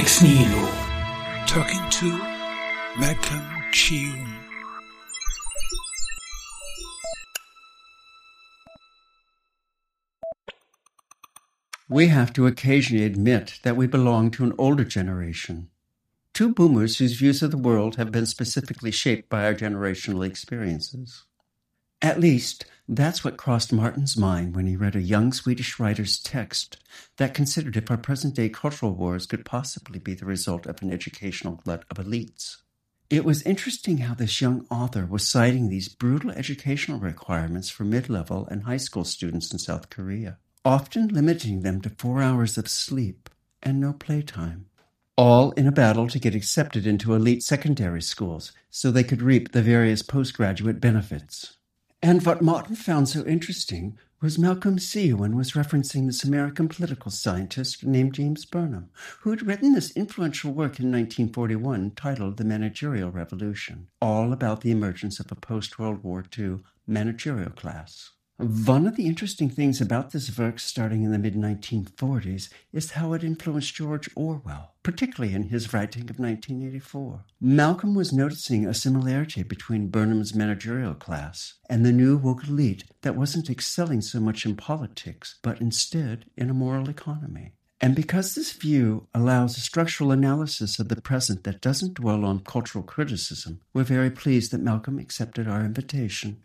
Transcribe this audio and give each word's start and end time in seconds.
Ex 0.00 0.22
Nihilo. 0.22 0.68
Talking 1.48 1.82
to 1.90 2.18
Malcolm 3.00 3.42
Kyeyune. 3.72 4.38
We 11.88 12.06
have 12.06 12.32
to 12.34 12.46
occasionally 12.46 13.04
admit 13.04 13.58
that 13.64 13.76
we 13.76 13.88
belong 13.88 14.30
to 14.30 14.44
an 14.44 14.52
older 14.56 14.84
generation. 14.84 15.68
Two 16.32 16.54
boomers 16.54 16.98
whose 16.98 17.18
views 17.18 17.42
of 17.42 17.50
the 17.50 17.58
world 17.58 17.96
have 17.96 18.12
been 18.12 18.26
specifically 18.26 18.92
shaped 18.92 19.28
by 19.28 19.46
our 19.46 19.54
generational 19.54 20.24
experiences. 20.24 21.24
At 22.00 22.20
least, 22.20 22.64
that's 22.88 23.22
what 23.22 23.36
crossed 23.36 23.72
Martin's 23.72 24.16
mind 24.16 24.56
when 24.56 24.66
he 24.66 24.76
read 24.76 24.96
a 24.96 25.02
young 25.02 25.32
Swedish 25.32 25.78
writer's 25.78 26.18
text 26.18 26.78
that 27.16 27.34
considered 27.34 27.76
if 27.76 27.90
our 27.90 27.98
present 27.98 28.34
day 28.34 28.48
cultural 28.48 28.94
wars 28.94 29.26
could 29.26 29.44
possibly 29.44 29.98
be 29.98 30.14
the 30.14 30.24
result 30.24 30.64
of 30.66 30.80
an 30.80 30.92
educational 30.92 31.56
glut 31.56 31.84
of 31.90 31.98
elites. 31.98 32.58
It 33.10 33.24
was 33.24 33.42
interesting 33.42 33.98
how 33.98 34.14
this 34.14 34.40
young 34.40 34.64
author 34.70 35.04
was 35.04 35.28
citing 35.28 35.68
these 35.68 35.88
brutal 35.88 36.30
educational 36.30 37.00
requirements 37.00 37.68
for 37.68 37.84
mid 37.84 38.08
level 38.08 38.46
and 38.50 38.62
high 38.62 38.76
school 38.76 39.04
students 39.04 39.52
in 39.52 39.58
South 39.58 39.90
Korea, 39.90 40.38
often 40.64 41.08
limiting 41.08 41.62
them 41.62 41.80
to 41.80 41.90
four 41.90 42.22
hours 42.22 42.56
of 42.56 42.68
sleep 42.68 43.28
and 43.62 43.80
no 43.80 43.92
playtime. 43.92 44.66
All 45.16 45.50
in 45.52 45.66
a 45.66 45.72
battle 45.72 46.06
to 46.08 46.18
get 46.18 46.34
accepted 46.34 46.86
into 46.86 47.12
elite 47.12 47.42
secondary 47.42 48.02
schools 48.02 48.52
so 48.70 48.90
they 48.90 49.04
could 49.04 49.20
reap 49.20 49.50
the 49.52 49.62
various 49.62 50.02
postgraduate 50.02 50.80
benefits. 50.80 51.57
And 52.00 52.24
what 52.24 52.40
Martin 52.40 52.76
found 52.76 53.08
so 53.08 53.24
interesting 53.26 53.98
was 54.20 54.38
Malcolm 54.38 54.76
Kyeyune 54.76 55.34
was 55.34 55.52
referencing 55.52 56.06
this 56.06 56.22
American 56.22 56.68
political 56.68 57.10
scientist 57.10 57.84
named 57.84 58.14
James 58.14 58.44
Burnham, 58.44 58.90
who 59.20 59.30
had 59.30 59.46
written 59.46 59.72
this 59.72 59.90
influential 59.96 60.52
work 60.52 60.78
in 60.78 60.92
1941 60.92 61.92
titled 61.96 62.36
The 62.36 62.44
Managerial 62.44 63.10
Revolution, 63.10 63.88
all 64.00 64.32
about 64.32 64.60
the 64.60 64.70
emergence 64.70 65.18
of 65.18 65.32
a 65.32 65.36
post-World 65.36 66.04
War 66.04 66.24
II 66.38 66.60
managerial 66.86 67.50
class. 67.50 68.10
One 68.40 68.86
of 68.86 68.94
the 68.94 69.06
interesting 69.08 69.50
things 69.50 69.80
about 69.80 70.12
this 70.12 70.38
work 70.38 70.60
starting 70.60 71.02
in 71.02 71.10
the 71.10 71.18
mid 71.18 71.34
1940s 71.34 72.48
is 72.72 72.92
how 72.92 73.12
it 73.12 73.24
influenced 73.24 73.74
George 73.74 74.08
Orwell, 74.14 74.74
particularly 74.84 75.34
in 75.34 75.48
his 75.48 75.72
writing 75.72 76.02
of 76.02 76.20
1984. 76.20 77.24
Malcolm 77.40 77.96
was 77.96 78.12
noticing 78.12 78.64
a 78.64 78.72
similarity 78.72 79.42
between 79.42 79.88
Burnham's 79.88 80.36
managerial 80.36 80.94
class 80.94 81.54
and 81.68 81.84
the 81.84 81.90
new 81.90 82.16
woke 82.16 82.46
elite 82.46 82.84
that 83.02 83.16
wasn't 83.16 83.50
excelling 83.50 84.02
so 84.02 84.20
much 84.20 84.46
in 84.46 84.54
politics, 84.54 85.40
but 85.42 85.60
instead 85.60 86.26
in 86.36 86.48
a 86.48 86.54
moral 86.54 86.88
economy. 86.88 87.54
And 87.80 87.96
because 87.96 88.36
this 88.36 88.52
view 88.52 89.08
allows 89.12 89.56
a 89.56 89.60
structural 89.60 90.12
analysis 90.12 90.78
of 90.78 90.88
the 90.88 91.02
present 91.02 91.42
that 91.42 91.60
doesn't 91.60 91.94
dwell 91.94 92.24
on 92.24 92.44
cultural 92.44 92.84
criticism, 92.84 93.62
we're 93.74 93.82
very 93.82 94.12
pleased 94.12 94.52
that 94.52 94.60
Malcolm 94.60 95.00
accepted 95.00 95.48
our 95.48 95.64
invitation. 95.64 96.40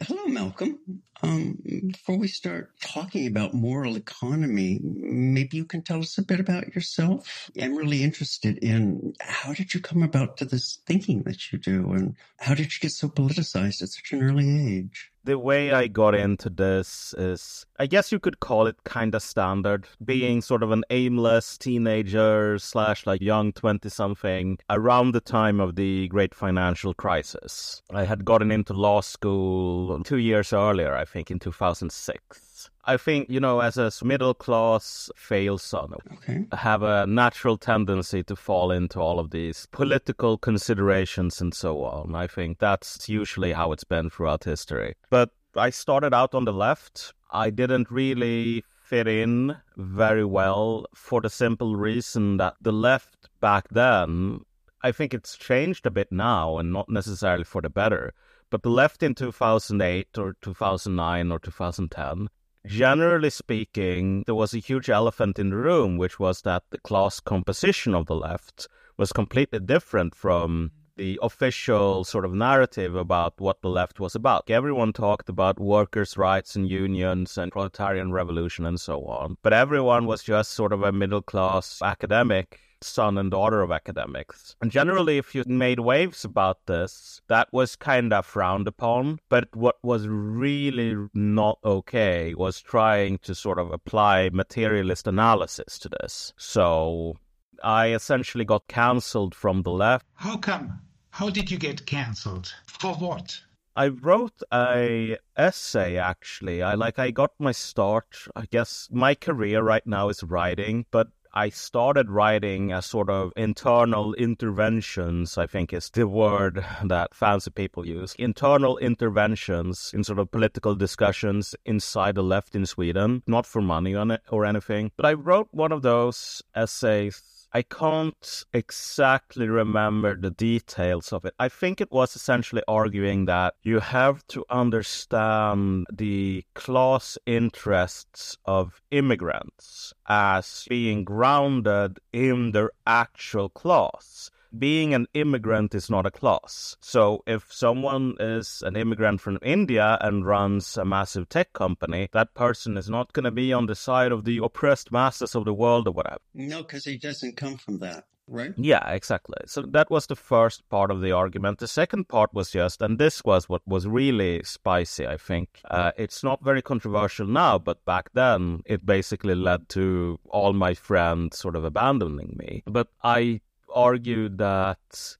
Hello, 0.00 0.26
Malcolm. 0.28 0.78
Um, 1.22 1.58
before 1.86 2.18
we 2.18 2.26
start 2.26 2.72
talking 2.80 3.28
about 3.28 3.54
moral 3.54 3.96
economy, 3.96 4.80
maybe 4.82 5.56
you 5.56 5.64
can 5.64 5.82
tell 5.82 6.00
us 6.00 6.18
a 6.18 6.22
bit 6.22 6.40
about 6.40 6.74
yourself. 6.74 7.48
I'm 7.60 7.76
really 7.76 8.02
interested 8.02 8.58
in 8.58 9.14
how 9.20 9.52
did 9.52 9.72
you 9.72 9.80
come 9.80 10.02
about 10.02 10.36
to 10.38 10.44
this 10.44 10.80
thinking 10.84 11.22
that 11.22 11.52
you 11.52 11.58
do, 11.58 11.92
and 11.92 12.16
how 12.38 12.54
did 12.54 12.74
you 12.74 12.80
get 12.80 12.90
so 12.90 13.08
politicized 13.08 13.82
at 13.82 13.90
such 13.90 14.12
an 14.12 14.22
early 14.22 14.76
age? 14.76 15.12
the 15.24 15.38
way 15.38 15.72
I 15.72 15.86
got 15.86 16.14
into 16.14 16.50
this 16.50 17.14
is, 17.16 17.64
I 17.78 17.86
guess 17.86 18.10
you 18.10 18.18
could 18.18 18.40
call 18.40 18.66
it 18.66 18.82
kind 18.84 19.14
of 19.14 19.22
standard, 19.22 19.86
being 20.04 20.40
sort 20.40 20.62
of 20.62 20.72
an 20.72 20.84
aimless 20.90 21.58
teenager 21.58 22.58
slash 22.58 23.06
like 23.06 23.20
young 23.20 23.52
20 23.52 23.88
something 23.88 24.58
around 24.68 25.12
the 25.12 25.20
time 25.20 25.60
of 25.60 25.76
the 25.76 26.08
great 26.08 26.34
financial 26.34 26.94
crisis. 26.94 27.82
I 27.90 28.04
had 28.04 28.24
gotten 28.24 28.50
into 28.50 28.72
law 28.72 29.00
school 29.00 30.02
two 30.02 30.18
years 30.18 30.52
earlier, 30.52 30.94
I 30.94 31.04
think 31.12 31.30
in 31.30 31.38
2006. 31.38 32.70
I 32.84 32.96
think, 32.96 33.28
you 33.28 33.38
know, 33.38 33.60
as 33.60 33.76
a 33.76 33.92
middle 34.04 34.34
class 34.34 35.10
fail 35.14 35.58
son, 35.58 35.94
okay. 36.14 36.46
have 36.52 36.82
a 36.82 37.06
natural 37.06 37.56
tendency 37.56 38.22
to 38.24 38.36
fall 38.36 38.70
into 38.72 39.00
all 39.00 39.18
of 39.18 39.30
these 39.30 39.66
political 39.70 40.38
considerations 40.38 41.40
and 41.40 41.54
so 41.54 41.84
on. 41.84 42.14
I 42.14 42.26
think 42.26 42.58
that's 42.58 43.08
usually 43.08 43.52
how 43.52 43.72
it's 43.72 43.84
been 43.84 44.10
throughout 44.10 44.44
history. 44.44 44.94
But 45.10 45.30
I 45.54 45.70
started 45.70 46.14
out 46.14 46.34
on 46.34 46.44
the 46.44 46.52
left. 46.52 47.12
I 47.30 47.50
didn't 47.50 47.90
really 47.90 48.64
fit 48.92 49.06
in 49.06 49.56
very 49.76 50.24
well 50.24 50.86
for 50.94 51.20
the 51.20 51.30
simple 51.30 51.76
reason 51.76 52.36
that 52.38 52.54
the 52.60 52.72
left 52.72 53.28
back 53.40 53.68
then, 53.70 54.40
I 54.82 54.92
think 54.92 55.14
it's 55.14 55.36
changed 55.36 55.86
a 55.86 55.90
bit 55.90 56.10
now 56.10 56.58
and 56.58 56.72
not 56.72 56.88
necessarily 56.88 57.44
for 57.44 57.62
the 57.62 57.70
better. 57.70 58.12
But 58.52 58.62
the 58.62 58.68
left 58.68 59.02
in 59.02 59.14
2008 59.14 60.18
or 60.18 60.36
2009 60.42 61.32
or 61.32 61.38
2010 61.38 62.28
generally 62.66 63.30
speaking, 63.30 64.22
there 64.26 64.34
was 64.34 64.54
a 64.54 64.58
huge 64.58 64.88
elephant 64.90 65.38
in 65.38 65.50
the 65.50 65.56
room, 65.56 65.96
which 65.96 66.20
was 66.20 66.42
that 66.42 66.62
the 66.70 66.78
class 66.78 67.18
composition 67.18 67.94
of 67.94 68.06
the 68.06 68.14
left 68.14 68.68
was 68.98 69.10
completely 69.10 69.58
different 69.58 70.14
from 70.14 70.70
the 70.96 71.18
official 71.22 72.04
sort 72.04 72.26
of 72.26 72.34
narrative 72.34 72.94
about 72.94 73.40
what 73.40 73.62
the 73.62 73.68
left 73.68 73.98
was 73.98 74.14
about. 74.14 74.50
Everyone 74.50 74.92
talked 74.92 75.30
about 75.30 75.58
workers' 75.58 76.18
rights 76.18 76.54
and 76.54 76.70
unions 76.70 77.38
and 77.38 77.50
proletarian 77.50 78.12
revolution 78.12 78.66
and 78.66 78.78
so 78.78 79.02
on, 79.06 79.38
but 79.42 79.54
everyone 79.54 80.04
was 80.04 80.22
just 80.22 80.52
sort 80.52 80.74
of 80.74 80.82
a 80.82 80.92
middle 80.92 81.22
class 81.22 81.80
academic 81.82 82.60
son 82.82 83.18
and 83.18 83.30
daughter 83.30 83.62
of 83.62 83.70
academics. 83.70 84.56
And 84.60 84.70
generally, 84.70 85.18
if 85.18 85.34
you 85.34 85.44
made 85.46 85.80
waves 85.80 86.24
about 86.24 86.66
this, 86.66 87.20
that 87.28 87.48
was 87.52 87.76
kind 87.76 88.12
of 88.12 88.26
frowned 88.26 88.68
upon. 88.68 89.18
But 89.28 89.54
what 89.54 89.76
was 89.82 90.06
really 90.08 90.96
not 91.14 91.58
okay 91.64 92.34
was 92.34 92.60
trying 92.60 93.18
to 93.18 93.34
sort 93.34 93.58
of 93.58 93.72
apply 93.72 94.30
materialist 94.32 95.06
analysis 95.06 95.78
to 95.80 95.88
this. 95.88 96.32
So 96.36 97.16
I 97.62 97.92
essentially 97.92 98.44
got 98.44 98.68
cancelled 98.68 99.34
from 99.34 99.62
the 99.62 99.70
left. 99.70 100.06
How 100.14 100.36
come? 100.36 100.80
How 101.10 101.30
did 101.30 101.50
you 101.50 101.58
get 101.58 101.86
cancelled? 101.86 102.52
For 102.66 102.94
what? 102.94 103.40
I 103.74 103.88
wrote 103.88 104.42
a 104.52 105.16
essay 105.36 105.96
actually. 105.96 106.62
I 106.62 106.74
like 106.74 106.98
I 106.98 107.10
got 107.10 107.32
my 107.38 107.52
start. 107.52 108.16
I 108.36 108.46
guess 108.50 108.88
my 108.92 109.14
career 109.14 109.62
right 109.62 109.86
now 109.86 110.10
is 110.10 110.22
writing, 110.22 110.84
but 110.90 111.08
I 111.34 111.48
started 111.48 112.10
writing 112.10 112.72
a 112.72 112.82
sort 112.82 113.08
of 113.08 113.32
internal 113.36 114.12
interventions, 114.14 115.38
I 115.38 115.46
think 115.46 115.72
is 115.72 115.88
the 115.88 116.06
word 116.06 116.62
that 116.84 117.14
fancy 117.14 117.50
people 117.50 117.86
use. 117.86 118.14
Internal 118.18 118.76
interventions 118.76 119.92
in 119.94 120.04
sort 120.04 120.18
of 120.18 120.30
political 120.30 120.74
discussions 120.74 121.54
inside 121.64 122.16
the 122.16 122.22
left 122.22 122.54
in 122.54 122.66
Sweden, 122.66 123.22
not 123.26 123.46
for 123.46 123.62
money 123.62 123.94
or 124.30 124.44
anything. 124.44 124.92
But 124.94 125.06
I 125.06 125.14
wrote 125.14 125.48
one 125.52 125.72
of 125.72 125.80
those 125.80 126.42
essays 126.54 127.22
I 127.54 127.60
can't 127.60 128.44
exactly 128.54 129.46
remember 129.46 130.16
the 130.16 130.30
details 130.30 131.12
of 131.12 131.26
it. 131.26 131.34
I 131.38 131.50
think 131.50 131.82
it 131.82 131.92
was 131.92 132.16
essentially 132.16 132.62
arguing 132.66 133.26
that 133.26 133.56
you 133.62 133.80
have 133.80 134.26
to 134.28 134.46
understand 134.48 135.86
the 135.92 136.46
class 136.54 137.18
interests 137.26 138.38
of 138.46 138.80
immigrants 138.90 139.92
as 140.08 140.64
being 140.70 141.04
grounded 141.04 142.00
in 142.10 142.52
their 142.52 142.70
actual 142.86 143.50
class 143.50 144.30
being 144.58 144.94
an 144.94 145.06
immigrant 145.14 145.74
is 145.74 145.90
not 145.90 146.06
a 146.06 146.10
class. 146.10 146.76
So 146.80 147.22
if 147.26 147.52
someone 147.52 148.14
is 148.20 148.62
an 148.64 148.76
immigrant 148.76 149.20
from 149.20 149.38
India 149.42 149.98
and 150.00 150.26
runs 150.26 150.76
a 150.76 150.84
massive 150.84 151.28
tech 151.28 151.52
company, 151.52 152.08
that 152.12 152.34
person 152.34 152.76
is 152.76 152.88
not 152.88 153.12
going 153.12 153.24
to 153.24 153.30
be 153.30 153.52
on 153.52 153.66
the 153.66 153.74
side 153.74 154.12
of 154.12 154.24
the 154.24 154.38
oppressed 154.38 154.92
masses 154.92 155.34
of 155.34 155.44
the 155.44 155.54
world 155.54 155.88
or 155.88 155.92
whatever. 155.92 156.18
No, 156.34 156.62
because 156.62 156.84
he 156.84 156.98
doesn't 156.98 157.36
come 157.36 157.56
from 157.56 157.78
that. 157.78 158.04
Right? 158.28 158.52
Yeah, 158.56 158.88
exactly. 158.90 159.36
So 159.46 159.62
that 159.72 159.90
was 159.90 160.06
the 160.06 160.16
first 160.16 160.66
part 160.70 160.90
of 160.90 161.00
the 161.00 161.12
argument. 161.12 161.58
The 161.58 161.66
second 161.66 162.08
part 162.08 162.32
was 162.32 162.50
just, 162.50 162.80
and 162.80 162.98
this 162.98 163.22
was 163.24 163.48
what 163.48 163.62
was 163.66 163.86
really 163.86 164.42
spicy, 164.44 165.06
I 165.06 165.16
think. 165.16 165.60
Uh, 165.68 165.90
it's 165.98 166.22
not 166.22 166.42
very 166.42 166.62
controversial 166.62 167.26
now, 167.26 167.58
but 167.58 167.84
back 167.84 168.10
then 168.14 168.62
it 168.64 168.86
basically 168.86 169.34
led 169.34 169.68
to 169.70 170.20
all 170.30 170.52
my 170.52 170.72
friends 170.72 171.38
sort 171.38 171.56
of 171.56 171.64
abandoning 171.64 172.36
me. 172.38 172.62
But 172.64 172.88
I 173.02 173.40
argued 173.74 174.38
that 174.38 175.16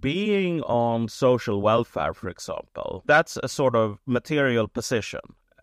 being 0.00 0.62
on 0.62 1.08
social 1.08 1.60
welfare, 1.60 2.14
for 2.14 2.28
example, 2.28 3.02
that's 3.06 3.36
a 3.42 3.48
sort 3.48 3.76
of 3.76 3.98
material 4.06 4.68
position. 4.68 5.20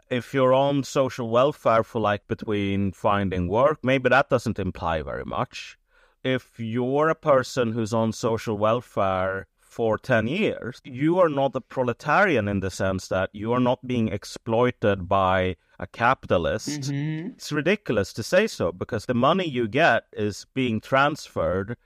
If 0.10 0.34
you're 0.34 0.54
on 0.54 0.84
social 0.84 1.30
welfare 1.30 1.84
for 1.84 2.02
like 2.02 2.28
between 2.28 2.92
finding 2.92 3.48
work, 3.48 3.80
maybe 3.84 4.10
that 4.10 4.30
doesn't 4.30 4.60
imply 4.60 5.02
very 5.02 5.26
much. 5.26 5.78
If 6.24 6.60
you're 6.60 7.10
a 7.10 7.16
person 7.16 7.72
who's 7.72 7.94
on 7.94 8.12
social 8.12 8.58
welfare 8.58 9.48
for 9.60 9.98
10 9.98 10.28
years, 10.28 10.82
you 10.84 11.18
are 11.20 11.30
not 11.30 11.56
a 11.56 11.62
proletarian 11.62 12.50
in 12.50 12.60
the 12.60 12.70
sense 12.70 13.08
that 13.08 13.30
you 13.32 13.54
are 13.54 13.60
not 13.60 13.88
being 13.88 14.10
exploited 14.10 15.08
by 15.08 15.56
a 15.80 15.88
capitalist. 15.88 16.82
Mm-hmm. 16.82 17.30
It's 17.30 17.52
ridiculous 17.52 18.12
to 18.14 18.22
say 18.22 18.48
so 18.48 18.72
because 18.74 19.06
the 19.06 19.14
money 19.14 19.48
you 19.48 19.68
get 19.68 20.04
is 20.12 20.46
being 20.54 20.82
transferred 20.82 21.78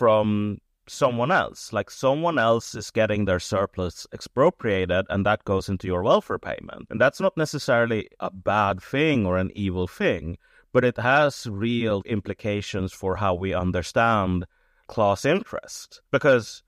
from 0.00 0.56
someone 0.88 1.30
else. 1.30 1.74
Like 1.74 1.90
someone 1.90 2.38
else 2.38 2.74
is 2.74 2.90
getting 2.90 3.26
their 3.26 3.38
surplus 3.38 4.06
expropriated 4.14 5.04
and 5.10 5.26
that 5.26 5.44
goes 5.44 5.68
into 5.68 5.86
your 5.86 6.02
welfare 6.02 6.38
payment. 6.38 6.86
And 6.88 6.98
that's 6.98 7.20
not 7.20 7.36
necessarily 7.36 8.08
a 8.18 8.30
bad 8.30 8.82
thing 8.82 9.26
or 9.26 9.36
an 9.36 9.50
evil 9.54 9.86
thing, 9.86 10.38
but 10.72 10.86
it 10.86 10.96
has 10.96 11.46
real 11.46 12.02
implications 12.06 12.94
for 12.94 13.16
how 13.16 13.34
we 13.34 13.52
understand 13.52 14.46
class 14.88 15.26
interest. 15.26 16.00
Because 16.10 16.62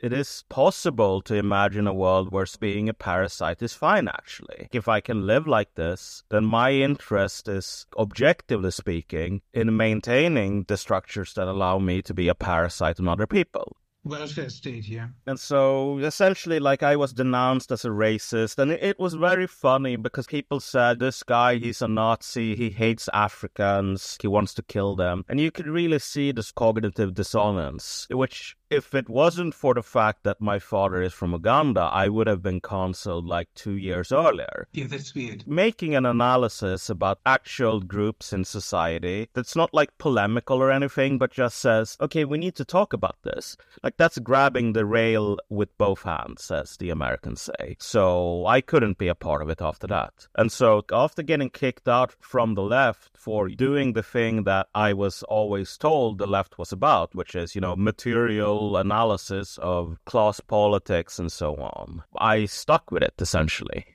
it 0.00 0.12
is 0.12 0.44
possible 0.48 1.20
to 1.22 1.34
imagine 1.34 1.86
a 1.86 1.94
world 1.94 2.32
where 2.32 2.46
being 2.60 2.88
a 2.88 2.94
parasite 2.94 3.62
is 3.62 3.74
fine, 3.74 4.08
actually. 4.08 4.68
If 4.72 4.88
I 4.88 5.00
can 5.00 5.26
live 5.26 5.46
like 5.46 5.74
this, 5.74 6.22
then 6.30 6.44
my 6.44 6.72
interest 6.72 7.48
is, 7.48 7.86
objectively 7.96 8.70
speaking, 8.70 9.42
in 9.52 9.76
maintaining 9.76 10.64
the 10.64 10.76
structures 10.76 11.34
that 11.34 11.48
allow 11.48 11.78
me 11.78 12.02
to 12.02 12.14
be 12.14 12.28
a 12.28 12.34
parasite 12.34 12.98
on 13.00 13.08
other 13.08 13.26
people 13.26 13.76
welfare 14.08 14.48
state, 14.48 14.88
yeah. 14.88 15.08
And 15.26 15.38
so 15.38 15.98
essentially, 15.98 16.58
like, 16.58 16.82
I 16.82 16.96
was 16.96 17.12
denounced 17.12 17.70
as 17.70 17.84
a 17.84 17.88
racist. 17.88 18.58
And 18.58 18.72
it, 18.72 18.98
was 18.98 19.14
very 19.14 19.46
funny 19.46 19.96
because 19.96 20.26
people 20.26 20.60
said, 20.60 20.98
this 20.98 21.22
guy, 21.22 21.56
he's 21.56 21.82
a 21.82 21.88
Nazi, 21.88 22.56
he 22.56 22.70
hates 22.70 23.08
Africans, 23.12 24.16
he 24.20 24.26
wants 24.26 24.54
to 24.54 24.62
kill 24.62 24.96
them. 24.96 25.24
And 25.28 25.40
you 25.40 25.50
could 25.50 25.66
really 25.66 25.98
see 25.98 26.32
this 26.32 26.50
cognitive 26.50 27.14
dissonance, 27.14 28.06
which 28.10 28.56
if 28.70 28.94
it 28.94 29.08
wasn't 29.08 29.54
for 29.54 29.74
the 29.74 29.82
fact 29.82 30.24
that 30.24 30.40
my 30.40 30.58
father 30.58 31.02
is 31.02 31.12
from 31.12 31.32
Uganda, 31.32 31.80
I 31.80 32.08
would 32.08 32.26
have 32.26 32.42
been 32.42 32.60
consuled 32.60 33.26
like 33.26 33.48
two 33.54 33.76
years 33.76 34.12
earlier. 34.12 34.68
Yeah, 34.72 34.86
that's 34.88 35.14
weird. 35.14 35.46
Making 35.46 35.94
an 35.94 36.04
analysis 36.04 36.90
about 36.90 37.20
actual 37.24 37.80
groups 37.80 38.32
in 38.32 38.44
society 38.44 39.28
that's 39.32 39.56
not 39.56 39.72
like 39.72 39.96
polemical 39.98 40.62
or 40.62 40.70
anything, 40.70 41.18
but 41.18 41.32
just 41.32 41.58
says, 41.58 41.96
okay, 42.00 42.24
we 42.24 42.38
need 42.38 42.54
to 42.56 42.64
talk 42.64 42.92
about 42.92 43.16
this. 43.22 43.56
Like 43.82 43.96
that's 43.96 44.18
grabbing 44.18 44.72
the 44.72 44.84
rail 44.84 45.38
with 45.48 45.76
both 45.78 46.02
hands, 46.02 46.50
as 46.50 46.76
the 46.76 46.90
Americans 46.90 47.42
say. 47.42 47.76
So 47.78 48.44
I 48.46 48.60
couldn't 48.60 48.98
be 48.98 49.08
a 49.08 49.14
part 49.14 49.42
of 49.42 49.48
it 49.48 49.62
after 49.62 49.86
that. 49.86 50.28
And 50.36 50.52
so 50.52 50.84
after 50.92 51.22
getting 51.22 51.50
kicked 51.50 51.88
out 51.88 52.14
from 52.20 52.54
the 52.54 52.62
left 52.62 53.16
for 53.16 53.48
doing 53.48 53.94
the 53.94 54.02
thing 54.02 54.44
that 54.44 54.68
I 54.74 54.92
was 54.92 55.22
always 55.22 55.76
told 55.76 56.18
the 56.18 56.26
left 56.26 56.58
was 56.58 56.72
about, 56.72 57.14
which 57.14 57.34
is, 57.34 57.54
you 57.54 57.60
know, 57.60 57.74
material 57.76 58.57
analysis 58.76 59.58
of 59.58 59.98
class 60.04 60.40
politics 60.40 61.18
and 61.18 61.30
so 61.30 61.54
on. 61.56 62.02
I 62.18 62.46
stuck 62.46 62.90
with 62.90 63.02
it 63.02 63.14
essentially. 63.18 63.86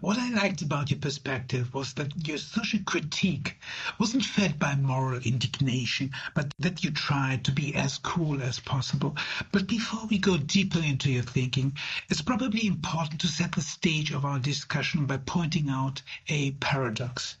What 0.00 0.18
I 0.18 0.30
liked 0.30 0.62
about 0.62 0.88
your 0.88 1.00
perspective 1.00 1.74
was 1.74 1.92
that 1.94 2.28
your 2.28 2.38
social 2.38 2.78
critique 2.86 3.58
wasn't 3.98 4.24
fed 4.24 4.56
by 4.56 4.76
moral 4.76 5.20
indignation, 5.20 6.12
but 6.32 6.54
that 6.60 6.84
you 6.84 6.92
tried 6.92 7.44
to 7.44 7.50
be 7.50 7.74
as 7.74 7.98
cool 7.98 8.40
as 8.40 8.60
possible. 8.60 9.16
But 9.50 9.66
before 9.66 10.06
we 10.06 10.18
go 10.18 10.36
deeper 10.36 10.78
into 10.78 11.10
your 11.10 11.24
thinking, 11.24 11.76
it's 12.08 12.22
probably 12.22 12.68
important 12.68 13.20
to 13.22 13.26
set 13.26 13.50
the 13.50 13.60
stage 13.60 14.12
of 14.12 14.24
our 14.24 14.38
discussion 14.38 15.06
by 15.06 15.16
pointing 15.16 15.68
out 15.68 16.02
a 16.28 16.52
paradox. 16.52 17.36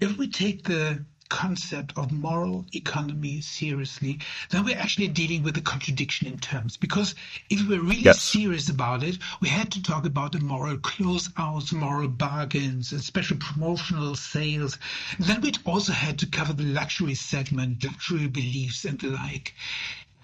If 0.00 0.16
we 0.16 0.28
take 0.28 0.62
the 0.62 1.04
concept 1.28 1.92
of 1.96 2.10
moral 2.10 2.64
economy 2.72 3.40
seriously, 3.40 4.18
then 4.50 4.64
we're 4.64 4.76
actually 4.76 5.08
dealing 5.08 5.42
with 5.42 5.56
a 5.56 5.60
contradiction 5.60 6.26
in 6.26 6.38
terms. 6.38 6.76
Because 6.76 7.14
if 7.50 7.68
we're 7.68 7.82
really 7.82 8.02
yes. 8.02 8.20
serious 8.20 8.68
about 8.68 9.02
it, 9.02 9.18
we 9.40 9.48
had 9.48 9.70
to 9.72 9.82
talk 9.82 10.06
about 10.06 10.32
the 10.32 10.40
moral 10.40 10.78
closeouts, 10.78 11.72
moral 11.72 12.08
bargains, 12.08 12.92
and 12.92 13.02
special 13.02 13.36
promotional 13.36 14.14
sales. 14.14 14.78
then 15.18 15.40
we'd 15.40 15.58
also 15.64 15.92
had 15.92 16.18
to 16.18 16.26
cover 16.26 16.52
the 16.52 16.64
luxury 16.64 17.14
segment, 17.14 17.84
luxury 17.84 18.26
beliefs, 18.26 18.84
and 18.84 18.98
the 19.00 19.08
like 19.08 19.54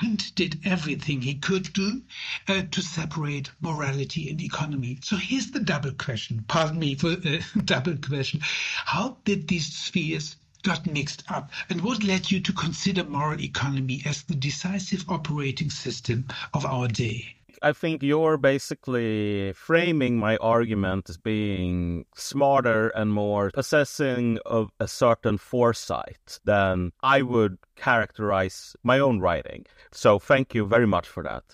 and 0.00 0.34
did 0.34 0.60
everything 0.64 1.22
he 1.22 1.34
could 1.34 1.72
do 1.72 2.02
uh, 2.48 2.62
to 2.70 2.82
separate 2.82 3.50
morality 3.60 4.28
and 4.28 4.40
economy. 4.40 4.98
So 5.02 5.16
here's 5.16 5.52
the 5.52 5.60
double 5.60 5.92
question. 5.92 6.44
Pardon 6.48 6.78
me 6.78 6.94
for 6.96 7.12
uh, 7.12 7.40
double 7.64 7.96
question. 7.96 8.40
How 8.42 9.16
did 9.24 9.46
these 9.48 9.66
spheres 9.66 10.36
got 10.64 10.87
mixed 10.87 11.22
up? 11.31 11.50
And 11.70 11.81
what 11.82 12.02
led 12.02 12.31
you 12.31 12.40
to 12.40 12.52
consider 12.52 13.05
moral 13.05 13.40
economy 13.40 14.02
as 14.05 14.25
the 14.25 14.34
decisive 14.34 15.05
operating 15.08 15.70
system 15.70 16.26
of 16.52 16.66
our 16.66 16.88
day? 16.88 17.37
I 17.62 17.72
think 17.72 18.02
you're 18.02 18.37
basically 18.37 19.52
framing 19.55 20.19
my 20.19 20.37
argument 20.37 21.08
as 21.08 21.16
being 21.16 22.05
smarter 22.14 22.88
and 22.88 23.12
more 23.12 23.50
possessing 23.55 24.38
of 24.44 24.70
a 24.81 24.88
certain 24.88 25.38
foresight 25.38 26.40
than 26.44 26.93
I 27.02 27.22
would 27.22 27.56
characterize 27.76 28.76
my 28.82 28.99
own 28.99 29.20
writing. 29.20 29.64
So 29.93 30.19
thank 30.19 30.55
you 30.55 30.67
very 30.67 30.87
much 30.87 31.08
for 31.08 31.22
that. 31.22 31.44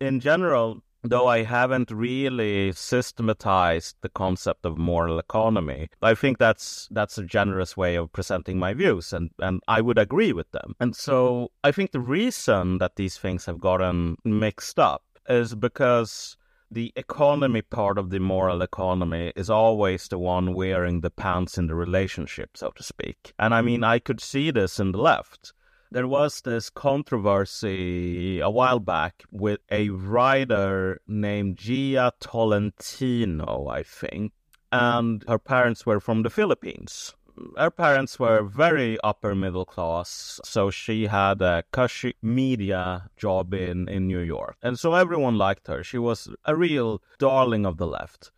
In 0.00 0.18
general, 0.18 0.82
though 1.02 1.26
I 1.26 1.42
haven't 1.42 1.90
really 1.90 2.72
systematized 2.72 3.96
the 4.00 4.08
concept 4.08 4.64
of 4.64 4.78
moral 4.78 5.18
economy. 5.18 5.88
I 6.00 6.14
think 6.14 6.38
that's 6.38 6.88
that's 6.90 7.18
a 7.18 7.24
generous 7.24 7.76
way 7.76 7.96
of 7.96 8.12
presenting 8.12 8.58
my 8.58 8.74
views 8.74 9.12
and, 9.12 9.30
and 9.38 9.60
I 9.68 9.80
would 9.80 9.98
agree 9.98 10.32
with 10.32 10.50
them. 10.52 10.74
And 10.80 10.94
so 10.94 11.50
I 11.64 11.72
think 11.72 11.92
the 11.92 12.00
reason 12.00 12.78
that 12.78 12.96
these 12.96 13.18
things 13.18 13.46
have 13.46 13.60
gotten 13.60 14.16
mixed 14.24 14.78
up 14.78 15.02
is 15.28 15.54
because 15.54 16.36
the 16.70 16.92
economy 16.96 17.60
part 17.62 17.98
of 17.98 18.10
the 18.10 18.18
moral 18.18 18.62
economy 18.62 19.32
is 19.36 19.50
always 19.50 20.08
the 20.08 20.18
one 20.18 20.54
wearing 20.54 21.00
the 21.00 21.10
pants 21.10 21.58
in 21.58 21.66
the 21.66 21.74
relationship, 21.74 22.56
so 22.56 22.70
to 22.70 22.82
speak. 22.82 23.34
And 23.38 23.54
I 23.54 23.60
mean, 23.60 23.84
I 23.84 23.98
could 23.98 24.20
see 24.20 24.50
this 24.50 24.80
in 24.80 24.92
the 24.92 24.98
left 24.98 25.52
there 25.92 26.08
was 26.08 26.40
this 26.40 26.70
controversy 26.70 28.40
a 28.40 28.48
while 28.48 28.78
back 28.78 29.24
with 29.30 29.60
a 29.70 29.90
writer 29.90 31.00
named 31.06 31.58
Jia 31.58 32.12
Tolentino, 32.18 33.68
I 33.68 33.82
think, 33.82 34.32
and 34.70 35.22
her 35.28 35.38
parents 35.38 35.84
were 35.84 36.00
from 36.00 36.22
the 36.22 36.30
Philippines. 36.30 37.14
Her 37.58 37.70
parents 37.70 38.18
were 38.18 38.42
very 38.42 38.98
upper 39.04 39.34
middle 39.34 39.64
class, 39.64 40.40
so 40.44 40.70
she 40.70 41.06
had 41.06 41.42
a 41.42 41.64
cushy 41.72 42.14
media 42.22 43.10
job 43.16 43.52
in, 43.54 43.88
in 43.88 44.06
New 44.06 44.20
York. 44.20 44.56
And 44.62 44.78
so 44.78 44.94
everyone 44.94 45.36
liked 45.36 45.66
her. 45.68 45.82
She 45.82 45.98
was 45.98 46.28
a 46.44 46.56
real 46.56 47.02
darling 47.18 47.66
of 47.66 47.76
the 47.76 47.86
left. 47.86 48.32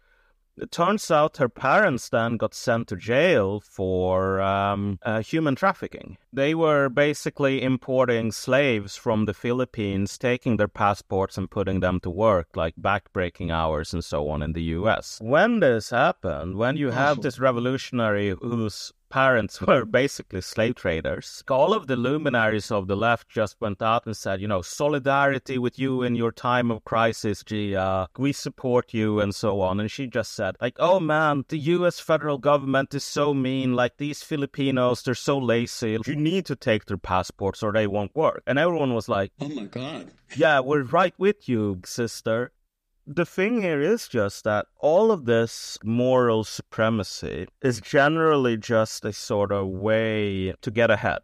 It 0.56 0.70
turns 0.70 1.10
out 1.10 1.38
her 1.38 1.48
parents 1.48 2.08
then 2.08 2.36
got 2.36 2.54
sent 2.54 2.88
to 2.88 2.96
jail 2.96 3.60
for 3.60 4.40
um, 4.40 5.00
uh, 5.02 5.20
human 5.20 5.56
trafficking. 5.56 6.16
They 6.32 6.54
were 6.54 6.88
basically 6.88 7.62
importing 7.62 8.30
slaves 8.30 8.96
from 8.96 9.24
the 9.24 9.34
Philippines, 9.34 10.16
taking 10.16 10.56
their 10.56 10.68
passports 10.68 11.36
and 11.36 11.50
putting 11.50 11.80
them 11.80 11.98
to 12.00 12.10
work, 12.10 12.48
like 12.54 12.74
backbreaking 12.76 13.52
hours 13.52 13.92
and 13.92 14.04
so 14.04 14.28
on 14.28 14.42
in 14.42 14.52
the 14.52 14.62
US. 14.78 15.18
When 15.20 15.60
this 15.60 15.90
happened, 15.90 16.56
when 16.56 16.76
you 16.76 16.90
have 16.90 17.22
this 17.22 17.40
revolutionary 17.40 18.36
who's 18.40 18.92
parents 19.08 19.60
were 19.66 19.84
basically 19.84 20.40
slave 20.40 20.76
traders. 20.76 21.42
All 21.48 21.72
of 21.72 21.86
the 21.86 21.96
luminaries 21.96 22.70
of 22.70 22.86
the 22.86 22.96
left 22.96 23.28
just 23.28 23.60
went 23.60 23.82
out 23.82 24.06
and 24.06 24.16
said, 24.16 24.40
you 24.40 24.48
know, 24.48 24.62
solidarity 24.62 25.58
with 25.58 25.78
you 25.78 26.02
in 26.02 26.14
your 26.14 26.32
time 26.32 26.70
of 26.70 26.84
crisis, 26.84 27.42
Jia. 27.42 27.76
Uh, 27.76 28.06
we 28.18 28.32
support 28.32 28.94
you 28.94 29.20
and 29.20 29.34
so 29.34 29.60
on. 29.60 29.80
And 29.80 29.90
she 29.90 30.06
just 30.06 30.32
said, 30.32 30.56
like, 30.60 30.76
oh 30.78 31.00
man, 31.00 31.44
the 31.48 31.58
US 31.58 32.00
federal 32.00 32.38
government 32.38 32.94
is 32.94 33.04
so 33.04 33.34
mean. 33.34 33.74
Like 33.74 33.96
these 33.98 34.22
Filipinos, 34.22 35.02
they're 35.02 35.14
so 35.14 35.38
lazy. 35.38 35.98
You 36.06 36.16
need 36.16 36.46
to 36.46 36.56
take 36.56 36.86
their 36.86 36.96
passports 36.96 37.62
or 37.62 37.72
they 37.72 37.86
won't 37.86 38.14
work. 38.16 38.42
And 38.46 38.58
everyone 38.58 38.94
was 38.94 39.08
like, 39.08 39.32
oh 39.40 39.48
my 39.48 39.64
God. 39.64 40.10
Yeah, 40.36 40.60
we're 40.60 40.82
right 40.82 41.14
with 41.18 41.48
you, 41.48 41.80
sister 41.84 42.52
the 43.06 43.26
thing 43.26 43.62
here 43.62 43.80
is 43.80 44.08
just 44.08 44.44
that 44.44 44.66
all 44.78 45.10
of 45.10 45.24
this 45.24 45.78
moral 45.84 46.44
supremacy 46.44 47.46
is 47.62 47.80
generally 47.80 48.56
just 48.56 49.04
a 49.04 49.12
sort 49.12 49.52
of 49.52 49.66
way 49.68 50.54
to 50.62 50.70
get 50.70 50.90
ahead. 50.90 51.20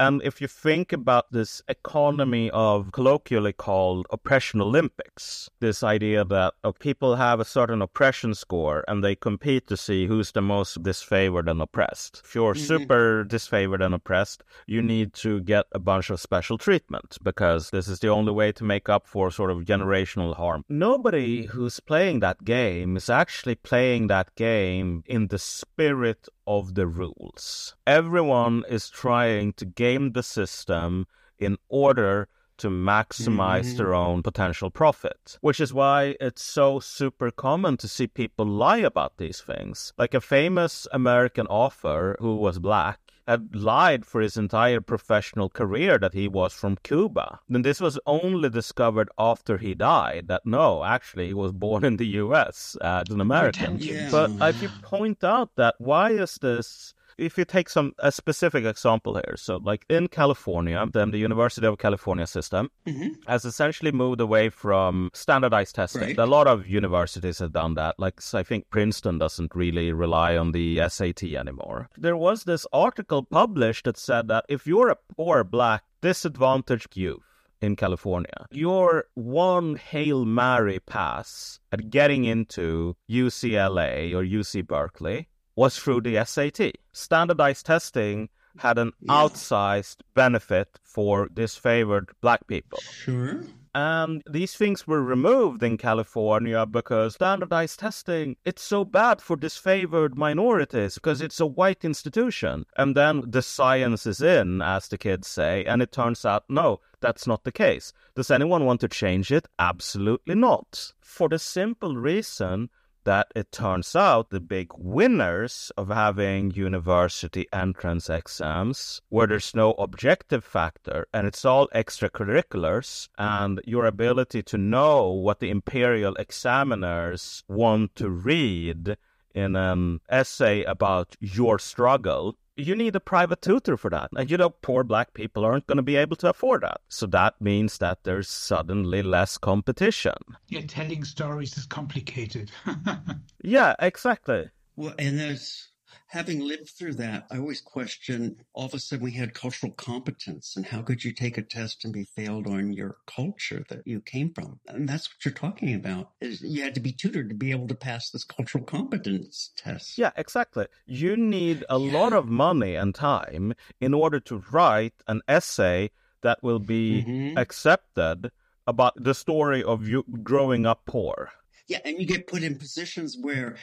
And 0.00 0.22
if 0.22 0.40
you 0.40 0.48
think 0.48 0.94
about 0.94 1.30
this 1.30 1.60
economy 1.68 2.50
of 2.52 2.90
colloquially 2.90 3.52
called 3.52 4.06
oppression 4.08 4.62
Olympics, 4.62 5.50
this 5.60 5.82
idea 5.82 6.24
that 6.24 6.54
uh, 6.64 6.72
people 6.72 7.16
have 7.16 7.38
a 7.38 7.44
certain 7.44 7.82
oppression 7.82 8.34
score 8.34 8.82
and 8.88 9.04
they 9.04 9.14
compete 9.14 9.66
to 9.66 9.76
see 9.76 10.06
who's 10.06 10.32
the 10.32 10.40
most 10.40 10.82
disfavored 10.82 11.50
and 11.50 11.60
oppressed. 11.60 12.22
If 12.24 12.34
you're 12.34 12.54
mm-hmm. 12.54 12.64
super 12.64 13.26
disfavored 13.28 13.84
and 13.84 13.94
oppressed, 13.94 14.42
you 14.66 14.80
need 14.80 15.12
to 15.24 15.42
get 15.42 15.66
a 15.72 15.78
bunch 15.78 16.08
of 16.08 16.18
special 16.18 16.56
treatment 16.56 17.18
because 17.22 17.68
this 17.68 17.86
is 17.86 17.98
the 18.00 18.08
only 18.08 18.32
way 18.32 18.52
to 18.52 18.64
make 18.64 18.88
up 18.88 19.06
for 19.06 19.30
sort 19.30 19.50
of 19.50 19.66
generational 19.66 20.34
harm. 20.34 20.64
Nobody 20.70 21.44
who's 21.44 21.78
playing 21.78 22.20
that 22.20 22.42
game 22.42 22.96
is 22.96 23.10
actually 23.10 23.56
playing 23.56 24.06
that 24.06 24.34
game 24.34 25.04
in 25.04 25.26
the 25.26 25.38
spirit 25.38 26.26
of 26.58 26.74
the 26.74 26.88
rules. 26.88 27.76
Everyone 27.86 28.64
is 28.68 28.90
trying 28.90 29.52
to 29.52 29.64
game 29.64 30.12
the 30.12 30.22
system 30.22 31.06
in 31.38 31.56
order 31.68 32.26
to 32.58 32.68
maximize 32.68 33.68
mm-hmm. 33.68 33.76
their 33.76 33.94
own 33.94 34.22
potential 34.22 34.68
profit, 34.68 35.38
which 35.40 35.60
is 35.60 35.72
why 35.72 36.16
it's 36.20 36.42
so 36.42 36.80
super 36.80 37.30
common 37.30 37.76
to 37.76 37.88
see 37.88 38.06
people 38.06 38.44
lie 38.44 38.78
about 38.78 39.16
these 39.16 39.40
things. 39.40 39.92
Like 39.96 40.12
a 40.12 40.20
famous 40.20 40.88
American 40.92 41.46
author 41.46 42.16
who 42.18 42.34
was 42.34 42.58
black 42.58 42.98
had 43.30 43.54
lied 43.54 44.04
for 44.04 44.20
his 44.20 44.36
entire 44.36 44.80
professional 44.80 45.48
career 45.48 45.98
that 45.98 46.14
he 46.14 46.26
was 46.26 46.52
from 46.52 46.76
Cuba. 46.82 47.38
And 47.48 47.64
this 47.64 47.80
was 47.80 47.96
only 48.04 48.50
discovered 48.50 49.08
after 49.16 49.56
he 49.58 49.72
died 49.74 50.26
that 50.26 50.44
no, 50.44 50.82
actually, 50.82 51.28
he 51.28 51.34
was 51.34 51.52
born 51.52 51.84
in 51.84 51.96
the 51.96 52.08
US 52.24 52.76
as 52.80 53.08
an 53.08 53.20
American. 53.20 53.78
Yeah. 53.78 54.08
But 54.10 54.30
if 54.48 54.60
you 54.60 54.68
point 54.82 55.22
out 55.22 55.54
that 55.54 55.76
why 55.78 56.10
is 56.10 56.38
this 56.42 56.92
if 57.20 57.36
you 57.36 57.44
take 57.44 57.68
some 57.68 57.92
a 57.98 58.10
specific 58.10 58.64
example 58.64 59.14
here, 59.14 59.36
so 59.36 59.58
like 59.58 59.84
in 59.88 60.08
California, 60.08 60.84
then 60.92 61.10
the 61.10 61.18
University 61.18 61.66
of 61.66 61.78
California 61.78 62.26
system 62.26 62.70
mm-hmm. 62.86 63.08
has 63.26 63.44
essentially 63.44 63.92
moved 63.92 64.20
away 64.20 64.48
from 64.48 65.10
standardized 65.12 65.74
testing. 65.74 66.02
Right. 66.02 66.18
A 66.18 66.26
lot 66.26 66.46
of 66.46 66.66
universities 66.66 67.38
have 67.38 67.52
done 67.52 67.74
that. 67.74 67.96
Like 67.98 68.20
I 68.34 68.42
think 68.42 68.70
Princeton 68.70 69.18
doesn't 69.18 69.54
really 69.54 69.92
rely 69.92 70.36
on 70.36 70.52
the 70.52 70.80
SAT 70.88 71.22
anymore. 71.24 71.88
There 71.96 72.16
was 72.16 72.44
this 72.44 72.66
article 72.72 73.24
published 73.24 73.84
that 73.84 73.98
said 73.98 74.28
that 74.28 74.46
if 74.48 74.66
you're 74.66 74.88
a 74.88 74.98
poor 75.16 75.44
black 75.44 75.84
disadvantaged 76.00 76.96
youth 76.96 77.22
in 77.60 77.76
California. 77.76 78.46
Your 78.50 79.04
one 79.14 79.76
Hail 79.76 80.24
Mary 80.24 80.78
pass 80.80 81.60
at 81.72 81.90
getting 81.90 82.24
into 82.24 82.96
UCLA 83.10 84.14
or 84.14 84.24
UC 84.24 84.66
Berkeley 84.66 85.28
was 85.60 85.78
through 85.78 86.00
the 86.00 86.24
SAT. 86.24 86.72
Standardized 86.92 87.66
testing 87.66 88.30
had 88.56 88.78
an 88.78 88.92
yeah. 89.02 89.12
outsized 89.12 89.98
benefit 90.14 90.80
for 90.82 91.28
disfavored 91.28 92.06
black 92.22 92.46
people. 92.46 92.78
Sure. 92.80 93.42
And 93.74 94.22
these 94.28 94.54
things 94.54 94.86
were 94.86 95.02
removed 95.02 95.62
in 95.62 95.76
California 95.76 96.64
because 96.64 97.16
standardized 97.16 97.78
testing, 97.78 98.36
it's 98.46 98.62
so 98.62 98.86
bad 98.86 99.20
for 99.20 99.36
disfavored 99.36 100.16
minorities 100.16 100.94
because 100.94 101.20
it's 101.20 101.40
a 101.40 101.46
white 101.46 101.84
institution. 101.84 102.64
And 102.78 102.96
then 102.96 103.22
the 103.26 103.42
science 103.42 104.06
is 104.06 104.22
in, 104.22 104.62
as 104.62 104.88
the 104.88 104.96
kids 104.96 105.28
say, 105.28 105.66
and 105.66 105.82
it 105.82 105.92
turns 105.92 106.24
out, 106.24 106.44
no, 106.48 106.80
that's 107.00 107.26
not 107.26 107.44
the 107.44 107.52
case. 107.52 107.92
Does 108.16 108.30
anyone 108.30 108.64
want 108.64 108.80
to 108.80 108.88
change 108.88 109.30
it? 109.30 109.46
Absolutely 109.58 110.36
not. 110.36 110.94
For 111.02 111.28
the 111.28 111.38
simple 111.38 111.96
reason 111.96 112.70
that 113.04 113.28
it 113.34 113.50
turns 113.52 113.96
out 113.96 114.30
the 114.30 114.40
big 114.40 114.68
winners 114.76 115.72
of 115.76 115.88
having 115.88 116.50
university 116.52 117.46
entrance 117.52 118.10
exams 118.10 119.00
where 119.08 119.26
there's 119.26 119.54
no 119.54 119.72
objective 119.72 120.44
factor 120.44 121.06
and 121.12 121.26
it's 121.26 121.44
all 121.44 121.68
extracurriculars 121.74 123.08
and 123.18 123.60
your 123.64 123.86
ability 123.86 124.42
to 124.42 124.58
know 124.58 125.10
what 125.10 125.40
the 125.40 125.50
imperial 125.50 126.14
examiners 126.16 127.42
want 127.48 127.94
to 127.94 128.10
read 128.10 128.96
in 129.34 129.56
an 129.56 130.00
essay 130.08 130.62
about 130.64 131.16
your 131.20 131.58
struggle 131.58 132.36
you 132.60 132.76
need 132.76 132.94
a 132.96 133.00
private 133.00 133.42
tutor 133.42 133.76
for 133.76 133.90
that. 133.90 134.10
And 134.16 134.30
you 134.30 134.36
know, 134.36 134.50
poor 134.50 134.84
black 134.84 135.14
people 135.14 135.44
aren't 135.44 135.66
going 135.66 135.76
to 135.76 135.82
be 135.82 135.96
able 135.96 136.16
to 136.16 136.30
afford 136.30 136.62
that. 136.62 136.80
So 136.88 137.06
that 137.06 137.40
means 137.40 137.78
that 137.78 138.04
there's 138.04 138.28
suddenly 138.28 139.02
less 139.02 139.38
competition. 139.38 140.14
Yeah, 140.48 140.62
telling 140.66 141.04
stories 141.04 141.56
is 141.56 141.66
complicated. 141.66 142.50
yeah, 143.42 143.74
exactly. 143.78 144.50
Well, 144.76 144.94
and 144.98 145.18
there's 145.18 145.69
having 146.10 146.40
lived 146.40 146.70
through 146.70 146.94
that, 146.94 147.24
I 147.30 147.38
always 147.38 147.60
question 147.60 148.34
all 148.52 148.66
of 148.66 148.74
a 148.74 148.80
sudden 148.80 149.04
we 149.04 149.12
had 149.12 149.32
cultural 149.32 149.70
competence 149.70 150.56
and 150.56 150.66
how 150.66 150.82
could 150.82 151.04
you 151.04 151.12
take 151.12 151.38
a 151.38 151.42
test 151.42 151.84
and 151.84 151.92
be 151.92 152.04
failed 152.04 152.48
on 152.48 152.72
your 152.72 152.96
culture 153.06 153.64
that 153.68 153.86
you 153.86 154.00
came 154.00 154.32
from? 154.34 154.58
And 154.66 154.88
that's 154.88 155.08
what 155.08 155.24
you're 155.24 155.32
talking 155.32 155.72
about 155.72 156.10
is 156.20 156.42
you 156.42 156.62
had 156.62 156.74
to 156.74 156.80
be 156.80 156.90
tutored 156.90 157.28
to 157.28 157.34
be 157.36 157.52
able 157.52 157.68
to 157.68 157.76
pass 157.76 158.10
this 158.10 158.24
cultural 158.24 158.64
competence 158.64 159.52
test. 159.56 159.98
Yeah, 159.98 160.10
exactly. 160.16 160.66
You 160.84 161.16
need 161.16 161.64
a 161.70 161.78
yeah. 161.78 161.92
lot 161.92 162.12
of 162.12 162.26
money 162.26 162.74
and 162.74 162.92
time 162.92 163.54
in 163.80 163.94
order 163.94 164.18
to 164.18 164.42
write 164.50 164.94
an 165.06 165.22
essay 165.28 165.90
that 166.22 166.42
will 166.42 166.58
be 166.58 167.04
mm-hmm. 167.06 167.38
accepted 167.38 168.32
about 168.66 168.94
the 169.00 169.14
story 169.14 169.62
of 169.62 169.86
you 169.86 170.04
growing 170.24 170.66
up 170.66 170.86
poor. 170.86 171.30
Yeah, 171.68 171.78
and 171.84 172.00
you 172.00 172.04
get 172.04 172.26
put 172.26 172.42
in 172.42 172.56
positions 172.56 173.16
where 173.16 173.54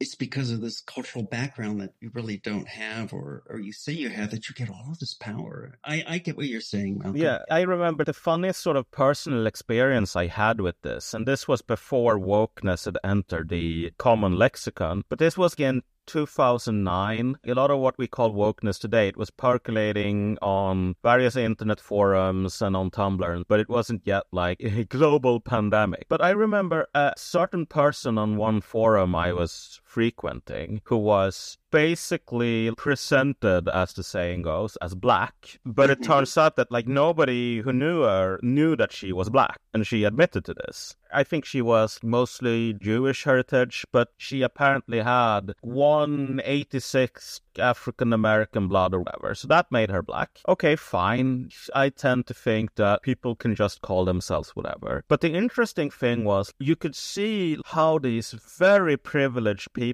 it's 0.00 0.14
because 0.14 0.50
of 0.50 0.60
this 0.60 0.80
cultural 0.80 1.24
background 1.24 1.80
that 1.80 1.94
you 2.00 2.10
really 2.14 2.36
don't 2.36 2.68
have 2.68 3.12
or 3.12 3.42
or 3.48 3.58
you 3.58 3.72
say 3.72 3.92
you 3.92 4.08
have 4.08 4.30
that 4.30 4.48
you 4.48 4.54
get 4.54 4.70
all 4.70 4.86
of 4.90 4.98
this 4.98 5.14
power. 5.14 5.78
I, 5.84 6.04
I 6.06 6.18
get 6.18 6.36
what 6.36 6.46
you're 6.46 6.60
saying, 6.60 6.98
Malcolm. 6.98 7.16
Yeah, 7.20 7.38
I 7.50 7.62
remember 7.62 8.04
the 8.04 8.12
funniest 8.12 8.60
sort 8.60 8.76
of 8.76 8.90
personal 8.90 9.46
experience 9.46 10.14
I 10.14 10.26
had 10.26 10.60
with 10.60 10.80
this, 10.82 11.14
and 11.14 11.26
this 11.26 11.48
was 11.48 11.62
before 11.62 12.18
wokeness 12.18 12.84
had 12.84 12.98
entered 13.02 13.48
the 13.48 13.92
common 13.98 14.36
lexicon, 14.36 15.04
but 15.08 15.18
this 15.18 15.36
was 15.36 15.54
again 15.54 15.82
2009. 16.08 17.36
A 17.46 17.54
lot 17.54 17.70
of 17.70 17.78
what 17.78 17.98
we 17.98 18.06
call 18.08 18.32
wokeness 18.32 18.80
today, 18.80 19.08
it 19.08 19.16
was 19.16 19.30
percolating 19.30 20.38
on 20.40 20.96
various 21.02 21.36
internet 21.36 21.80
forums 21.80 22.62
and 22.62 22.74
on 22.74 22.90
Tumblr, 22.90 23.44
but 23.46 23.60
it 23.60 23.68
wasn't 23.68 24.02
yet 24.04 24.24
like 24.32 24.58
a 24.60 24.84
global 24.88 25.38
pandemic. 25.38 26.06
But 26.08 26.24
I 26.24 26.30
remember 26.30 26.88
a 26.94 27.12
certain 27.16 27.66
person 27.66 28.16
on 28.18 28.36
one 28.36 28.60
forum 28.62 29.14
I 29.14 29.32
was 29.32 29.80
frequenting 29.98 30.80
who 30.84 30.96
was 30.96 31.58
basically 31.70 32.70
presented, 32.76 33.68
as 33.68 33.92
the 33.92 34.02
saying 34.02 34.42
goes, 34.42 34.76
as 34.76 34.94
black. 34.94 35.58
But 35.64 35.90
it 35.90 36.00
mm-hmm. 36.00 36.12
turns 36.12 36.38
out 36.38 36.54
that 36.54 36.70
like 36.70 36.86
nobody 36.86 37.58
who 37.58 37.72
knew 37.72 38.02
her 38.02 38.38
knew 38.42 38.76
that 38.76 38.92
she 38.92 39.12
was 39.12 39.28
black, 39.28 39.58
and 39.74 39.84
she 39.84 40.04
admitted 40.04 40.44
to 40.44 40.54
this. 40.54 40.94
I 41.12 41.24
think 41.24 41.44
she 41.44 41.62
was 41.62 41.98
mostly 42.02 42.74
Jewish 42.74 43.24
heritage, 43.24 43.84
but 43.92 44.08
she 44.18 44.42
apparently 44.42 45.00
had 45.00 45.54
186 45.62 47.40
African 47.58 48.12
American 48.12 48.68
blood 48.68 48.94
or 48.94 49.00
whatever. 49.00 49.34
So 49.34 49.48
that 49.48 49.72
made 49.72 49.90
her 49.90 50.02
black. 50.02 50.38
Okay, 50.46 50.76
fine. 50.76 51.50
I 51.74 51.88
tend 51.88 52.26
to 52.26 52.34
think 52.34 52.74
that 52.76 53.02
people 53.02 53.34
can 53.34 53.54
just 53.54 53.80
call 53.80 54.04
themselves 54.04 54.50
whatever. 54.50 55.02
But 55.08 55.22
the 55.22 55.32
interesting 55.32 55.90
thing 55.90 56.24
was 56.24 56.52
you 56.58 56.76
could 56.76 56.94
see 56.94 57.58
how 57.64 57.98
these 57.98 58.32
very 58.32 58.96
privileged 58.96 59.72
people 59.72 59.87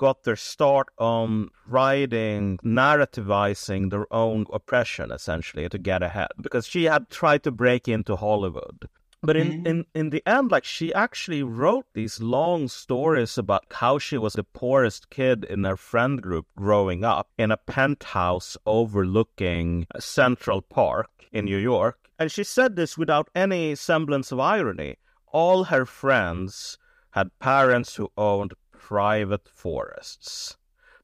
got 0.00 0.22
their 0.22 0.36
start 0.36 0.88
on 0.98 1.50
writing, 1.66 2.58
narrativizing 2.64 3.90
their 3.90 4.12
own 4.12 4.46
oppression, 4.52 5.10
essentially, 5.12 5.68
to 5.68 5.78
get 5.78 6.02
ahead. 6.02 6.28
Because 6.40 6.66
she 6.66 6.84
had 6.84 7.10
tried 7.10 7.42
to 7.42 7.50
break 7.50 7.86
into 7.86 8.16
Hollywood. 8.16 8.88
But 9.22 9.36
in, 9.36 9.48
mm-hmm. 9.52 9.66
in, 9.66 9.86
in 9.94 10.10
the 10.10 10.22
end, 10.26 10.50
like 10.50 10.64
she 10.64 10.94
actually 10.94 11.42
wrote 11.42 11.84
these 11.92 12.22
long 12.22 12.68
stories 12.68 13.36
about 13.36 13.66
how 13.70 13.98
she 13.98 14.16
was 14.16 14.32
the 14.32 14.44
poorest 14.44 15.10
kid 15.10 15.44
in 15.44 15.64
her 15.64 15.76
friend 15.76 16.22
group 16.22 16.46
growing 16.56 17.04
up 17.04 17.28
in 17.36 17.50
a 17.50 17.58
penthouse 17.58 18.56
overlooking 18.64 19.86
Central 19.98 20.62
Park 20.62 21.10
in 21.32 21.44
New 21.44 21.58
York. 21.58 21.98
And 22.18 22.32
she 22.32 22.44
said 22.44 22.76
this 22.76 22.96
without 22.96 23.28
any 23.34 23.74
semblance 23.74 24.32
of 24.32 24.40
irony. 24.40 24.96
All 25.26 25.64
her 25.64 25.84
friends 25.84 26.78
had 27.10 27.38
parents 27.40 27.96
who 27.96 28.10
owned 28.16 28.54
private 28.80 29.48
forests. 29.48 30.56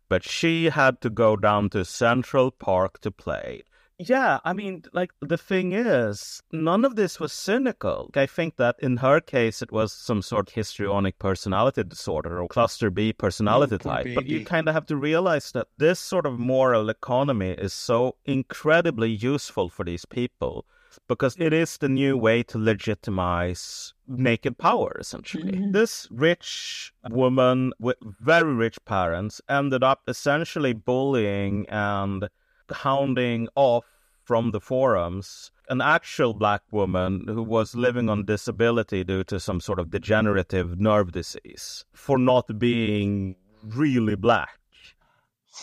But 0.09 0.25
she 0.25 0.67
had 0.67 1.01
to 1.03 1.11
go 1.11 1.37
down 1.37 1.69
to 1.71 1.85
Central 1.85 2.51
Park 2.51 3.01
to 3.03 3.11
play. 3.11 3.63
Yeah, 3.99 4.41
I 4.45 4.53
mean, 4.53 4.85
like, 4.93 5.11
the 5.23 5.39
thing 5.39 5.73
is, 5.73 6.43
none 6.53 6.85
of 6.85 6.97
this 6.97 7.19
was 7.19 7.33
cynical. 7.33 8.11
I 8.15 8.27
think 8.27 8.57
that 8.57 8.77
in 8.81 8.99
her 8.99 9.21
case, 9.21 9.63
it 9.63 9.73
was 9.73 9.93
some 9.93 10.21
sort 10.21 10.49
of 10.49 10.55
histrionic 10.55 11.19
personality 11.19 11.83
disorder 11.83 12.41
or 12.43 12.49
cluster 12.49 12.91
B 12.91 13.15
personality 13.15 13.79
type. 13.79 14.05
Baby. 14.05 14.15
But 14.15 14.27
you 14.27 14.45
kind 14.45 14.69
of 14.69 14.75
have 14.75 14.87
to 14.87 14.97
realize 14.97 15.51
that 15.53 15.69
this 15.79 15.99
sort 15.99 16.27
of 16.27 16.39
moral 16.39 16.91
economy 16.91 17.53
is 17.53 17.73
so 17.73 18.17
incredibly 18.27 19.11
useful 19.11 19.71
for 19.71 19.85
these 19.85 20.05
people 20.05 20.67
because 21.09 21.37
it 21.39 21.53
is 21.53 21.79
the 21.79 21.89
new 21.89 22.17
way 22.17 22.43
to 22.45 22.59
legitimize 22.59 23.95
naked 24.07 24.59
power, 24.59 24.97
essentially. 24.99 25.53
Mm-hmm. 25.53 25.73
This 25.73 26.09
rich 26.11 26.93
woman 27.11 27.73
with 27.79 27.97
very 28.03 28.55
rich 28.55 28.79
parents 28.85 29.41
ended 29.49 29.83
up 29.83 30.03
essentially 30.09 30.73
bullying 30.73 31.67
and 31.69 32.29
hounding 32.71 33.49
off 33.55 33.85
from 34.25 34.51
the 34.51 34.61
forums 34.61 35.53
an 35.69 35.81
actual 35.81 36.35
black 36.35 36.63
woman 36.71 37.25
who 37.27 37.43
was 37.43 37.75
living 37.75 38.09
on 38.09 38.25
disability 38.25 39.05
due 39.05 39.25
to 39.25 39.41
some 39.41 39.61
sort 39.61 39.79
of 39.79 39.91
degenerative 39.91 40.79
nerve 40.79 41.13
disease 41.13 41.85
for 41.93 42.19
not 42.19 42.59
being 42.59 43.37
really 43.65 44.15
black. 44.15 44.59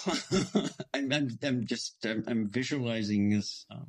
I'm, 0.93 1.11
I'm, 1.11 1.29
I'm, 1.43 1.65
just 1.65 2.05
I'm, 2.05 2.23
I'm 2.27 2.49
visualizing 2.49 3.29
this 3.29 3.65
um, 3.69 3.87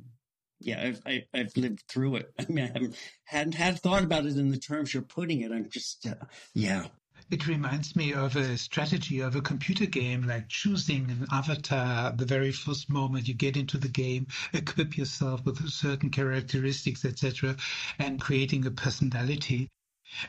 yeah, 0.65 0.81
I've 0.81 1.01
I, 1.05 1.25
have 1.33 1.55
lived 1.55 1.83
through 1.87 2.15
it. 2.15 2.33
I 2.39 2.45
mean, 2.49 2.65
I 2.65 2.71
haven't 2.73 2.95
hadn't 3.23 3.53
had 3.53 3.79
thought 3.79 4.03
about 4.03 4.25
it 4.25 4.35
in 4.35 4.49
the 4.49 4.57
terms 4.57 4.93
you're 4.93 5.03
putting 5.03 5.41
it. 5.41 5.51
I'm 5.51 5.69
just 5.69 6.07
uh, 6.07 6.25
yeah. 6.53 6.87
It 7.31 7.47
reminds 7.47 7.95
me 7.95 8.13
of 8.13 8.35
a 8.35 8.55
strategy 8.57 9.19
of 9.19 9.35
a 9.35 9.41
computer 9.41 9.87
game, 9.87 10.27
like 10.27 10.47
choosing 10.47 11.09
an 11.09 11.25
avatar 11.31 12.11
the 12.11 12.25
very 12.25 12.51
first 12.51 12.87
moment 12.87 13.27
you 13.27 13.33
get 13.33 13.57
into 13.57 13.79
the 13.79 13.87
game, 13.87 14.27
equip 14.53 14.95
yourself 14.95 15.43
with 15.43 15.67
certain 15.69 16.11
characteristics, 16.11 17.03
etc., 17.03 17.55
and 17.97 18.21
creating 18.21 18.65
a 18.67 18.71
personality. 18.71 19.69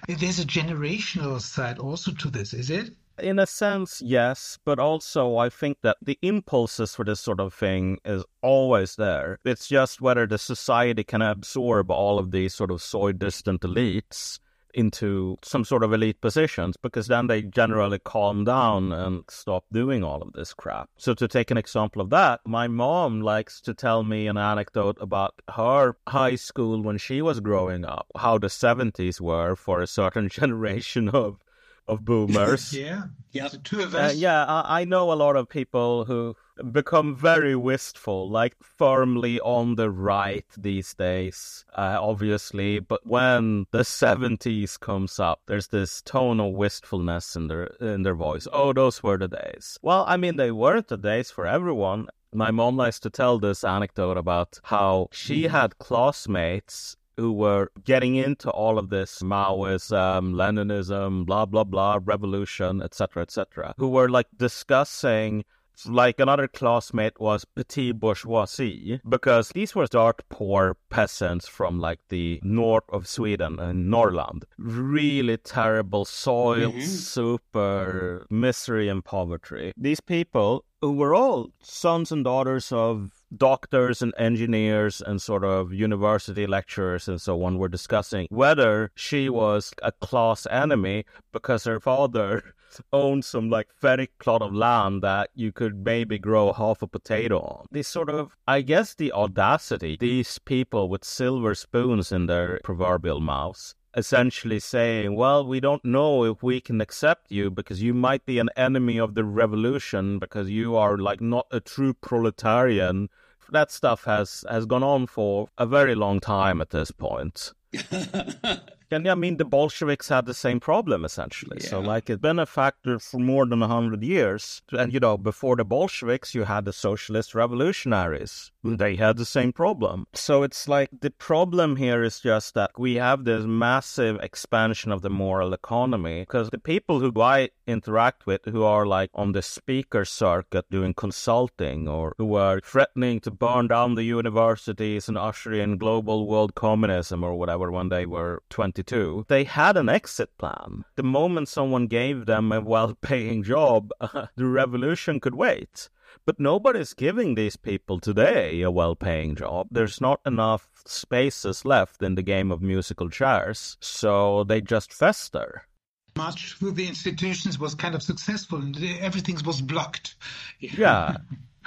There's 0.09 0.39
a 0.39 0.47
generational 0.47 1.39
side 1.41 1.79
also 1.79 2.13
to 2.13 2.31
this, 2.31 2.55
is 2.55 2.71
it? 2.71 2.95
In 3.19 3.39
a 3.39 3.47
sense, 3.47 4.03
yes, 4.03 4.59
but 4.65 4.79
also 4.79 5.37
I 5.39 5.49
think 5.49 5.79
that 5.83 5.97
the 6.03 6.19
impulses 6.21 6.95
for 6.95 7.05
this 7.05 7.21
sort 7.21 7.41
of 7.41 7.55
thing 7.55 7.99
is 8.05 8.25
always 8.43 8.97
there. 8.97 9.39
It's 9.45 9.69
just 9.69 10.03
whether 10.03 10.27
the 10.27 10.39
society 10.39 11.03
can 11.03 11.23
absorb 11.23 11.91
all 11.91 12.19
of 12.19 12.31
these 12.31 12.55
sort 12.55 12.71
of 12.71 12.83
soy 12.83 13.13
distant 13.13 13.63
elites 13.63 14.39
into 14.77 15.39
some 15.43 15.65
sort 15.65 15.83
of 15.83 15.93
elite 15.93 16.21
positions 16.21 16.77
because 16.77 17.07
then 17.07 17.27
they 17.27 17.41
generally 17.41 17.99
calm 17.99 18.45
down 18.45 18.93
and 18.93 19.25
stop 19.29 19.65
doing 19.73 20.05
all 20.05 20.21
of 20.21 20.35
this 20.35 20.53
crap. 20.53 20.91
So, 20.99 21.15
to 21.15 21.27
take 21.27 21.51
an 21.51 21.57
example 21.57 22.03
of 22.03 22.11
that, 22.11 22.41
my 22.45 22.69
mom 22.69 23.23
likes 23.23 23.63
to 23.63 23.73
tell 23.73 24.05
me 24.05 24.27
an 24.27 24.37
anecdote 24.37 24.99
about 25.01 25.35
her 25.55 25.97
high 26.07 26.37
school 26.37 26.83
when 26.83 26.99
she 26.99 27.23
was 27.23 27.41
growing 27.41 27.87
up, 27.87 28.07
how 28.17 28.37
the 28.37 28.49
70s 28.49 29.21
were 29.21 29.57
for 29.57 29.81
a 29.81 29.87
certain 29.87 30.29
generation 30.41 31.09
of 31.09 31.39
of 31.89 32.05
boomers. 32.05 32.73
yeah, 32.77 33.05
yeah, 33.33 33.49
the 33.49 33.59
two 33.59 33.81
of 33.83 33.95
Uh, 33.95 33.99
us. 33.99 34.17
yeah, 34.17 34.45
I, 34.45 34.81
I 34.81 34.85
know 34.85 35.13
a 35.13 35.15
lot 35.15 35.37
of 35.37 35.49
people 35.49 36.05
who 36.05 36.35
become 36.73 37.15
very 37.15 37.55
wistful, 37.55 38.31
like 38.31 38.57
firmly 38.63 39.39
on 39.41 39.75
the 39.77 39.91
right 39.91 40.47
these 40.57 40.95
days, 40.95 41.65
uh, 41.77 41.99
obviously. 42.01 42.79
But 42.81 43.07
when 43.07 43.67
the 43.73 43.85
seventies 43.85 44.77
comes 44.77 45.21
up, 45.21 45.43
there's 45.47 45.69
this 45.69 46.03
tone 46.03 46.41
of 46.41 46.55
wistfulness 46.55 47.37
in 47.37 47.49
their 47.49 47.65
in 47.81 48.03
their 48.03 48.15
voice. 48.15 48.49
Oh, 48.53 48.73
those 48.73 49.03
were 49.03 49.19
the 49.19 49.29
days. 49.29 49.79
Well, 49.83 50.05
I 50.09 50.17
mean, 50.17 50.37
they 50.37 50.51
weren't 50.51 50.89
the 50.89 50.97
days 50.97 51.31
for 51.31 51.47
everyone. 51.47 52.09
My 52.35 52.51
mom 52.51 52.77
likes 52.77 53.01
to 53.01 53.11
tell 53.11 53.39
this 53.39 53.65
anecdote 53.65 54.19
about 54.19 54.59
how 54.65 55.09
she 55.13 55.45
had 55.45 55.79
classmates 55.79 56.97
who 57.17 57.33
were 57.33 57.71
getting 57.85 58.17
into 58.17 58.51
all 58.51 58.79
of 58.79 58.91
this 58.91 59.21
Maoism, 59.23 60.35
Leninism, 60.35 61.25
blah 61.27 61.47
blah 61.47 61.65
blah, 61.65 61.99
revolution, 62.05 62.83
etc., 62.83 63.23
etc., 63.23 63.75
who 63.79 63.89
were 63.89 64.09
like 64.09 64.29
discussing. 64.37 65.45
Like 65.85 66.19
another 66.21 66.49
classmate 66.49 67.21
was 67.21 67.45
petit 67.45 67.93
bourgeoisie 67.93 68.99
because 69.07 69.51
these 69.51 69.75
were 69.75 69.85
dark 69.87 70.27
poor 70.31 70.75
peasants 70.89 71.47
from 71.47 71.79
like 71.81 72.01
the 72.09 72.41
north 72.43 72.85
of 72.89 73.07
Sweden 73.07 73.59
and 73.61 73.91
Norrland. 73.91 74.47
Really 74.57 75.37
terrible 75.37 76.07
soil, 76.07 76.73
Mhm. 76.73 76.83
super 76.83 78.27
misery 78.31 78.89
and 78.89 79.05
poverty. 79.05 79.75
These 79.77 80.01
people 80.01 80.65
who 80.81 80.93
were 80.93 81.15
all 81.15 81.51
sons 81.61 82.11
and 82.11 82.25
daughters 82.25 82.73
of 82.73 83.16
doctors 83.37 84.03
and 84.03 84.15
engineers 84.19 85.01
and 85.01 85.21
sort 85.21 85.45
of 85.45 85.73
university 85.73 86.47
lecturers 86.47 87.09
and 87.09 87.21
so 87.21 87.43
on 87.43 87.59
were 87.59 87.69
discussing 87.69 88.27
whether 88.31 88.91
she 88.95 89.29
was 89.29 89.73
a 89.83 89.93
class 89.93 90.47
enemy 90.51 91.05
because 91.33 91.65
her 91.65 91.81
father 91.81 92.55
owned 92.93 93.25
some 93.25 93.49
like 93.49 93.69
very 93.81 94.09
plot 94.19 94.43
of 94.43 94.53
land 94.53 95.03
that 95.03 95.31
you 95.35 95.53
could 95.53 95.85
maybe 95.85 96.19
grow 96.19 96.53
half 96.53 96.83
a 96.83 96.87
potato 96.87 97.41
on. 97.41 97.67
This 97.71 97.89
sort 97.89 98.11
of, 98.11 98.37
I 98.47 98.61
guess, 98.61 98.95
the 98.95 99.13
audacity, 99.13 99.97
these 99.99 100.39
people 100.39 100.89
with 100.89 101.05
silver 101.05 101.55
spoons 101.55 102.13
in 102.13 102.27
their 102.27 102.61
proverbial 102.65 103.21
mouths 103.21 103.75
essentially 103.97 104.61
saying, 104.61 105.17
well, 105.17 105.45
we 105.47 105.59
don't 105.59 105.85
know 105.85 106.25
if 106.25 106.43
we 106.43 106.61
can 106.61 106.81
accept 106.81 107.33
you 107.33 107.51
because 107.51 107.83
you 107.83 107.95
might 107.95 108.27
be 108.27 108.39
an 108.39 108.51
enemy 108.57 108.99
of 108.99 109.15
the 109.15 109.25
revolution 109.25 110.19
because 110.19 110.51
you 110.51 110.77
are 110.77 110.99
like 110.99 111.21
not 111.21 111.47
a 111.51 111.61
true 111.61 111.95
proletarian. 111.95 113.09
That 113.51 113.71
stuff 113.71 114.05
has 114.05 114.45
has 114.51 114.67
gone 114.67 114.83
on 114.83 115.07
for 115.07 115.49
a 115.57 115.67
very 115.67 115.95
long 115.95 116.21
time 116.21 116.61
at 116.61 116.71
this 116.71 116.91
point. 116.91 117.53
And 118.91 119.09
I 119.09 119.15
mean, 119.15 119.37
the 119.37 119.45
Bolsheviks 119.45 120.09
had 120.09 120.27
the 120.27 120.35
same 120.35 120.61
problem 120.61 121.05
essentially. 121.05 121.61
So, 121.61 121.81
like, 121.81 122.09
it's 122.11 122.21
been 122.21 122.39
a 122.39 122.47
factor 122.47 122.99
for 122.99 123.19
more 123.19 123.47
than 123.47 123.63
a 123.63 123.69
hundred 123.69 124.03
years. 124.03 124.63
And 124.73 124.93
you 124.93 125.01
know, 125.01 125.17
before 125.17 125.57
the 125.57 125.65
Bolsheviks, 125.65 126.35
you 126.35 126.45
had 126.45 126.65
the 126.65 126.73
socialist 126.73 127.35
revolutionaries. 127.35 128.53
Hmm. 128.63 128.77
They 128.77 128.97
had 128.97 129.17
the 129.17 129.25
same 129.25 129.53
problem. 129.53 130.07
So 130.13 130.43
it's 130.43 130.69
like 130.69 130.91
the 131.01 131.11
problem 131.11 131.77
here 131.77 132.03
is 132.03 132.21
just 132.21 132.55
that 132.55 132.73
we 132.79 132.95
have 132.97 133.25
this 133.25 133.45
massive 133.45 134.21
expansion 134.21 134.93
of 134.93 135.03
the 135.03 135.11
moral 135.11 135.53
economy 135.53 136.21
because 136.21 136.51
the 136.51 136.59
people 136.59 137.01
who 137.01 137.21
I 137.21 137.51
interact 137.67 138.27
with, 138.27 138.45
who 138.45 138.63
are 138.63 138.87
like 138.87 139.11
on 139.15 139.33
the 139.33 139.43
speaker 139.43 140.05
circuit 140.05 140.67
doing 140.71 140.95
consulting 140.95 141.89
or 141.89 142.15
who 142.19 142.35
are 142.35 142.61
threatening 142.61 143.21
to 143.21 143.31
burn 143.31 143.69
down 143.69 143.95
the 143.95 144.05
universities 144.05 145.09
and 145.09 145.19
usher 145.19 145.53
in 145.53 145.79
global 145.79 146.27
world 146.27 146.55
communism 146.55 147.25
or 147.25 147.35
whatever 147.35 147.71
when 147.71 147.89
they 147.89 148.07
were 148.07 148.43
22, 148.77 149.25
they 149.29 149.45
had 149.45 149.77
an 149.79 149.89
exit 149.89 150.37
plan. 150.37 150.85
The 150.97 151.03
moment 151.03 151.49
someone 151.49 151.87
gave 151.87 152.27
them 152.27 152.53
a 152.53 152.61
well 152.61 152.95
paying 153.01 153.43
job, 153.43 153.91
the 154.37 154.47
revolution 154.47 155.19
could 155.19 155.35
wait. 155.35 155.89
But 156.27 156.39
nobody's 156.39 156.93
giving 156.93 157.35
these 157.35 157.57
people 157.57 158.01
today 158.01 158.61
a 158.61 158.71
well 158.71 158.95
paying 158.95 159.35
job. 159.35 159.69
There's 159.71 160.01
not 160.01 160.21
enough 160.27 160.69
spaces 160.85 161.65
left 161.65 162.03
in 162.03 162.17
the 162.17 162.23
game 162.23 162.53
of 162.53 162.61
musical 162.61 163.09
chairs, 163.09 163.79
so 163.81 164.45
they 164.45 164.61
just 164.61 164.93
fester. 164.93 165.67
march 166.15 166.55
through 166.59 166.73
the 166.73 166.87
institutions 166.87 167.59
was 167.59 167.75
kind 167.75 167.95
of 167.95 168.03
successful 168.03 168.59
and 168.59 168.77
everything 169.01 169.39
was 169.47 169.63
blocked. 169.63 170.17
Yeah. 170.61 171.17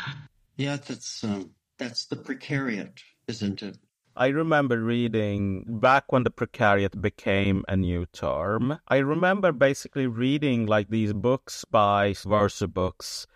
yeah, 0.57 0.77
that's 0.77 1.23
um, 1.23 1.49
that's 1.79 2.05
the 2.05 2.17
precariat, 2.17 2.99
isn't 3.27 3.63
it? 3.63 3.77
I 4.19 4.27
remember 4.27 4.83
reading 4.83 5.63
back 5.65 6.11
when 6.11 6.23
the 6.23 6.29
precariat 6.29 6.99
became 6.99 7.63
a 7.69 7.77
new 7.77 8.05
term. 8.05 8.77
I 8.89 8.97
remember 8.97 9.53
basically 9.53 10.07
reading 10.07 10.65
like 10.65 10.89
these 10.89 11.13
books 11.13 11.63
by 11.63 12.13
Verso 12.27 12.67
books. 12.67 13.27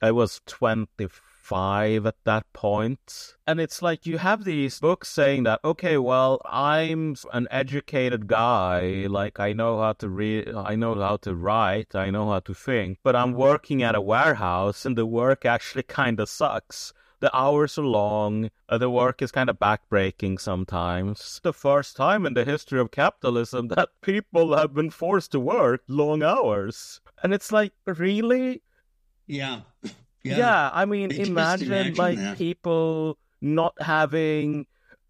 I 0.00 0.12
was 0.12 0.40
25 0.46 2.06
at 2.06 2.14
that 2.22 2.44
point. 2.52 3.34
And 3.44 3.58
it's 3.60 3.82
like 3.82 4.06
you 4.06 4.18
have 4.18 4.44
these 4.44 4.78
books 4.78 5.08
saying 5.08 5.42
that, 5.42 5.58
okay, 5.64 5.98
well, 5.98 6.40
I'm 6.44 7.16
an 7.32 7.48
educated 7.50 8.28
guy. 8.28 9.06
Like 9.08 9.40
I 9.40 9.52
know 9.52 9.80
how 9.80 9.94
to 9.94 10.08
read, 10.08 10.54
I 10.54 10.76
know 10.76 10.94
how 10.94 11.16
to 11.22 11.34
write, 11.34 11.96
I 11.96 12.10
know 12.10 12.30
how 12.30 12.38
to 12.38 12.54
think, 12.54 12.98
but 13.02 13.16
I'm 13.16 13.32
working 13.32 13.82
at 13.82 13.96
a 13.96 14.00
warehouse 14.00 14.86
and 14.86 14.96
the 14.96 15.06
work 15.06 15.44
actually 15.44 15.82
kind 15.82 16.20
of 16.20 16.28
sucks. 16.28 16.92
The 17.20 17.34
hours 17.36 17.78
are 17.78 17.84
long. 17.84 18.50
Uh, 18.68 18.78
the 18.78 18.90
work 18.90 19.22
is 19.22 19.30
kind 19.30 19.50
of 19.50 19.58
backbreaking 19.58 20.40
sometimes. 20.40 21.40
The 21.42 21.52
first 21.52 21.96
time 21.96 22.24
in 22.26 22.34
the 22.34 22.44
history 22.44 22.80
of 22.80 22.90
capitalism 22.90 23.68
that 23.76 23.90
people 24.02 24.56
have 24.56 24.74
been 24.74 24.90
forced 24.90 25.32
to 25.32 25.40
work 25.40 25.82
long 25.86 26.22
hours. 26.22 27.00
And 27.22 27.32
it's 27.34 27.52
like, 27.52 27.72
really? 27.86 28.62
Yeah. 29.26 29.60
Yeah, 30.22 30.70
I 30.74 30.84
mean, 30.84 31.10
imagine, 31.12 31.94
like 31.94 32.18
people 32.36 33.16
not 33.40 33.72
having 33.80 34.66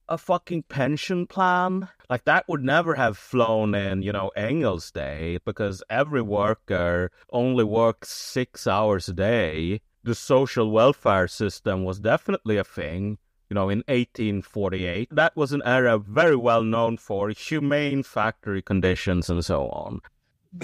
a 0.09 0.18
fucking 0.18 0.64
pension 0.64 1.27
plan. 1.27 1.88
Like 2.09 2.25
that 2.25 2.46
would 2.49 2.62
never 2.62 2.94
have 2.94 3.16
flown 3.16 3.75
in, 3.75 4.03
you 4.03 4.12
know, 4.12 4.31
Engels 4.37 4.90
Day 4.90 5.38
because 5.44 5.83
every 5.90 6.23
worker 6.23 7.11
only 7.33 7.64
works 7.64 8.09
six 8.11 8.66
hours 8.66 9.09
a 9.09 9.12
day. 9.14 9.81
The 10.02 10.14
social 10.14 10.70
welfare 10.70 11.28
system 11.28 11.84
was 11.84 12.00
definitely 12.00 12.56
a 12.56 12.64
thing. 12.64 13.18
You 13.48 13.54
know, 13.54 13.68
in 13.68 13.78
1848, 13.88 15.08
that 15.10 15.36
was 15.36 15.52
an 15.52 15.62
era 15.64 15.98
very 15.98 16.36
well 16.36 16.62
known 16.62 16.96
for 16.96 17.30
humane 17.30 18.02
factory 18.04 18.62
conditions 18.62 19.28
and 19.28 19.44
so 19.44 19.68
on. 19.68 20.00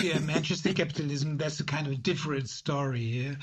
Yeah, 0.00 0.18
Manchester 0.20 0.72
capitalism, 0.72 1.36
that's 1.36 1.60
a 1.60 1.64
kind 1.64 1.86
of 1.86 2.02
different 2.02 2.48
story. 2.48 3.02
Yeah? 3.02 3.34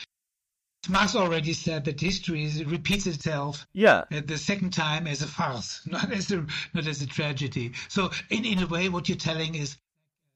Marx 0.90 1.16
already 1.16 1.54
said 1.54 1.86
that 1.86 2.02
history 2.02 2.44
is, 2.44 2.66
repeats 2.66 3.08
itself 3.08 3.66
Yeah, 3.74 4.04
uh, 4.12 4.22
the 4.26 4.38
second 4.38 4.72
time 4.72 5.08
as 5.08 5.22
a 5.22 5.28
farce, 5.28 5.82
not 5.88 6.12
as 6.12 6.32
a 6.32 6.46
not 6.74 6.88
as 6.88 7.02
a 7.02 7.08
tragedy. 7.08 7.72
So, 7.88 8.12
in 8.30 8.44
in 8.44 8.60
a 8.60 8.68
way, 8.68 8.90
what 8.90 9.08
you're 9.08 9.18
telling 9.18 9.56
is 9.56 9.78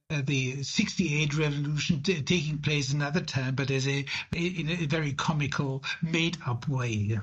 uh, 0.10 0.22
the 0.24 0.64
'68 0.64 1.38
revolution 1.38 2.02
t- 2.02 2.22
taking 2.22 2.58
place 2.60 2.94
another 2.94 3.20
time, 3.20 3.56
but 3.56 3.70
as 3.70 3.88
a 3.88 4.06
in 4.34 4.70
a 4.70 4.86
very 4.86 5.12
comical, 5.12 5.84
made-up 6.02 6.68
way. 6.70 7.20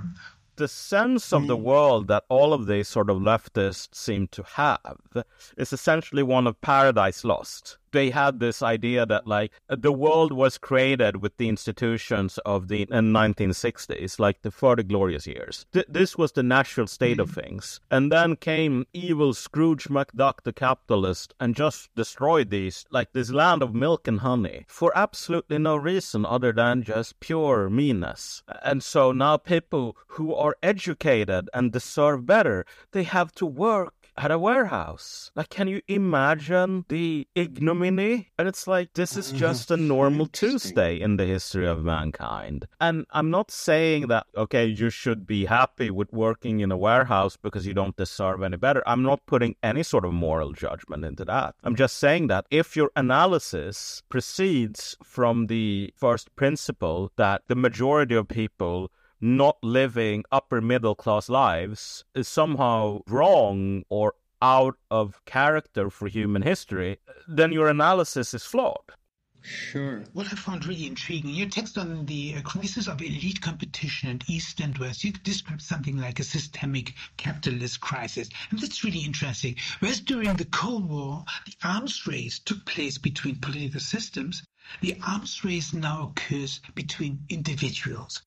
the 0.57 0.69
sense 0.69 1.33
of 1.33 1.47
the 1.47 1.57
world 1.57 2.09
that 2.09 2.25
all 2.29 2.53
of 2.53 2.67
these 2.67 2.87
sort 2.87 3.09
of 3.09 3.17
leftists 3.17 3.95
seem 3.95 4.29
to 4.29 4.43
have 4.43 5.25
is 5.57 5.73
essentially 5.73 6.23
one 6.23 6.47
of 6.47 6.61
paradise 6.61 7.25
lost. 7.25 7.79
They 7.95 8.11
had 8.11 8.41
this 8.41 8.61
idea 8.61 9.07
that 9.07 9.27
like 9.27 9.53
the 9.69 9.93
world 9.93 10.33
was 10.33 10.59
created 10.59 11.23
with 11.23 11.37
the 11.39 11.49
institutions 11.49 12.39
of 12.45 12.69
the 12.69 12.85
1960s, 12.87 14.19
like 14.19 14.43
the 14.43 14.51
30 14.51 14.83
glorious 14.83 15.27
years. 15.27 15.65
Th- 15.73 15.87
this 15.89 16.19
was 16.19 16.33
the 16.33 16.43
natural 16.43 16.89
state 16.89 17.21
of 17.21 17.31
mm-hmm. 17.31 17.41
things. 17.41 17.81
And 17.91 18.11
then 18.11 18.37
came 18.37 18.87
evil 18.93 19.33
Scrooge 19.33 19.85
McDuck, 19.85 20.43
the 20.43 20.53
capitalist, 20.53 21.35
and 21.39 21.55
just 21.55 21.95
destroyed 21.95 22.51
these, 22.51 22.85
like 22.91 23.13
this 23.13 23.31
land 23.31 23.63
of 23.63 23.75
milk 23.75 24.09
and 24.09 24.21
honey, 24.21 24.65
for 24.69 24.93
absolutely 24.97 25.59
no 25.59 25.77
reason 25.77 26.27
other 26.27 26.53
than 26.53 26.83
just 26.83 27.21
pure 27.21 27.71
meanness. 27.71 28.43
And 28.63 28.83
so 28.83 29.13
now 29.13 29.37
people 29.37 29.97
who 30.09 30.35
are 30.35 30.57
educated 30.63 31.49
and 31.55 31.71
deserve 31.71 32.27
better, 32.27 32.67
they 32.91 33.05
have 33.05 33.33
to 33.37 33.47
work 33.47 33.95
at 34.17 34.31
a 34.31 34.39
warehouse. 34.39 35.31
Like, 35.35 35.51
can 35.51 35.69
you 35.69 35.81
imagine 35.89 36.85
the 36.89 37.27
ignominy? 37.35 38.33
And 38.39 38.49
it's 38.49 38.67
like, 38.67 38.93
this 38.95 39.17
is 39.17 39.33
just 39.45 39.71
a 39.71 39.77
normal 39.77 40.27
Tuesday 40.27 41.01
in 41.01 41.17
the 41.17 41.27
history 41.27 41.67
of 41.67 41.85
mankind. 41.85 42.67
And 42.81 43.07
I'm 43.11 43.31
not 43.31 43.51
saying 43.51 44.09
that, 44.09 44.27
okay, 44.37 44.67
you 44.67 44.91
should 44.91 45.27
be 45.27 45.47
happy 45.47 45.91
with 45.91 46.13
working 46.13 46.61
in 46.61 46.71
a 46.73 46.77
warehouse 46.77 47.37
because 47.37 47.67
you 47.67 47.75
don't 47.75 47.97
deserve 47.97 48.43
any 48.43 48.57
better. 48.57 48.83
I'm 48.87 49.03
not 49.03 49.27
putting 49.27 49.57
any 49.63 49.83
sort 49.83 50.05
of 50.05 50.13
moral 50.13 50.53
judgment 50.53 51.05
into 51.05 51.25
that. 51.25 51.55
I'm 51.63 51.77
just 51.77 51.99
saying 51.99 52.29
that 52.29 52.47
if 52.51 52.77
your 52.77 52.91
analysis 52.97 54.03
proceeds 54.09 54.97
from 55.03 55.47
the 55.47 55.93
first 55.97 56.35
principle 56.37 57.13
that 57.17 57.43
the 57.49 57.57
majority 57.57 58.15
of 58.15 58.29
people 58.29 58.91
not 59.25 59.57
living 59.65 60.23
upper 60.31 60.61
middle 60.61 60.95
class 60.95 61.31
lives 61.31 62.05
is 62.15 62.29
somehow 62.29 63.01
wrong 63.07 63.83
or 63.89 64.13
out 64.43 64.77
of 64.91 65.25
character 65.25 65.89
for 65.89 66.09
human 66.09 66.43
history, 66.43 66.99
then 67.27 67.51
your 67.51 67.69
analysis 67.69 68.35
is 68.35 68.45
flawed. 68.45 68.93
Sure. 69.41 70.05
What 70.13 70.27
I 70.27 70.37
found 70.37 70.67
really 70.67 70.87
intriguing, 70.87 71.35
your 71.35 71.49
text 71.49 71.79
on 71.79 72.05
the 72.05 72.35
uh, 72.37 72.43
crisis 72.43 72.87
of 72.87 73.01
elite 73.01 73.41
competition 73.41 74.11
in 74.11 74.21
East 74.29 74.61
and 74.61 74.77
West, 74.77 75.05
you 75.05 75.13
describe 75.13 75.63
something 75.63 75.97
like 75.97 76.21
a 76.21 76.25
systemic 76.25 76.93
capitalist 77.17 77.81
crisis. 77.81 78.29
And 78.51 78.61
that's 78.61 78.85
really 78.85 79.01
interesting. 79.07 79.57
Whereas 79.81 80.01
during 80.01 80.35
the 80.37 80.45
Cold 80.45 80.87
War, 80.91 81.25
the 81.47 81.57
arms 81.67 82.07
race 82.07 82.39
took 82.39 82.67
place 82.67 82.99
between 82.99 83.37
political 83.37 83.81
systems, 83.81 84.43
the 84.83 84.99
arms 85.07 85.43
race 85.45 85.73
now 85.73 86.13
occurs 86.15 86.61
between 86.75 87.25
individuals. 87.31 88.21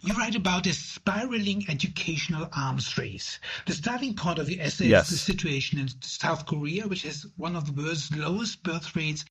You 0.00 0.14
write 0.14 0.36
about 0.36 0.68
a 0.68 0.72
spiraling 0.72 1.68
educational 1.68 2.48
arms 2.52 2.96
race. 2.96 3.40
The 3.66 3.72
starting 3.72 4.14
point 4.14 4.38
of 4.38 4.46
the 4.46 4.60
essay 4.60 4.86
yes. 4.86 5.10
is 5.10 5.10
the 5.10 5.32
situation 5.32 5.80
in 5.80 5.88
South 6.02 6.46
Korea, 6.46 6.86
which 6.86 7.02
has 7.02 7.26
one 7.36 7.56
of 7.56 7.66
the 7.66 7.72
world's 7.72 8.14
lowest 8.14 8.62
birth 8.62 8.94
rates, 8.94 9.24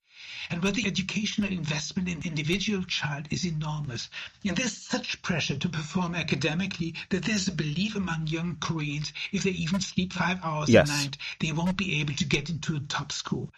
and 0.50 0.62
where 0.62 0.74
the 0.74 0.86
educational 0.86 1.50
investment 1.50 2.10
in 2.10 2.22
individual 2.24 2.84
child 2.84 3.28
is 3.32 3.46
enormous. 3.46 4.10
And 4.44 4.58
there's 4.58 4.76
such 4.76 5.22
pressure 5.22 5.58
to 5.58 5.70
perform 5.70 6.16
academically 6.16 6.96
that 7.12 7.24
there's 7.24 7.48
a 7.48 7.54
belief 7.54 7.96
among 7.96 8.28
young 8.28 8.58
Koreans 8.58 9.14
if 9.32 9.44
they 9.44 9.52
even 9.52 9.80
sleep 9.80 10.12
five 10.12 10.44
hours 10.44 10.68
yes. 10.68 10.90
a 10.90 10.92
night, 10.92 11.18
they 11.40 11.54
won't 11.54 11.78
be 11.78 12.02
able 12.02 12.16
to 12.16 12.26
get 12.26 12.50
into 12.50 12.76
a 12.76 12.82
top 12.82 13.14
school. 13.14 13.54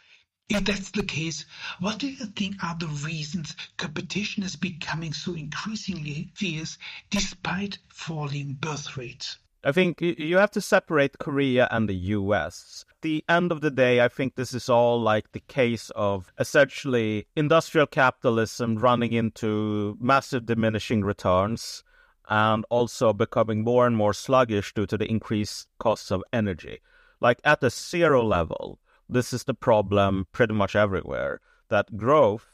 If 0.51 0.65
that's 0.65 0.89
the 0.89 1.03
case, 1.03 1.45
what 1.79 1.99
do 1.99 2.07
you 2.07 2.25
think 2.25 2.63
are 2.63 2.75
the 2.75 2.87
reasons 2.87 3.55
competition 3.77 4.41
is 4.41 4.55
becoming 4.55 5.13
so 5.13 5.35
increasingly 5.35 6.31
fierce 6.33 6.79
despite 7.11 7.77
falling 7.87 8.53
birth 8.53 8.97
rates? 8.97 9.37
I 9.63 9.71
think 9.71 10.01
you 10.01 10.37
have 10.37 10.49
to 10.51 10.61
separate 10.61 11.19
Korea 11.19 11.67
and 11.69 11.87
the 11.87 11.95
US. 12.17 12.83
the 13.01 13.23
end 13.29 13.51
of 13.51 13.61
the 13.61 13.69
day, 13.69 14.01
I 14.01 14.07
think 14.07 14.35
this 14.35 14.53
is 14.55 14.69
all 14.69 14.99
like 14.99 15.33
the 15.33 15.41
case 15.41 15.91
of 15.91 16.33
essentially 16.39 17.27
industrial 17.35 17.85
capitalism 17.85 18.77
running 18.77 19.13
into 19.13 19.97
massive 20.01 20.47
diminishing 20.47 21.03
returns 21.03 21.83
and 22.27 22.65
also 22.71 23.13
becoming 23.13 23.63
more 23.63 23.85
and 23.85 23.95
more 23.95 24.13
sluggish 24.13 24.73
due 24.73 24.87
to 24.87 24.97
the 24.97 25.09
increased 25.11 25.67
costs 25.77 26.09
of 26.09 26.23
energy. 26.33 26.79
Like 27.19 27.39
at 27.43 27.61
the 27.61 27.69
zero 27.69 28.23
level, 28.23 28.79
this 29.09 29.33
is 29.33 29.43
the 29.43 29.53
problem 29.53 30.27
pretty 30.31 30.53
much 30.53 30.75
everywhere 30.75 31.41
that 31.69 31.97
growth 31.97 32.47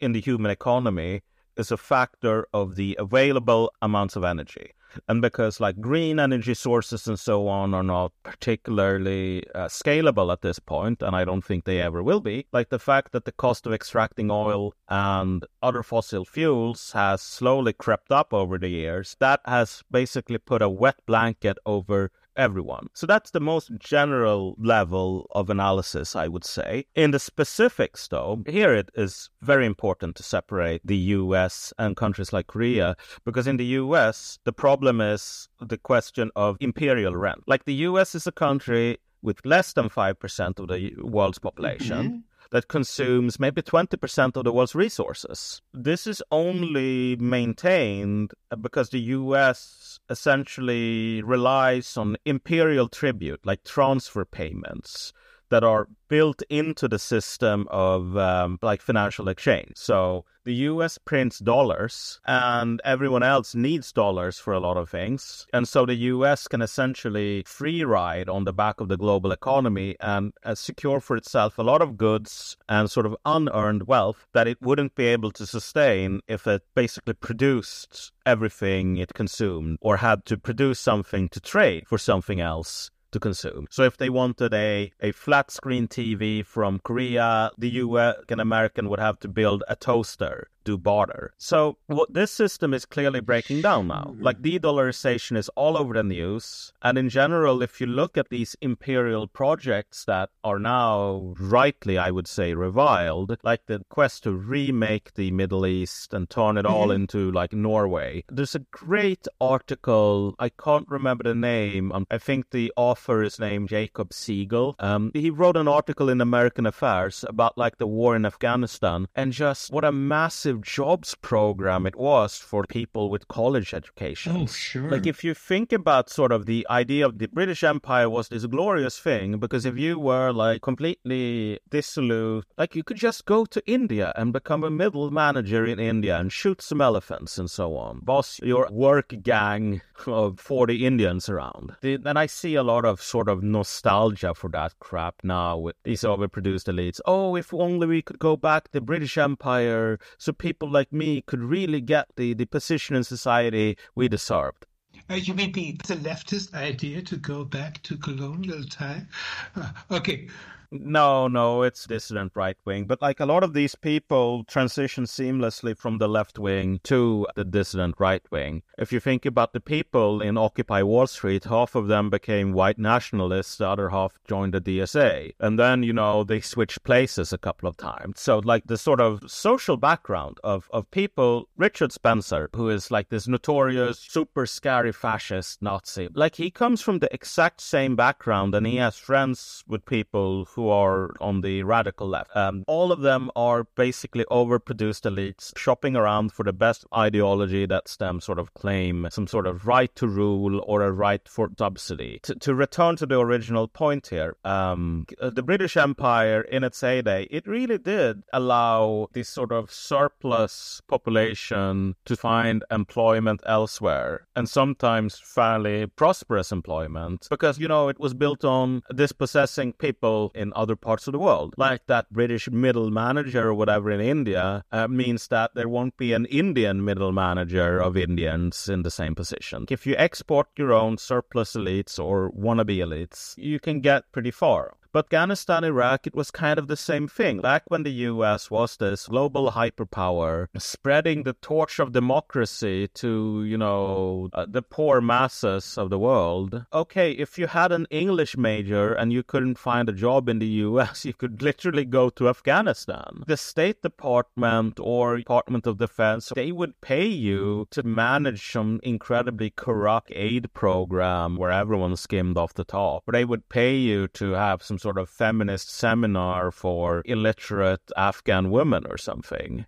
in 0.00 0.12
the 0.12 0.20
human 0.20 0.50
economy 0.50 1.22
is 1.56 1.70
a 1.70 1.76
factor 1.76 2.46
of 2.52 2.74
the 2.74 2.96
available 2.98 3.72
amounts 3.80 4.16
of 4.16 4.24
energy. 4.24 4.70
And 5.08 5.20
because 5.20 5.60
like 5.60 5.80
green 5.80 6.20
energy 6.20 6.54
sources 6.54 7.08
and 7.08 7.18
so 7.18 7.48
on 7.48 7.74
are 7.74 7.82
not 7.82 8.12
particularly 8.22 9.44
uh, 9.54 9.66
scalable 9.66 10.32
at 10.32 10.40
this 10.42 10.58
point, 10.58 11.02
and 11.02 11.16
I 11.16 11.24
don't 11.24 11.44
think 11.44 11.64
they 11.64 11.80
ever 11.80 12.02
will 12.02 12.20
be, 12.20 12.46
like 12.52 12.68
the 12.70 12.78
fact 12.78 13.12
that 13.12 13.24
the 13.24 13.32
cost 13.32 13.66
of 13.66 13.72
extracting 13.72 14.30
oil 14.30 14.72
and 14.88 15.44
other 15.62 15.82
fossil 15.82 16.24
fuels 16.24 16.92
has 16.92 17.22
slowly 17.22 17.72
crept 17.72 18.12
up 18.12 18.32
over 18.32 18.56
the 18.58 18.68
years, 18.68 19.16
that 19.18 19.40
has 19.46 19.82
basically 19.90 20.38
put 20.38 20.62
a 20.62 20.68
wet 20.68 20.96
blanket 21.06 21.58
over 21.66 22.12
everyone. 22.36 22.88
So 22.94 23.06
that's 23.06 23.30
the 23.30 23.40
most 23.40 23.70
general 23.78 24.56
level 24.58 25.26
of 25.32 25.50
analysis, 25.50 26.16
I 26.16 26.28
would 26.28 26.44
say. 26.44 26.86
In 26.94 27.10
the 27.10 27.18
specifics, 27.18 28.08
though, 28.08 28.42
here 28.46 28.74
it 28.74 28.90
is 28.94 29.30
very 29.42 29.66
important 29.66 30.16
to 30.16 30.22
separate 30.22 30.80
the 30.84 30.96
US 30.96 31.72
and 31.78 31.96
countries 31.96 32.32
like 32.32 32.46
Korea, 32.46 32.96
because 33.24 33.46
in 33.46 33.56
the 33.56 33.66
US, 33.82 34.38
the 34.44 34.52
problem 34.52 35.00
is 35.00 35.48
the 35.60 35.78
question 35.78 36.30
of 36.36 36.56
imperial 36.60 37.16
rent. 37.16 37.42
Like 37.46 37.64
the 37.64 37.74
US 37.88 38.14
is 38.14 38.26
a 38.26 38.32
country 38.32 38.98
with 39.22 39.44
less 39.44 39.72
than 39.72 39.88
5% 39.88 40.58
of 40.58 40.68
the 40.68 40.92
world's 41.02 41.38
population. 41.38 42.02
Mm-hmm 42.04 42.18
that 42.50 42.68
consumes 42.68 43.40
maybe 43.40 43.62
20% 43.62 44.36
of 44.36 44.44
the 44.44 44.52
world's 44.52 44.74
resources. 44.74 45.62
This 45.72 46.06
is 46.06 46.22
only 46.30 47.16
maintained 47.16 48.32
because 48.60 48.90
the 48.90 49.00
US 49.00 49.98
essentially 50.08 51.22
relies 51.22 51.96
on 51.96 52.16
imperial 52.24 52.88
tribute, 52.88 53.40
like 53.44 53.64
transfer 53.64 54.24
payments 54.24 55.12
that 55.54 55.62
are 55.62 55.86
built 56.08 56.42
into 56.50 56.88
the 56.88 56.98
system 56.98 57.68
of 57.70 58.16
um, 58.16 58.58
like 58.60 58.82
financial 58.82 59.28
exchange. 59.28 59.70
So 59.76 60.24
the 60.44 60.54
US 60.70 60.98
prints 60.98 61.38
dollars 61.38 62.20
and 62.26 62.82
everyone 62.84 63.22
else 63.22 63.54
needs 63.54 63.92
dollars 63.92 64.36
for 64.36 64.52
a 64.52 64.58
lot 64.58 64.76
of 64.76 64.90
things. 64.90 65.46
And 65.52 65.68
so 65.68 65.86
the 65.86 65.94
US 66.12 66.48
can 66.48 66.60
essentially 66.60 67.44
free 67.46 67.84
ride 67.84 68.28
on 68.28 68.42
the 68.42 68.52
back 68.52 68.80
of 68.80 68.88
the 68.88 68.96
global 68.96 69.30
economy 69.30 69.94
and 70.00 70.32
uh, 70.42 70.56
secure 70.56 70.98
for 71.00 71.16
itself 71.16 71.56
a 71.56 71.62
lot 71.62 71.80
of 71.80 71.96
goods 71.96 72.56
and 72.68 72.90
sort 72.90 73.06
of 73.06 73.16
unearned 73.24 73.86
wealth 73.86 74.26
that 74.32 74.48
it 74.48 74.60
wouldn't 74.60 74.96
be 74.96 75.06
able 75.06 75.30
to 75.30 75.46
sustain 75.46 76.20
if 76.26 76.48
it 76.48 76.62
basically 76.74 77.14
produced 77.14 78.10
everything 78.26 78.96
it 78.96 79.14
consumed 79.14 79.78
or 79.80 79.98
had 79.98 80.24
to 80.24 80.36
produce 80.36 80.80
something 80.80 81.28
to 81.28 81.40
trade 81.40 81.86
for 81.86 81.96
something 81.96 82.40
else 82.40 82.90
to 83.14 83.20
consume. 83.20 83.66
So 83.70 83.84
if 83.84 83.96
they 83.96 84.10
wanted 84.10 84.52
a, 84.52 84.92
a 85.00 85.12
flat 85.12 85.50
screen 85.50 85.88
TV 85.88 86.44
from 86.44 86.80
Korea, 86.80 87.50
the 87.56 87.70
US 87.84 88.16
and 88.28 88.40
American 88.40 88.88
would 88.90 89.00
have 89.00 89.18
to 89.20 89.28
build 89.28 89.62
a 89.68 89.76
toaster 89.76 90.48
do 90.64 90.78
barter. 90.78 91.32
So 91.36 91.78
what 91.86 92.12
this 92.12 92.30
system 92.30 92.74
is 92.74 92.84
clearly 92.86 93.20
breaking 93.20 93.62
down 93.62 93.88
now. 93.88 94.08
Mm-hmm. 94.10 94.22
Like 94.22 94.42
de-dollarization 94.42 95.36
is 95.36 95.48
all 95.50 95.76
over 95.76 95.94
the 95.94 96.02
news. 96.02 96.72
And 96.82 96.98
in 96.98 97.08
general, 97.08 97.62
if 97.62 97.80
you 97.80 97.86
look 97.86 98.16
at 98.16 98.30
these 98.30 98.56
imperial 98.60 99.26
projects 99.26 100.04
that 100.06 100.30
are 100.42 100.58
now 100.58 101.34
rightly, 101.38 101.98
I 101.98 102.10
would 102.10 102.26
say, 102.26 102.54
reviled, 102.54 103.36
like 103.42 103.66
the 103.66 103.84
quest 103.88 104.24
to 104.24 104.32
remake 104.32 105.14
the 105.14 105.30
Middle 105.30 105.66
East 105.66 106.14
and 106.14 106.28
turn 106.28 106.56
it 106.56 106.66
all 106.66 106.88
mm-hmm. 106.88 107.02
into 107.02 107.30
like 107.30 107.52
Norway. 107.52 108.24
There's 108.28 108.54
a 108.54 108.66
great 108.70 109.26
article. 109.40 110.34
I 110.38 110.48
can't 110.48 110.88
remember 110.88 111.24
the 111.24 111.34
name. 111.34 111.92
Um, 111.92 112.06
I 112.10 112.18
think 112.18 112.50
the 112.50 112.72
author 112.76 113.22
is 113.22 113.38
named 113.38 113.68
Jacob 113.68 114.12
Siegel. 114.12 114.76
Um, 114.78 115.10
he 115.14 115.30
wrote 115.30 115.56
an 115.56 115.68
article 115.68 116.08
in 116.08 116.20
American 116.20 116.66
Affairs 116.66 117.24
about 117.28 117.58
like 117.58 117.78
the 117.78 117.86
war 117.86 118.16
in 118.16 118.26
Afghanistan 118.26 119.06
and 119.14 119.32
just 119.32 119.72
what 119.72 119.84
a 119.84 119.92
massive 119.92 120.53
jobs 120.62 121.14
program 121.14 121.86
it 121.86 121.96
was 121.96 122.38
for 122.38 122.64
people 122.64 123.10
with 123.10 123.28
college 123.28 123.74
education. 123.74 124.36
Oh, 124.36 124.46
sure. 124.46 124.90
Like 124.90 125.06
if 125.06 125.24
you 125.24 125.34
think 125.34 125.72
about 125.72 126.10
sort 126.10 126.32
of 126.32 126.46
the 126.46 126.66
idea 126.70 127.06
of 127.06 127.18
the 127.18 127.26
British 127.26 127.62
Empire 127.64 128.08
was 128.08 128.28
this 128.28 128.46
glorious 128.46 128.98
thing 128.98 129.38
because 129.38 129.64
if 129.64 129.78
you 129.78 129.98
were 129.98 130.32
like 130.32 130.62
completely 130.62 131.60
dissolute, 131.70 132.46
like 132.58 132.74
you 132.74 132.82
could 132.82 132.96
just 132.96 133.24
go 133.24 133.44
to 133.46 133.62
India 133.66 134.12
and 134.16 134.32
become 134.32 134.64
a 134.64 134.70
middle 134.70 135.10
manager 135.10 135.64
in 135.64 135.78
India 135.78 136.18
and 136.18 136.32
shoot 136.32 136.62
some 136.62 136.80
elephants 136.80 137.38
and 137.38 137.50
so 137.50 137.76
on. 137.76 138.00
Boss 138.00 138.40
your 138.42 138.68
work 138.70 139.14
gang 139.22 139.82
of 140.06 140.40
40 140.40 140.84
Indians 140.86 141.28
around. 141.28 141.76
And 141.82 142.18
I 142.18 142.26
see 142.26 142.54
a 142.54 142.62
lot 142.62 142.84
of 142.84 143.00
sort 143.00 143.28
of 143.28 143.42
nostalgia 143.42 144.34
for 144.34 144.50
that 144.50 144.78
crap 144.78 145.16
now 145.22 145.56
with 145.56 145.76
these 145.84 146.02
overproduced 146.02 146.72
elites. 146.72 147.00
Oh, 147.06 147.36
if 147.36 147.52
only 147.54 147.86
we 147.86 148.02
could 148.02 148.18
go 148.18 148.36
back 148.36 148.64
to 148.64 148.72
the 148.72 148.80
British 148.80 149.16
Empire 149.18 149.98
so 150.18 150.32
people 150.44 150.70
like 150.70 150.92
me 150.92 151.22
could 151.22 151.40
really 151.40 151.80
get 151.80 152.06
the, 152.16 152.34
the 152.34 152.44
position 152.44 152.94
in 152.94 153.02
society 153.02 153.78
we 153.94 154.08
deserved. 154.08 154.66
Uh, 155.08 155.14
you 155.14 155.32
mean 155.32 155.52
the, 155.52 155.72
the 155.88 155.96
leftist 155.96 156.52
idea 156.52 157.00
to 157.00 157.16
go 157.16 157.44
back 157.44 157.82
to 157.82 157.96
colonial 157.96 158.62
time? 158.64 159.08
Uh, 159.56 159.70
okay. 159.90 160.28
No, 160.76 161.28
no, 161.28 161.62
it's 161.62 161.86
dissident 161.86 162.32
right 162.34 162.56
wing. 162.64 162.86
But 162.86 163.00
like 163.00 163.20
a 163.20 163.26
lot 163.26 163.44
of 163.44 163.52
these 163.52 163.76
people 163.76 164.42
transition 164.44 165.04
seamlessly 165.04 165.76
from 165.78 165.98
the 165.98 166.08
left 166.08 166.36
wing 166.36 166.80
to 166.84 167.28
the 167.36 167.44
dissident 167.44 167.94
right 168.00 168.22
wing. 168.32 168.62
If 168.76 168.92
you 168.92 168.98
think 168.98 169.24
about 169.24 169.52
the 169.52 169.60
people 169.60 170.20
in 170.20 170.36
Occupy 170.36 170.82
Wall 170.82 171.06
Street, 171.06 171.44
half 171.44 171.76
of 171.76 171.86
them 171.86 172.10
became 172.10 172.52
white 172.52 172.78
nationalists, 172.78 173.56
the 173.56 173.68
other 173.68 173.90
half 173.90 174.18
joined 174.26 174.54
the 174.54 174.60
DSA. 174.60 175.34
And 175.38 175.58
then, 175.58 175.84
you 175.84 175.92
know, 175.92 176.24
they 176.24 176.40
switched 176.40 176.82
places 176.82 177.32
a 177.32 177.38
couple 177.38 177.68
of 177.68 177.76
times. 177.76 178.20
So, 178.20 178.40
like, 178.40 178.64
the 178.66 178.76
sort 178.76 179.00
of 179.00 179.22
social 179.30 179.76
background 179.76 180.38
of, 180.42 180.68
of 180.72 180.90
people, 180.90 181.48
Richard 181.56 181.92
Spencer, 181.92 182.50
who 182.54 182.68
is 182.68 182.90
like 182.90 183.10
this 183.10 183.28
notorious, 183.28 184.00
super 184.00 184.44
scary 184.44 184.92
fascist 184.92 185.62
Nazi, 185.62 186.08
like, 186.14 186.34
he 186.34 186.50
comes 186.50 186.80
from 186.80 186.98
the 186.98 187.14
exact 187.14 187.60
same 187.60 187.94
background 187.94 188.56
and 188.56 188.66
he 188.66 188.76
has 188.76 188.96
friends 188.96 189.62
with 189.68 189.86
people 189.86 190.46
who 190.46 190.63
are 190.68 191.10
on 191.20 191.40
the 191.40 191.62
radical 191.62 192.08
left. 192.08 192.34
Um, 192.36 192.64
all 192.66 192.92
of 192.92 193.00
them 193.00 193.30
are 193.36 193.64
basically 193.74 194.24
overproduced 194.30 195.02
elites 195.02 195.56
shopping 195.56 195.96
around 195.96 196.32
for 196.32 196.44
the 196.44 196.52
best 196.52 196.84
ideology 196.94 197.66
that's 197.66 197.96
them 197.96 198.20
sort 198.20 198.38
of 198.38 198.54
claim 198.54 199.08
some 199.10 199.26
sort 199.26 199.46
of 199.46 199.66
right 199.66 199.94
to 199.96 200.06
rule 200.06 200.62
or 200.66 200.82
a 200.82 200.92
right 200.92 201.26
for 201.28 201.50
subsidy. 201.58 202.20
To, 202.24 202.34
to 202.36 202.54
return 202.54 202.96
to 202.96 203.06
the 203.06 203.18
original 203.18 203.68
point 203.68 204.08
here, 204.08 204.36
um, 204.44 205.06
the 205.20 205.42
British 205.42 205.76
Empire 205.76 206.42
in 206.42 206.64
its 206.64 206.80
heyday, 206.80 207.24
it 207.30 207.46
really 207.46 207.78
did 207.78 208.22
allow 208.32 209.08
this 209.12 209.28
sort 209.28 209.52
of 209.52 209.70
surplus 209.70 210.80
population 210.88 211.94
to 212.04 212.16
find 212.16 212.64
employment 212.70 213.42
elsewhere 213.46 214.26
and 214.36 214.48
sometimes 214.48 215.18
fairly 215.18 215.86
prosperous 215.86 216.52
employment 216.52 217.26
because, 217.30 217.58
you 217.58 217.68
know, 217.68 217.88
it 217.88 217.98
was 217.98 218.14
built 218.14 218.44
on 218.44 218.82
dispossessing 218.94 219.72
people 219.72 220.32
in 220.34 220.52
other 220.54 220.76
parts 220.76 221.06
of 221.06 221.12
the 221.12 221.18
world. 221.18 221.54
Like 221.56 221.86
that 221.86 222.12
British 222.12 222.50
middle 222.50 222.90
manager 222.90 223.48
or 223.48 223.54
whatever 223.54 223.90
in 223.90 224.00
India 224.00 224.64
uh, 224.72 224.88
means 224.88 225.28
that 225.28 225.54
there 225.54 225.68
won't 225.68 225.96
be 225.96 226.12
an 226.12 226.26
Indian 226.26 226.84
middle 226.84 227.12
manager 227.12 227.78
of 227.78 227.96
Indians 227.96 228.68
in 228.68 228.82
the 228.82 228.90
same 228.90 229.14
position. 229.14 229.66
If 229.70 229.86
you 229.86 229.94
export 229.96 230.48
your 230.56 230.72
own 230.72 230.98
surplus 230.98 231.54
elites 231.54 231.98
or 231.98 232.30
wannabe 232.32 232.78
elites, 232.78 233.34
you 233.36 233.60
can 233.60 233.80
get 233.80 234.10
pretty 234.12 234.30
far. 234.30 234.74
But 234.94 235.06
Afghanistan, 235.06 235.64
Iraq, 235.64 236.06
it 236.06 236.14
was 236.14 236.30
kind 236.30 236.56
of 236.56 236.68
the 236.68 236.76
same 236.76 237.08
thing. 237.08 237.40
Back 237.40 237.64
when 237.66 237.82
the 237.82 237.90
US 238.12 238.48
was 238.48 238.76
this 238.76 239.08
global 239.08 239.50
hyperpower, 239.50 240.46
spreading 240.56 241.24
the 241.24 241.32
torch 241.32 241.80
of 241.80 241.90
democracy 241.90 242.86
to, 242.94 243.44
you 243.44 243.58
know, 243.58 244.30
uh, 244.32 244.46
the 244.48 244.62
poor 244.62 245.00
masses 245.00 245.76
of 245.76 245.90
the 245.90 245.98
world. 245.98 246.64
Okay, 246.72 247.10
if 247.10 247.40
you 247.40 247.48
had 247.48 247.72
an 247.72 247.88
English 247.90 248.36
major 248.36 248.92
and 248.92 249.12
you 249.12 249.24
couldn't 249.24 249.58
find 249.58 249.88
a 249.88 249.92
job 249.92 250.28
in 250.28 250.38
the 250.38 250.62
US, 250.68 251.04
you 251.08 251.12
could 251.12 251.42
literally 251.42 251.84
go 251.84 252.08
to 252.10 252.28
Afghanistan. 252.28 253.24
The 253.26 253.36
State 253.36 253.82
Department 253.82 254.78
or 254.78 255.16
Department 255.16 255.66
of 255.66 255.78
Defense, 255.78 256.30
they 256.36 256.52
would 256.52 256.80
pay 256.80 257.06
you 257.06 257.66
to 257.72 257.82
manage 257.82 258.52
some 258.52 258.78
incredibly 258.84 259.50
corrupt 259.50 260.12
aid 260.14 260.52
program 260.54 261.36
where 261.36 261.50
everyone 261.50 261.96
skimmed 261.96 262.36
off 262.36 262.54
the 262.54 262.62
top. 262.62 263.02
They 263.10 263.24
would 263.24 263.48
pay 263.48 263.74
you 263.74 264.06
to 264.06 264.30
have 264.32 264.62
some 264.62 264.78
sort 264.84 264.98
of 264.98 265.08
feminist 265.08 265.70
seminar 265.70 266.50
for 266.50 267.02
illiterate 267.06 267.90
Afghan 267.96 268.50
women 268.50 268.84
or 268.86 268.98
something. 268.98 269.64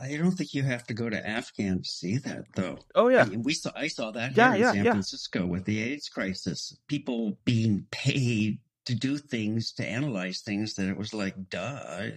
I 0.00 0.16
don't 0.16 0.30
think 0.30 0.54
you 0.54 0.62
have 0.62 0.86
to 0.86 0.94
go 0.94 1.10
to 1.10 1.28
Afghan 1.28 1.82
to 1.82 1.88
see 1.88 2.16
that, 2.18 2.44
though. 2.54 2.78
Oh 2.94 3.08
yeah, 3.08 3.24
I 3.24 3.26
mean, 3.26 3.42
we 3.42 3.52
saw. 3.52 3.70
I 3.76 3.88
saw 3.88 4.12
that 4.12 4.34
yeah, 4.34 4.52
here 4.52 4.60
yeah, 4.60 4.68
in 4.70 4.74
San 4.76 4.84
yeah. 4.84 4.92
Francisco 4.92 5.46
with 5.46 5.66
the 5.66 5.78
AIDS 5.82 6.08
crisis. 6.08 6.78
People 6.88 7.36
being 7.44 7.86
paid 7.90 8.58
to 8.86 8.94
do 8.94 9.18
things 9.18 9.72
to 9.72 9.86
analyze 9.86 10.40
things 10.40 10.74
that 10.74 10.88
it 10.88 10.96
was 10.96 11.12
like, 11.12 11.34
duh. 11.50 11.80
I 11.88 12.12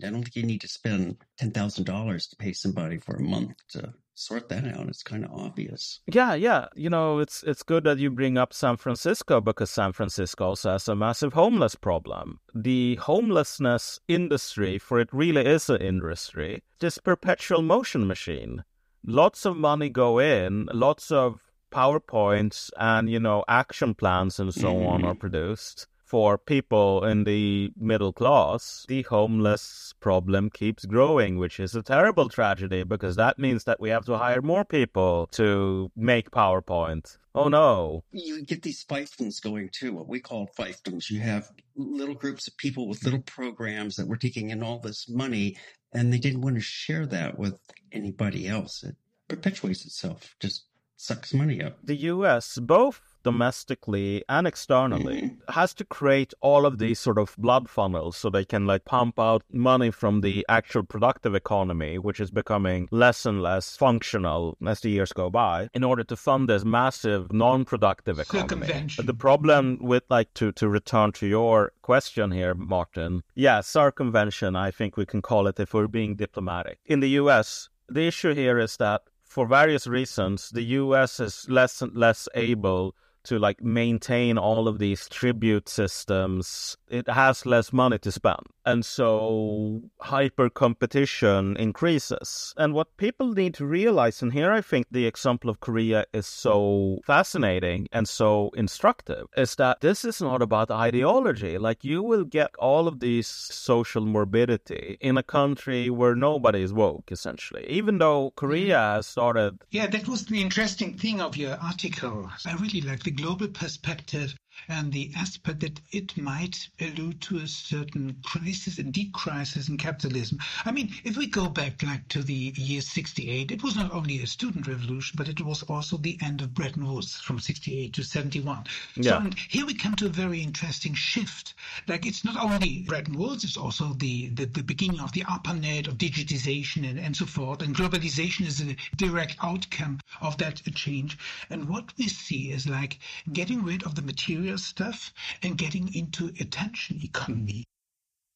don't 0.00 0.22
think 0.22 0.36
you 0.36 0.42
need 0.42 0.60
to 0.60 0.68
spend 0.68 1.16
ten 1.38 1.52
thousand 1.52 1.84
dollars 1.84 2.26
to 2.28 2.36
pay 2.36 2.52
somebody 2.52 2.98
for 2.98 3.16
a 3.16 3.22
month 3.22 3.54
to 3.70 3.94
sort 4.14 4.48
that 4.48 4.66
out. 4.66 4.88
It's 4.88 5.04
kind 5.04 5.24
of 5.24 5.32
obvious. 5.32 6.00
Yeah, 6.12 6.34
yeah. 6.34 6.66
You 6.74 6.90
know, 6.90 7.20
it's 7.20 7.44
it's 7.44 7.62
good 7.62 7.84
that 7.84 7.98
you 7.98 8.10
bring 8.10 8.36
up 8.36 8.52
San 8.52 8.76
Francisco 8.76 9.40
because 9.40 9.70
San 9.70 9.92
Francisco 9.92 10.46
also 10.46 10.72
has 10.72 10.88
a 10.88 10.96
massive 10.96 11.34
homeless 11.34 11.76
problem. 11.76 12.40
The 12.52 12.96
homelessness 12.96 14.00
industry, 14.08 14.78
for 14.78 14.98
it 14.98 15.08
really 15.12 15.46
is 15.46 15.70
an 15.70 15.80
industry, 15.80 16.62
this 16.80 16.98
perpetual 16.98 17.62
motion 17.62 18.06
machine. 18.06 18.64
Lots 19.06 19.46
of 19.46 19.56
money 19.56 19.88
go 19.88 20.18
in, 20.18 20.68
lots 20.72 21.12
of 21.12 21.40
PowerPoints 21.70 22.70
and, 22.76 23.08
you 23.08 23.20
know, 23.20 23.44
action 23.46 23.94
plans 23.94 24.40
and 24.40 24.52
so 24.52 24.84
on 24.86 25.04
are 25.04 25.12
mm-hmm. 25.12 25.20
produced 25.20 25.86
for 26.08 26.38
people 26.38 27.04
in 27.04 27.24
the 27.24 27.70
middle 27.76 28.12
class, 28.14 28.86
the 28.88 29.02
homeless 29.02 29.92
problem 30.00 30.48
keeps 30.48 30.86
growing, 30.86 31.36
which 31.36 31.60
is 31.60 31.74
a 31.74 31.82
terrible 31.82 32.30
tragedy 32.30 32.82
because 32.82 33.16
that 33.16 33.38
means 33.38 33.64
that 33.64 33.78
we 33.78 33.90
have 33.90 34.06
to 34.06 34.16
hire 34.16 34.40
more 34.40 34.64
people 34.64 35.28
to 35.32 35.90
make 35.94 36.30
PowerPoint. 36.30 37.18
Oh 37.34 37.48
no. 37.48 38.04
You 38.10 38.42
get 38.42 38.62
these 38.62 38.84
fiefdoms 38.84 39.42
going 39.42 39.68
too, 39.70 39.92
what 39.92 40.08
we 40.08 40.18
call 40.20 40.50
fiefdoms. 40.58 41.10
You 41.10 41.20
have 41.20 41.50
little 41.76 42.14
groups 42.14 42.48
of 42.48 42.56
people 42.56 42.88
with 42.88 43.04
little 43.04 43.22
programs 43.22 43.96
that 43.96 44.08
were 44.08 44.16
taking 44.16 44.48
in 44.50 44.62
all 44.62 44.78
this 44.78 45.08
money 45.10 45.56
and 45.92 46.12
they 46.12 46.18
didn't 46.18 46.40
want 46.40 46.56
to 46.56 46.62
share 46.62 47.06
that 47.06 47.38
with 47.38 47.60
anybody 47.92 48.48
else. 48.48 48.82
It 48.82 48.96
perpetuates 49.28 49.84
itself, 49.84 50.34
just 50.40 50.64
sucks 51.00 51.32
money 51.32 51.62
up. 51.62 51.78
The 51.84 51.96
US, 52.12 52.58
both 52.58 53.00
domestically 53.22 54.24
and 54.28 54.46
externally 54.46 55.22
Mhm. 55.22 55.52
has 55.54 55.72
to 55.74 55.84
create 55.84 56.32
all 56.40 56.64
of 56.66 56.78
these 56.78 56.98
sort 56.98 57.18
of 57.18 57.34
blood 57.38 57.68
funnels 57.68 58.16
so 58.16 58.30
they 58.30 58.44
can 58.44 58.66
like 58.66 58.84
pump 58.84 59.18
out 59.18 59.42
money 59.52 59.90
from 59.90 60.20
the 60.22 60.44
actual 60.48 60.82
productive 60.82 61.34
economy 61.34 61.98
which 61.98 62.20
is 62.20 62.30
becoming 62.30 62.88
less 62.90 63.26
and 63.26 63.42
less 63.42 63.76
functional 63.76 64.56
as 64.66 64.80
the 64.80 64.90
years 64.90 65.12
go 65.12 65.28
by 65.30 65.68
in 65.74 65.84
order 65.84 66.04
to 66.04 66.16
fund 66.16 66.48
this 66.48 66.64
massive 66.64 67.32
non-productive 67.32 68.18
economy 68.18 68.48
Circumvention. 68.66 69.06
the 69.06 69.14
problem 69.14 69.78
with 69.80 70.04
like 70.08 70.32
to 70.34 70.52
to 70.52 70.68
return 70.68 71.12
to 71.12 71.26
your 71.26 71.72
question 71.82 72.30
here 72.30 72.54
martin 72.54 73.22
yeah 73.34 73.60
circumvention 73.60 74.56
i 74.56 74.70
think 74.70 74.96
we 74.96 75.06
can 75.06 75.20
call 75.22 75.46
it 75.46 75.60
if 75.60 75.74
we're 75.74 75.86
being 76.00 76.14
diplomatic 76.16 76.78
in 76.86 77.00
the 77.00 77.08
us 77.10 77.68
the 77.88 78.06
issue 78.06 78.32
here 78.34 78.58
is 78.58 78.76
that 78.78 79.02
for 79.28 79.46
various 79.46 79.86
reasons, 79.86 80.50
the 80.50 80.62
US 80.62 81.20
is 81.20 81.46
less 81.48 81.82
and 81.82 81.94
less 81.94 82.28
able 82.34 82.94
to 83.24 83.38
like 83.38 83.62
maintain 83.62 84.38
all 84.38 84.68
of 84.68 84.78
these 84.78 85.08
tribute 85.08 85.68
systems. 85.68 86.76
It 86.88 87.08
has 87.08 87.46
less 87.46 87.72
money 87.72 87.98
to 87.98 88.12
spend. 88.12 88.46
And 88.64 88.84
so 88.84 89.82
hyper 90.00 90.50
competition 90.50 91.56
increases. 91.56 92.54
And 92.56 92.74
what 92.74 92.96
people 92.98 93.32
need 93.32 93.54
to 93.54 93.66
realize, 93.66 94.20
and 94.20 94.32
here 94.32 94.52
I 94.52 94.60
think 94.60 94.86
the 94.90 95.06
example 95.06 95.48
of 95.48 95.60
Korea 95.60 96.04
is 96.12 96.26
so 96.26 96.98
fascinating 97.06 97.88
and 97.92 98.06
so 98.08 98.50
instructive, 98.54 99.26
is 99.36 99.54
that 99.56 99.80
this 99.80 100.04
is 100.04 100.20
not 100.20 100.42
about 100.42 100.70
ideology. 100.70 101.56
Like 101.56 101.82
you 101.82 102.02
will 102.02 102.24
get 102.24 102.54
all 102.58 102.88
of 102.88 103.00
these 103.00 103.26
social 103.26 104.04
morbidity 104.04 104.98
in 105.00 105.16
a 105.16 105.22
country 105.22 105.88
where 105.88 106.14
nobody 106.14 106.62
is 106.62 106.72
woke, 106.72 107.10
essentially. 107.10 107.66
Even 107.68 107.98
though 107.98 108.32
Korea 108.36 108.78
has 108.78 109.06
started 109.06 109.58
Yeah, 109.70 109.86
that 109.86 110.08
was 110.08 110.26
the 110.26 110.40
interesting 110.40 110.96
thing 110.96 111.20
of 111.20 111.36
your 111.36 111.56
article. 111.62 112.30
I 112.46 112.54
really 112.54 112.80
like 112.82 113.02
global 113.10 113.48
perspective 113.48 114.34
and 114.68 114.92
the 114.92 115.12
aspect 115.16 115.60
that 115.60 115.80
it 115.92 116.16
might 116.16 116.68
allude 116.80 117.20
to 117.22 117.38
a 117.38 117.46
certain 117.48 118.16
crisis, 118.24 118.78
a 118.78 118.82
deep 118.82 119.12
crisis 119.12 119.68
in 119.68 119.76
capitalism. 119.76 120.38
I 120.64 120.72
mean, 120.72 120.92
if 121.04 121.16
we 121.16 121.26
go 121.26 121.48
back 121.48 121.82
like 121.82 122.08
to 122.08 122.22
the 122.22 122.52
year 122.56 122.80
68, 122.80 123.50
it 123.50 123.62
was 123.62 123.76
not 123.76 123.92
only 123.92 124.22
a 124.22 124.26
student 124.26 124.66
revolution, 124.66 125.14
but 125.16 125.28
it 125.28 125.40
was 125.40 125.62
also 125.64 125.96
the 125.96 126.18
end 126.22 126.40
of 126.40 126.54
Bretton 126.54 126.86
Woods 126.86 127.16
from 127.20 127.38
68 127.38 127.92
to 127.94 128.02
71. 128.02 128.64
So 129.02 129.02
Yeah. 129.02 129.22
and 129.22 129.34
here 129.48 129.66
we 129.66 129.74
come 129.74 129.94
to 129.96 130.06
a 130.06 130.10
very 130.10 130.40
interesting 130.42 130.94
shift. 130.94 131.54
Like 131.86 132.06
it's 132.06 132.24
not 132.24 132.36
only 132.36 132.82
Bretton 132.86 133.16
Woods, 133.18 133.44
it's 133.44 133.56
also 133.56 133.92
the, 133.94 134.28
the, 134.28 134.46
the 134.46 134.62
beginning 134.62 135.00
of 135.00 135.12
the 135.12 135.24
ARPANET, 135.24 135.86
of 135.88 135.98
digitization 135.98 136.88
and, 136.88 136.98
and 136.98 137.16
so 137.16 137.26
forth. 137.26 137.62
And 137.62 137.74
globalization 137.76 138.46
is 138.46 138.60
a 138.60 138.76
direct 138.96 139.36
outcome 139.42 140.00
of 140.20 140.36
that 140.38 140.62
change. 140.74 141.18
And 141.50 141.68
what 141.68 141.92
we 141.98 142.08
see 142.08 142.50
is 142.52 142.66
like 142.66 142.98
getting 143.32 143.62
rid 143.64 143.82
of 143.84 143.94
the 143.94 144.02
material 144.02 144.47
stuff 144.56 145.12
and 145.42 145.58
getting 145.58 145.92
into 145.94 146.32
attention 146.40 147.00
economy. 147.02 147.64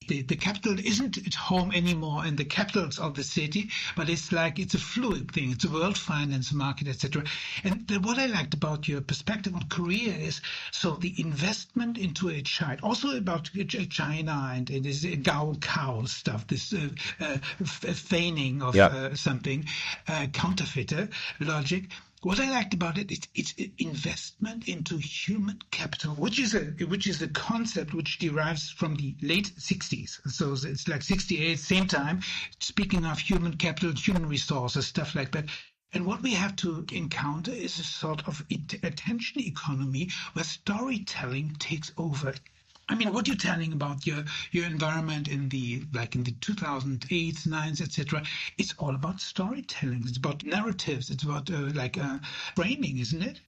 The, 0.09 0.22
the 0.22 0.37
capital 0.37 0.79
isn't 0.79 1.16
at 1.18 1.35
home 1.35 1.70
anymore 1.72 2.27
in 2.27 2.35
the 2.35 2.44
capitals 2.44 2.98
of 2.98 3.14
the 3.14 3.22
city, 3.22 3.70
but 3.96 4.11
it's 4.11 4.33
like 4.33 4.59
it's 4.59 4.75
a 4.75 4.79
fluid 4.79 5.31
thing. 5.31 5.53
It's 5.53 5.64
a 5.64 5.70
world 5.70 5.96
finance 5.96 6.53
market, 6.53 6.88
etc. 6.88 7.22
And 7.62 7.87
the, 7.87 7.98
what 8.01 8.18
I 8.18 8.27
liked 8.27 8.53
about 8.53 8.88
your 8.88 9.01
perspective 9.01 9.55
on 9.55 9.68
Korea 9.68 10.12
is 10.12 10.40
so 10.72 10.96
the 10.96 11.14
investment 11.18 11.98
into 11.98 12.29
a 12.31 12.42
child, 12.42 12.81
also 12.83 13.16
about 13.16 13.44
Ch- 13.44 13.88
China 13.88 14.51
and, 14.53 14.68
and 14.70 14.85
this 14.85 15.05
gaokao 15.05 16.09
stuff, 16.09 16.48
this 16.48 16.72
uh, 16.72 16.88
uh, 17.20 17.38
feigning 17.68 18.61
of 18.61 18.75
Yeah. 18.75 18.87
uh, 18.87 19.14
something, 19.14 19.66
uh, 20.09 20.27
counterfeiter 20.33 21.09
logic 21.38 21.90
What 22.24 22.38
I 22.38 22.48
liked 22.50 22.72
about 22.72 22.98
it 22.98 23.11
is 23.11 23.22
its 23.35 23.50
hmm. 23.50 23.64
investment 23.78 24.68
into 24.68 24.96
human 24.96 25.61
capital, 25.72 26.14
which 26.14 26.38
is 26.38 26.54
a 26.54 26.66
which 26.87 27.08
is 27.08 27.20
a 27.20 27.26
concept 27.26 27.94
which 27.94 28.20
derives 28.20 28.70
from 28.70 28.94
the 28.94 29.16
late 29.22 29.50
60s. 29.56 30.20
So 30.30 30.52
it's 30.52 30.87
like 30.87 31.02
68, 31.02 31.58
same 31.58 31.88
time. 31.88 32.20
Speaking 32.61 33.04
of 33.04 33.18
human 33.18 33.56
capital, 33.56 33.90
human 33.90 34.28
resources, 34.28 34.87
stuff 34.87 35.16
like 35.16 35.32
that. 35.32 35.46
And 35.92 36.06
what 36.06 36.22
we 36.22 36.35
have 36.35 36.54
to 36.56 36.87
encounter 36.92 37.50
is 37.50 37.80
a 37.80 37.85
sort 37.85 38.28
of 38.28 38.46
attention 38.85 39.40
economy 39.40 40.11
where 40.35 40.44
storytelling 40.44 41.56
takes 41.58 41.90
over 41.98 42.35
I 42.88 42.95
mean, 42.95 43.12
what 43.12 43.29
you're 43.29 43.37
telling 43.37 43.73
about 43.73 44.07
your 44.07 44.25
your 44.51 44.66
environment 44.66 45.29
in 45.29 45.49
the 45.49 45.83
like 45.92 46.14
in 46.14 46.25
the 46.25 46.33
2008s, 46.33 47.47
9s, 47.47 47.81
etc. 47.81 48.23
It's 48.59 48.75
all 48.79 48.95
about 48.95 49.21
storytelling. 49.21 50.03
It's 50.07 50.18
about 50.18 50.45
narratives. 50.45 51.11
It's 51.11 51.23
about 51.23 51.51
uh, 51.51 51.71
like 51.75 51.99
uh, 51.99 52.18
framing, 52.57 52.99
isn't 52.99 53.23
it? 53.23 53.40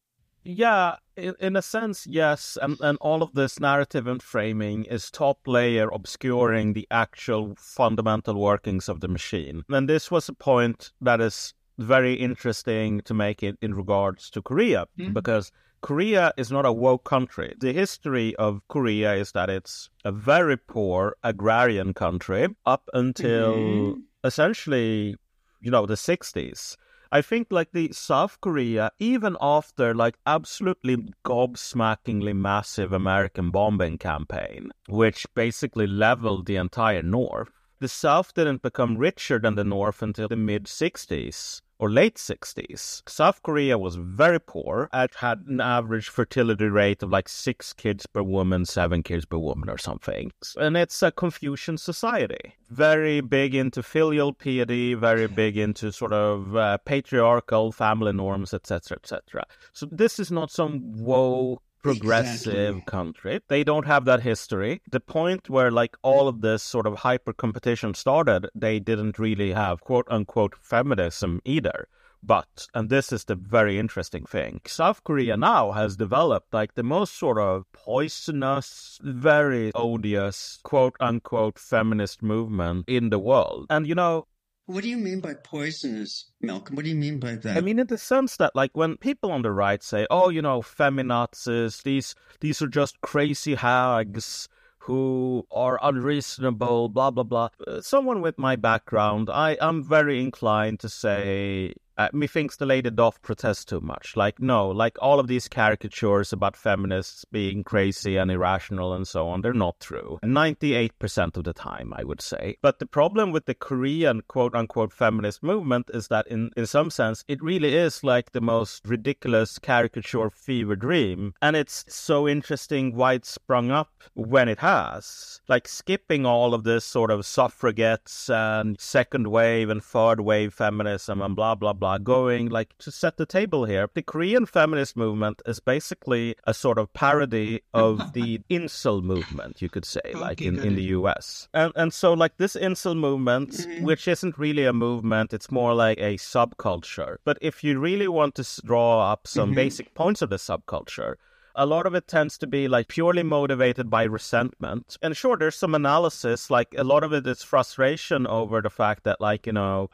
Yeah, 0.44 0.96
in, 1.16 1.34
in 1.40 1.56
a 1.56 1.62
sense, 1.62 2.06
yes. 2.06 2.58
And, 2.60 2.78
and 2.80 2.98
all 3.00 3.22
of 3.22 3.32
this 3.32 3.58
narrative 3.58 4.06
and 4.06 4.22
framing 4.22 4.84
is 4.84 5.10
top 5.10 5.38
layer 5.46 5.88
obscuring 5.88 6.74
the 6.74 6.86
actual 6.90 7.54
fundamental 7.56 8.34
workings 8.38 8.88
of 8.88 9.00
the 9.00 9.08
machine. 9.08 9.64
And 9.70 9.88
this 9.88 10.10
was 10.10 10.28
a 10.28 10.34
point 10.34 10.92
that 11.00 11.22
is 11.22 11.54
very 11.78 12.14
interesting 12.14 13.00
to 13.02 13.14
make 13.14 13.42
it 13.42 13.56
in 13.62 13.74
regards 13.74 14.28
to 14.30 14.42
Korea, 14.42 14.86
mm-hmm. 14.98 15.14
because 15.14 15.50
Korea 15.84 16.32
is 16.38 16.50
not 16.50 16.64
a 16.64 16.72
woke 16.72 17.04
country. 17.04 17.54
The 17.60 17.74
history 17.74 18.34
of 18.36 18.66
Korea 18.68 19.12
is 19.16 19.32
that 19.32 19.50
it's 19.50 19.90
a 20.02 20.12
very 20.12 20.56
poor 20.56 21.14
agrarian 21.22 21.92
country 21.92 22.48
up 22.64 22.88
until 22.94 23.54
mm-hmm. 23.54 24.00
essentially, 24.24 25.16
you 25.60 25.70
know, 25.70 25.84
the 25.84 25.92
60s. 25.92 26.78
I 27.12 27.20
think 27.20 27.48
like 27.50 27.72
the 27.72 27.92
South 27.92 28.40
Korea, 28.40 28.92
even 28.98 29.36
after 29.42 29.94
like 29.94 30.16
absolutely 30.26 30.96
gobsmackingly 31.22 32.34
massive 32.34 32.94
American 32.94 33.50
bombing 33.50 33.98
campaign, 33.98 34.70
which 34.88 35.26
basically 35.34 35.86
leveled 35.86 36.46
the 36.46 36.56
entire 36.56 37.02
North, 37.02 37.52
the 37.84 37.88
South 37.88 38.32
didn't 38.32 38.62
become 38.62 38.96
richer 38.96 39.38
than 39.38 39.56
the 39.56 39.62
North 39.62 40.00
until 40.00 40.26
the 40.26 40.36
mid 40.36 40.64
60s 40.64 41.60
or 41.78 41.90
late 41.90 42.14
60s. 42.14 43.02
South 43.06 43.42
Korea 43.42 43.76
was 43.76 43.96
very 43.96 44.40
poor. 44.40 44.88
It 44.94 45.14
had 45.16 45.40
an 45.46 45.60
average 45.60 46.08
fertility 46.08 46.64
rate 46.64 47.02
of 47.02 47.10
like 47.10 47.28
six 47.28 47.74
kids 47.74 48.06
per 48.06 48.22
woman, 48.22 48.64
seven 48.64 49.02
kids 49.02 49.26
per 49.26 49.36
woman, 49.36 49.68
or 49.68 49.76
something. 49.76 50.32
And 50.56 50.78
it's 50.78 51.02
a 51.02 51.12
Confucian 51.12 51.76
society. 51.76 52.54
Very 52.70 53.20
big 53.20 53.54
into 53.54 53.82
filial 53.82 54.32
piety, 54.32 54.94
very 54.94 55.26
big 55.26 55.58
into 55.58 55.92
sort 55.92 56.14
of 56.14 56.56
uh, 56.56 56.78
patriarchal 56.86 57.70
family 57.70 58.14
norms, 58.14 58.54
etc., 58.54 58.96
etc. 58.96 59.44
So 59.74 59.84
this 59.92 60.18
is 60.18 60.32
not 60.32 60.50
some 60.50 60.80
woe 60.94 61.60
progressive 61.84 62.54
exactly. 62.54 62.82
country. 62.86 63.40
They 63.48 63.62
don't 63.62 63.86
have 63.86 64.06
that 64.06 64.22
history. 64.22 64.80
The 64.90 65.00
point 65.00 65.50
where 65.50 65.70
like 65.70 65.96
all 66.02 66.26
of 66.26 66.40
this 66.40 66.62
sort 66.62 66.86
of 66.86 66.96
hyper 66.96 67.32
competition 67.32 67.94
started, 67.94 68.48
they 68.54 68.80
didn't 68.80 69.18
really 69.18 69.52
have 69.52 69.82
quote 69.82 70.06
unquote 70.10 70.54
feminism 70.60 71.40
either. 71.44 71.88
But, 72.26 72.68
and 72.72 72.88
this 72.88 73.12
is 73.12 73.24
the 73.24 73.34
very 73.34 73.78
interesting 73.78 74.24
thing, 74.24 74.62
South 74.66 75.04
Korea 75.04 75.36
now 75.36 75.72
has 75.72 75.94
developed 75.94 76.54
like 76.54 76.74
the 76.74 76.82
most 76.82 77.18
sort 77.18 77.36
of 77.36 77.70
poisonous, 77.72 78.98
very 79.02 79.70
odious, 79.74 80.58
quote 80.62 80.96
unquote 81.00 81.58
feminist 81.58 82.22
movement 82.22 82.88
in 82.88 83.10
the 83.10 83.18
world. 83.18 83.66
And 83.68 83.86
you 83.86 83.94
know, 83.94 84.26
what 84.66 84.82
do 84.82 84.88
you 84.88 84.96
mean 84.96 85.20
by 85.20 85.34
poisonous, 85.34 86.30
Malcolm? 86.40 86.76
What 86.76 86.84
do 86.84 86.90
you 86.90 86.96
mean 86.96 87.18
by 87.18 87.36
that? 87.36 87.56
I 87.56 87.60
mean, 87.60 87.78
in 87.78 87.86
the 87.86 87.98
sense 87.98 88.36
that, 88.38 88.54
like, 88.54 88.70
when 88.74 88.96
people 88.96 89.30
on 89.30 89.42
the 89.42 89.52
right 89.52 89.82
say, 89.82 90.06
"Oh, 90.10 90.30
you 90.30 90.42
know, 90.42 90.62
feminazis, 90.62 91.82
these 91.82 92.14
these 92.40 92.62
are 92.62 92.68
just 92.68 93.00
crazy 93.00 93.54
hags 93.54 94.48
who 94.78 95.46
are 95.50 95.78
unreasonable," 95.82 96.88
blah 96.88 97.10
blah 97.10 97.24
blah. 97.24 97.48
Uh, 97.66 97.80
someone 97.80 98.20
with 98.20 98.38
my 98.38 98.56
background, 98.56 99.28
I 99.30 99.56
am 99.60 99.82
very 99.82 100.20
inclined 100.20 100.80
to 100.80 100.88
say 100.88 101.74
uh, 101.96 102.08
methinks 102.12 102.56
the 102.56 102.66
lady 102.66 102.90
doth 102.90 103.22
protest 103.22 103.68
too 103.68 103.80
much. 103.80 104.16
Like, 104.16 104.40
no, 104.40 104.68
like 104.68 104.96
all 105.00 105.20
of 105.20 105.28
these 105.28 105.48
caricatures 105.48 106.32
about 106.32 106.56
feminists 106.56 107.24
being 107.30 107.62
crazy 107.64 108.16
and 108.16 108.30
irrational 108.30 108.92
and 108.94 109.06
so 109.06 109.28
on, 109.28 109.40
they're 109.40 109.52
not 109.52 109.80
true. 109.80 110.18
98% 110.24 111.36
of 111.36 111.44
the 111.44 111.52
time, 111.52 111.92
I 111.96 112.04
would 112.04 112.20
say. 112.20 112.56
But 112.62 112.78
the 112.78 112.86
problem 112.86 113.30
with 113.30 113.46
the 113.46 113.54
Korean 113.54 114.22
quote 114.22 114.54
unquote 114.54 114.92
feminist 114.92 115.42
movement 115.42 115.90
is 115.92 116.08
that, 116.08 116.26
in, 116.26 116.50
in 116.56 116.66
some 116.66 116.90
sense, 116.90 117.24
it 117.28 117.42
really 117.42 117.74
is 117.74 118.02
like 118.02 118.32
the 118.32 118.40
most 118.40 118.86
ridiculous 118.86 119.58
caricature 119.58 120.30
fever 120.30 120.76
dream. 120.76 121.34
And 121.40 121.56
it's 121.56 121.84
so 121.88 122.28
interesting 122.28 122.94
why 122.94 123.14
it 123.14 123.24
sprung 123.24 123.70
up 123.70 123.92
when 124.14 124.48
it 124.48 124.58
has. 124.58 125.40
Like, 125.48 125.68
skipping 125.68 126.26
all 126.26 126.54
of 126.54 126.64
this 126.64 126.84
sort 126.84 127.10
of 127.10 127.26
suffragettes 127.26 128.28
and 128.28 128.80
second 128.80 129.28
wave 129.28 129.70
and 129.70 129.82
third 129.82 130.20
wave 130.20 130.54
feminism 130.54 131.22
and 131.22 131.36
blah, 131.36 131.54
blah, 131.54 131.72
blah 131.72 131.83
blah, 131.84 131.98
going 131.98 132.48
like 132.48 132.76
to 132.78 132.90
set 132.90 133.16
the 133.18 133.26
table 133.26 133.66
here. 133.66 133.88
The 133.92 134.02
Korean 134.02 134.46
feminist 134.46 134.96
movement 134.96 135.42
is 135.46 135.60
basically 135.60 136.34
a 136.44 136.54
sort 136.54 136.78
of 136.78 136.92
parody 136.94 137.60
of 137.74 138.14
the 138.14 138.40
incel 138.50 139.02
movement, 139.02 139.60
you 139.60 139.68
could 139.68 139.84
say, 139.84 140.06
like 140.14 140.40
in, 140.40 140.58
in 140.58 140.74
the 140.76 140.88
US. 140.98 141.48
And 141.52 141.72
and 141.76 141.92
so 141.92 142.14
like 142.14 142.38
this 142.38 142.56
incel 142.56 142.96
movement, 142.96 143.50
mm-hmm. 143.50 143.84
which 143.84 144.08
isn't 144.08 144.38
really 144.38 144.64
a 144.64 144.72
movement, 144.72 145.34
it's 145.34 145.50
more 145.50 145.74
like 145.74 145.98
a 145.98 146.16
subculture. 146.16 147.16
But 147.24 147.38
if 147.42 147.62
you 147.62 147.78
really 147.78 148.08
want 148.08 148.34
to 148.36 148.44
draw 148.64 149.12
up 149.12 149.26
some 149.26 149.50
mm-hmm. 149.50 149.64
basic 149.64 149.94
points 149.94 150.22
of 150.22 150.30
the 150.30 150.36
subculture, 150.36 151.16
a 151.54 151.66
lot 151.66 151.86
of 151.86 151.94
it 151.94 152.08
tends 152.08 152.38
to 152.38 152.46
be 152.46 152.66
like 152.66 152.88
purely 152.88 153.22
motivated 153.22 153.88
by 153.88 154.04
resentment. 154.04 154.96
And 155.02 155.16
sure, 155.16 155.36
there's 155.36 155.56
some 155.56 155.74
analysis, 155.74 156.50
like 156.50 156.74
a 156.76 156.84
lot 156.84 157.04
of 157.04 157.12
it 157.12 157.26
is 157.26 157.42
frustration 157.42 158.26
over 158.26 158.60
the 158.60 158.70
fact 158.70 159.04
that, 159.04 159.20
like, 159.20 159.46
you 159.46 159.52
know, 159.52 159.90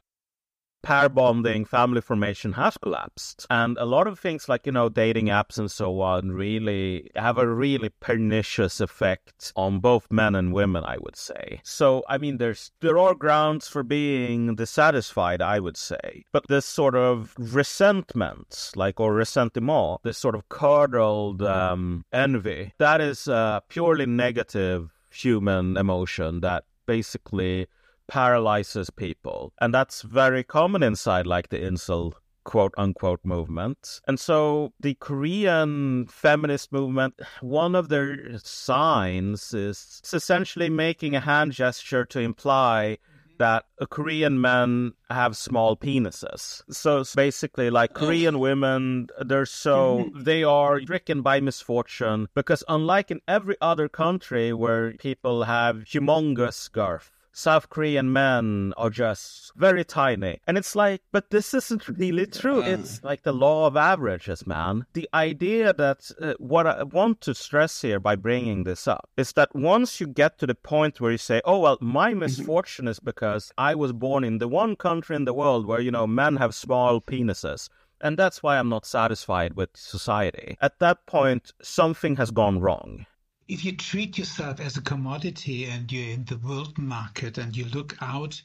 pair 0.82 1.08
bonding, 1.08 1.64
family 1.64 2.00
formation 2.00 2.52
has 2.52 2.76
collapsed. 2.76 3.46
And 3.50 3.76
a 3.78 3.84
lot 3.84 4.06
of 4.06 4.18
things 4.18 4.48
like, 4.48 4.66
you 4.66 4.72
know, 4.72 4.88
dating 4.88 5.26
apps 5.26 5.58
and 5.58 5.70
so 5.70 6.00
on 6.00 6.32
really 6.32 7.10
have 7.16 7.38
a 7.38 7.46
really 7.46 7.90
pernicious 8.00 8.80
effect 8.80 9.52
on 9.56 9.80
both 9.80 10.10
men 10.10 10.34
and 10.34 10.52
women, 10.52 10.84
I 10.84 10.96
would 11.00 11.16
say. 11.16 11.60
So, 11.64 12.04
I 12.08 12.18
mean, 12.18 12.38
there's, 12.38 12.72
there 12.80 12.98
are 12.98 13.14
grounds 13.14 13.68
for 13.68 13.82
being 13.82 14.54
dissatisfied, 14.54 15.42
I 15.42 15.60
would 15.60 15.76
say. 15.76 16.24
But 16.32 16.48
this 16.48 16.66
sort 16.66 16.94
of 16.94 17.34
resentment, 17.38 18.72
like, 18.76 19.00
or 19.00 19.12
ressentiment, 19.14 20.02
this 20.02 20.18
sort 20.18 20.34
of 20.34 20.48
curdled 20.48 21.42
um, 21.42 22.04
envy, 22.12 22.72
that 22.78 23.00
is 23.00 23.28
a 23.28 23.62
purely 23.68 24.06
negative 24.06 24.90
human 25.10 25.76
emotion 25.76 26.40
that 26.40 26.64
basically 26.86 27.66
paralyzes 28.11 28.90
people. 28.90 29.53
And 29.61 29.73
that's 29.73 30.03
very 30.03 30.42
common 30.42 30.83
inside 30.83 31.27
like 31.27 31.49
the 31.49 31.59
incel 31.59 32.12
quote 32.44 32.75
unquote 32.77 33.20
movement. 33.25 34.01
And 34.09 34.18
so 34.18 34.73
the 34.81 34.94
Korean 34.94 36.07
feminist 36.07 36.73
movement, 36.73 37.14
one 37.40 37.75
of 37.75 37.88
their 37.88 38.38
signs 38.38 39.55
is 39.55 40.03
essentially 40.12 40.68
making 40.68 41.14
a 41.14 41.20
hand 41.20 41.53
gesture 41.53 42.05
to 42.07 42.18
imply 42.20 42.99
that 43.38 43.64
Korean 43.88 44.38
men 44.38 44.92
have 45.09 45.35
small 45.35 45.75
penises. 45.75 46.62
So 46.70 47.01
it's 47.01 47.14
basically 47.14 47.70
like 47.70 47.94
Korean 47.94 48.38
women, 48.38 49.09
they're 49.25 49.46
so, 49.46 50.11
they 50.14 50.44
are 50.44 50.79
stricken 50.81 51.23
by 51.23 51.40
misfortune 51.40 52.29
because 52.35 52.62
unlike 52.68 53.11
in 53.11 53.20
every 53.27 53.57
other 53.62 53.88
country 53.88 54.53
where 54.53 54.92
people 54.92 55.44
have 55.44 55.77
humongous 55.77 56.70
girth, 56.70 57.11
South 57.40 57.70
Korean 57.70 58.12
men 58.12 58.74
are 58.76 58.90
just 58.90 59.53
very 59.57 59.83
tiny. 59.83 60.40
And 60.46 60.59
it's 60.59 60.76
like, 60.76 61.00
but 61.11 61.31
this 61.31 61.55
isn't 61.55 61.88
really 61.88 62.26
true. 62.26 62.61
It's 62.61 63.03
like 63.03 63.22
the 63.22 63.33
law 63.33 63.66
of 63.66 63.79
averages, 63.79 64.46
man. 64.46 64.85
The 64.92 65.09
idea 65.14 65.72
that 65.72 66.11
uh, 66.20 66.35
what 66.38 66.66
I 66.66 66.83
want 66.83 67.22
to 67.22 67.35
stress 67.35 67.81
here 67.81 67.98
by 67.98 68.16
bringing 68.16 68.64
this 68.64 68.87
up 68.87 69.09
is 69.16 69.33
that 69.33 69.55
once 69.55 70.00
you 70.03 70.07
get 70.07 70.38
to 70.38 70.46
the 70.46 70.55
point 70.55 71.00
where 71.00 71.12
you 71.12 71.18
say, 71.18 71.40
oh, 71.46 71.61
well, 71.61 71.79
my 71.81 72.11
mm-hmm. 72.11 72.20
misfortune 72.20 72.88
is 72.88 73.00
because 73.00 73.53
I 73.57 73.74
was 73.74 73.94
born 73.94 74.22
in 74.22 74.37
the 74.37 74.48
one 74.48 74.76
country 74.76 75.16
in 75.16 75.24
the 75.24 75.33
world 75.33 75.64
where, 75.64 75.81
you 75.81 75.90
know, 75.90 76.07
men 76.07 76.37
have 76.37 76.55
small 76.55 77.00
penises. 77.00 77.70
And 78.03 78.18
that's 78.18 78.42
why 78.42 78.59
I'm 78.59 78.68
not 78.68 78.85
satisfied 78.85 79.55
with 79.55 79.70
society. 79.74 80.59
At 80.61 80.79
that 80.81 81.07
point, 81.07 81.53
something 81.62 82.16
has 82.16 82.31
gone 82.31 82.61
wrong 82.61 83.07
if 83.50 83.64
you 83.64 83.72
treat 83.76 84.16
yourself 84.16 84.60
as 84.60 84.76
a 84.76 84.80
commodity 84.80 85.64
and 85.64 85.90
you're 85.90 86.14
in 86.14 86.24
the 86.24 86.36
world 86.36 86.78
market 86.78 87.36
and 87.36 87.56
you 87.56 87.64
look 87.64 87.96
out. 88.00 88.40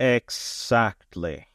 Exactly. 0.00 1.46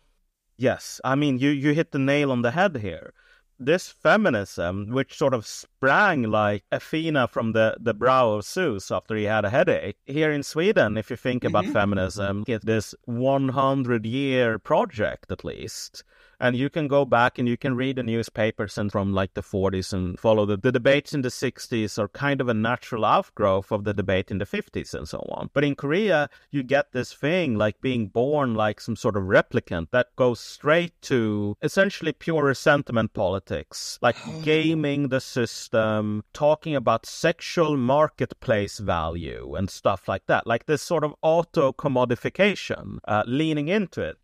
Yes. 0.58 1.02
I 1.04 1.16
mean, 1.16 1.38
you, 1.38 1.50
you 1.50 1.74
hit 1.74 1.92
the 1.92 2.00
nail 2.00 2.32
on 2.32 2.44
the 2.44 2.52
head 2.52 2.78
here. 2.78 3.14
This 3.60 3.90
feminism, 3.90 4.90
which 4.90 5.18
sort 5.18 5.34
of 5.34 5.46
sprang 5.46 6.24
like 6.24 6.64
Athena 6.72 7.28
from 7.28 7.52
the, 7.52 7.76
the 7.78 7.94
brow 7.94 8.32
of 8.32 8.46
Zeus 8.46 8.90
after 8.90 9.18
he 9.18 9.26
had 9.26 9.44
a 9.44 9.50
headache, 9.50 9.98
here 10.06 10.32
in 10.32 10.42
Sweden, 10.42 10.98
if 10.98 11.10
you 11.10 11.18
think 11.18 11.44
about 11.44 11.66
mm-hmm. 11.66 11.74
feminism, 11.74 12.46
it's 12.48 12.64
this 12.64 12.96
100 13.04 14.06
year 14.06 14.60
project 14.60 15.30
at 15.30 15.44
least 15.44 16.06
And 16.44 16.58
you 16.58 16.70
can 16.70 16.90
go 16.90 17.06
back 17.06 17.40
and 17.40 17.48
you 17.48 17.56
can 17.56 17.78
read 17.78 17.96
the 17.96 18.04
newspapers 18.04 18.78
and 18.78 18.92
from 18.92 19.14
like 19.14 19.34
the 19.34 19.42
40s 19.42 19.94
and 19.94 20.20
follow 20.20 20.46
the, 20.46 20.58
the 20.58 20.74
debates 20.74 21.14
in 21.14 21.22
the 21.22 21.30
60s 21.30 21.98
are 21.98 22.10
kind 22.10 22.42
of 22.42 22.50
a 22.50 22.54
natural 22.54 23.06
outgrowth 23.06 23.72
of 23.72 23.86
the 23.86 23.94
debate 23.94 24.30
in 24.30 24.40
the 24.40 24.46
50s 24.46 24.94
and 24.94 25.08
so 25.08 25.20
on. 25.30 25.52
But 25.54 25.64
in 25.64 25.74
Korea, 25.74 26.30
you 26.52 26.62
get 26.62 26.92
this 26.92 27.14
thing 27.14 27.56
like 27.56 27.80
being 27.80 28.08
born 28.08 28.56
like 28.56 28.82
some 28.82 28.98
sort 28.98 29.16
of 29.16 29.24
replicant 29.24 29.92
that 29.92 30.14
goes 30.18 30.42
straight 30.42 31.02
to 31.04 31.56
essentially 31.62 32.12
pure 32.12 32.44
resentment 32.44 33.14
politics, 33.14 33.98
like 34.02 34.18
gaming 34.44 35.08
the 35.08 35.22
system, 35.22 36.26
talking 36.34 36.76
about 36.76 37.06
sexual 37.06 37.78
marketplace 37.78 38.80
value 38.80 39.56
and 39.56 39.70
stuff 39.70 40.10
like 40.10 40.26
that, 40.26 40.46
like 40.46 40.66
this 40.66 40.82
sort 40.82 41.06
of 41.06 41.16
auto 41.22 41.72
commodification, 41.72 42.98
uh, 43.08 43.24
leaning 43.26 43.70
into 43.70 44.02
it. 44.02 44.18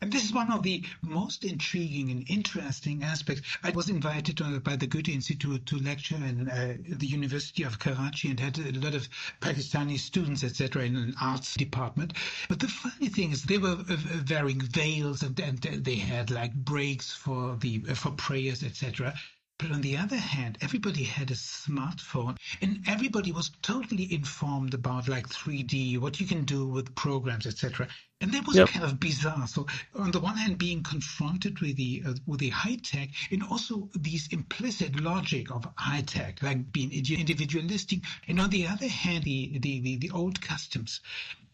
And 0.00 0.12
this 0.12 0.24
is 0.24 0.32
one 0.32 0.52
of 0.52 0.62
the 0.62 0.84
most 1.02 1.44
intriguing 1.44 2.10
and 2.10 2.24
interesting 2.30 3.02
aspects. 3.02 3.42
I 3.64 3.70
was 3.70 3.88
invited 3.88 4.40
uh, 4.40 4.60
by 4.60 4.76
the 4.76 4.86
Goethe 4.86 5.08
Institute 5.08 5.66
to 5.66 5.78
lecture 5.78 6.14
in 6.14 6.48
uh, 6.48 6.76
the 6.88 7.06
University 7.06 7.64
of 7.64 7.80
Karachi 7.80 8.30
and 8.30 8.38
had 8.38 8.58
a 8.58 8.78
lot 8.78 8.94
of 8.94 9.08
Pakistani 9.40 9.98
students, 9.98 10.44
etc., 10.44 10.84
in 10.84 10.94
an 10.94 11.14
arts 11.20 11.54
department. 11.54 12.12
But 12.48 12.60
the 12.60 12.68
funny 12.68 13.08
thing 13.08 13.32
is, 13.32 13.42
they 13.42 13.58
were 13.58 13.84
uh, 13.90 13.96
wearing 14.30 14.60
veils 14.60 15.22
and, 15.22 15.38
and 15.40 15.58
they 15.58 15.96
had 15.96 16.30
like 16.30 16.54
breaks 16.54 17.12
for 17.12 17.56
the 17.56 17.82
uh, 17.88 17.94
for 17.94 18.12
prayers, 18.12 18.62
etc. 18.62 19.14
But 19.58 19.72
on 19.72 19.80
the 19.80 19.96
other 19.96 20.16
hand, 20.16 20.56
everybody 20.60 21.02
had 21.02 21.32
a 21.32 21.34
smartphone 21.34 22.36
and 22.62 22.84
everybody 22.86 23.32
was 23.32 23.50
totally 23.60 24.12
informed 24.12 24.72
about 24.72 25.08
like 25.08 25.28
3D, 25.28 25.98
what 25.98 26.20
you 26.20 26.26
can 26.26 26.44
do 26.44 26.68
with 26.68 26.94
programs, 26.94 27.44
etc. 27.44 27.88
And 28.20 28.32
that 28.32 28.46
was 28.46 28.56
yep. 28.56 28.68
kind 28.68 28.84
of 28.84 29.00
bizarre. 29.00 29.48
So 29.48 29.66
on 29.96 30.12
the 30.12 30.20
one 30.20 30.36
hand, 30.36 30.58
being 30.58 30.84
confronted 30.84 31.60
with 31.60 31.76
the 31.76 32.04
uh, 32.06 32.14
with 32.26 32.38
the 32.38 32.50
high 32.50 32.76
tech, 32.76 33.10
and 33.32 33.42
also 33.42 33.88
these 33.94 34.28
implicit 34.32 35.00
logic 35.00 35.50
of 35.50 35.68
high 35.76 36.02
tech, 36.02 36.40
like 36.42 36.72
being 36.72 36.92
individualistic, 36.92 38.00
and 38.28 38.40
on 38.40 38.50
the 38.50 38.66
other 38.68 38.88
hand, 38.88 39.24
the 39.24 39.58
the, 39.58 39.80
the, 39.80 39.96
the 39.96 40.10
old 40.10 40.40
customs. 40.40 41.00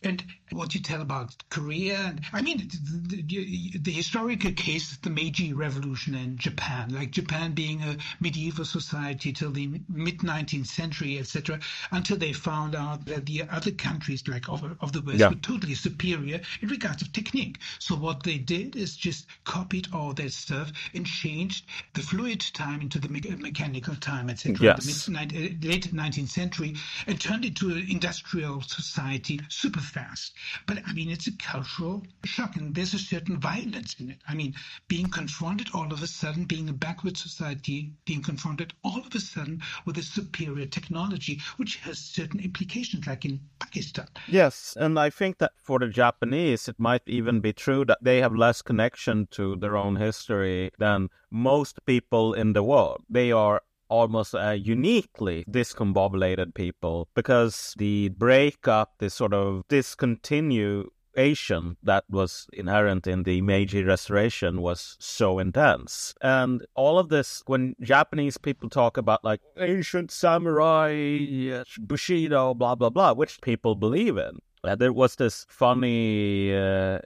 And 0.05 0.23
what 0.53 0.75
you 0.75 0.81
tell 0.81 1.01
about 1.01 1.35
Korea, 1.49 1.97
and 1.97 2.21
I 2.33 2.43
mean, 2.43 2.59
the, 2.59 3.23
the, 3.23 3.79
the, 3.79 3.91
historical 3.91 4.53
case, 4.53 4.97
the 4.99 5.11
Meiji 5.11 5.53
Revolution 5.53 6.15
in 6.15 6.37
Japan, 6.37 6.95
like 6.95 7.11
Japan 7.11 7.53
being 7.55 7.83
a 7.83 7.97
medieval 8.21 8.65
society 8.67 9.33
till 9.33 9.51
the 9.51 9.81
mid 9.89 10.19
19th 10.19 10.67
century, 10.67 11.19
etc., 11.19 11.59
until 11.91 12.19
they 12.19 12.33
found 12.33 12.75
out 12.75 13.07
that 13.07 13.27
the 13.27 13.45
other 13.51 13.71
countries, 13.71 14.29
like 14.29 14.49
of, 14.49 14.63
of 14.81 14.93
the 14.93 15.01
West, 15.01 15.19
yeah. 15.19 15.31
were 15.31 15.35
totally 15.37 15.75
superior 15.75 16.41
in 16.61 16.69
regards 16.69 17.03
of 17.03 17.13
technique. 17.13 17.59
So 17.79 17.95
what 17.97 18.23
they 18.23 18.39
did 18.39 18.77
is 18.77 18.97
just 18.97 19.27
copied 19.45 19.89
all 19.93 20.13
that 20.13 20.33
stuff 20.33 20.71
and 20.95 21.07
changed 21.07 21.65
the 21.95 22.03
fluid 22.03 22.41
time 22.53 22.81
into 22.83 22.99
the 22.99 23.09
me- 23.09 23.23
mechanical 23.39 23.97
time, 23.97 24.29
etc. 24.29 24.57
Yes. 24.61 25.07
The 25.07 25.13
mid- 25.13 25.65
late 25.65 25.95
19th 25.95 26.29
century 26.29 26.77
and 27.07 27.21
turned 27.21 27.45
it 27.45 27.57
to 27.57 27.71
an 27.71 27.87
industrial 27.89 28.61
society 28.63 29.41
super 29.49 29.81
fast. 29.95 30.35
But 30.67 30.79
I 30.87 30.93
mean, 30.93 31.11
it's 31.11 31.29
a 31.29 31.37
cultural 31.39 32.03
shock, 32.25 32.57
and 32.57 32.75
there's 32.75 32.95
a 32.95 32.99
certain 32.99 33.39
violence 33.39 33.95
in 34.01 34.11
it. 34.11 34.19
I 34.29 34.35
mean, 34.35 34.55
being 34.89 35.09
confronted 35.09 35.69
all 35.73 35.93
of 35.93 36.03
a 36.03 36.07
sudden, 36.07 36.45
being 36.45 36.69
a 36.69 36.73
backward 36.73 37.17
society, 37.17 37.93
being 38.05 38.23
confronted 38.23 38.73
all 38.83 39.01
of 39.07 39.15
a 39.15 39.21
sudden 39.21 39.63
with 39.87 39.97
a 39.99 40.03
superior 40.03 40.67
technology, 40.67 41.41
which 41.59 41.77
has 41.77 41.99
certain 41.99 42.41
implications, 42.41 43.07
like 43.07 43.25
in 43.25 43.41
Pakistan. 43.61 44.09
Yes, 44.29 44.77
and 44.79 44.99
I 44.99 45.11
think 45.11 45.39
that 45.39 45.53
for 45.57 45.79
the 45.79 45.89
Japanese, 45.89 46.69
it 46.69 46.79
might 46.79 47.03
even 47.07 47.41
be 47.41 47.53
true 47.53 47.85
that 47.85 48.03
they 48.03 48.21
have 48.21 48.35
less 48.35 48.63
connection 48.63 49.29
to 49.33 49.57
their 49.57 49.77
own 49.77 49.97
history 49.97 50.73
than 50.79 51.09
most 51.31 51.85
people 51.87 52.35
in 52.35 52.53
the 52.53 52.63
world. 52.63 53.03
They 53.09 53.31
are 53.33 53.63
almost 53.89 54.35
uh, 54.35 54.51
uniquely 54.51 55.45
discombobulated 55.51 56.55
people 56.55 57.09
because 57.15 57.75
the 57.79 58.09
breakup, 58.11 58.95
this 58.99 59.15
sort 59.15 59.35
of 59.35 59.63
discontinuation 59.69 61.77
that 61.83 62.05
was 62.09 62.47
inherent 62.53 63.07
in 63.07 63.23
the 63.23 63.41
Meiji 63.43 63.85
Restoration 63.85 64.61
was 64.61 64.97
so 64.99 65.39
intense. 65.39 66.15
And 66.21 66.65
all 66.75 66.99
of 66.99 67.09
this, 67.09 67.43
when 67.47 67.75
Japanese 67.81 68.37
people 68.37 68.69
talk 68.69 68.97
about 68.97 69.25
like 69.25 69.41
ancient 69.59 70.11
samurai, 70.11 71.63
Bushido, 71.79 72.55
blah, 72.55 72.75
blah, 72.75 72.91
blah, 72.91 73.13
which 73.13 73.41
people 73.41 73.75
believe 73.75 74.17
in. 74.17 74.39
There 74.79 74.95
was 74.95 75.17
this 75.17 75.45
funny 75.51 76.55
uh, 76.55 76.99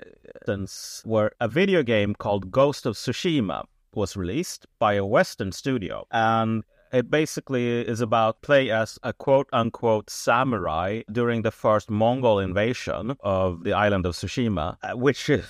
instance 0.49 1.03
where 1.05 1.33
a 1.41 1.49
video 1.49 1.83
game 1.83 2.15
called 2.15 2.51
Ghost 2.51 2.87
of 2.87 2.95
Tsushima 2.95 3.65
was 3.95 4.17
released 4.17 4.67
by 4.79 4.95
a 4.95 5.05
Western 5.05 5.53
studio. 5.53 6.07
And 6.11 6.65
it 6.93 7.11
basically 7.11 7.81
is 7.81 8.01
about 8.01 8.43
play 8.43 8.71
as 8.71 8.99
a 9.03 9.13
quote 9.13 9.49
unquote 9.53 10.11
samurai 10.11 11.03
during 11.13 11.43
the 11.43 11.51
first 11.51 11.91
Mongol 11.91 12.39
invasion 12.39 13.17
of 13.21 13.65
the 13.65 13.73
island 13.73 14.07
of 14.07 14.15
Tsushima, 14.15 14.77
uh, 14.83 14.97
which 14.97 15.29
is 15.29 15.45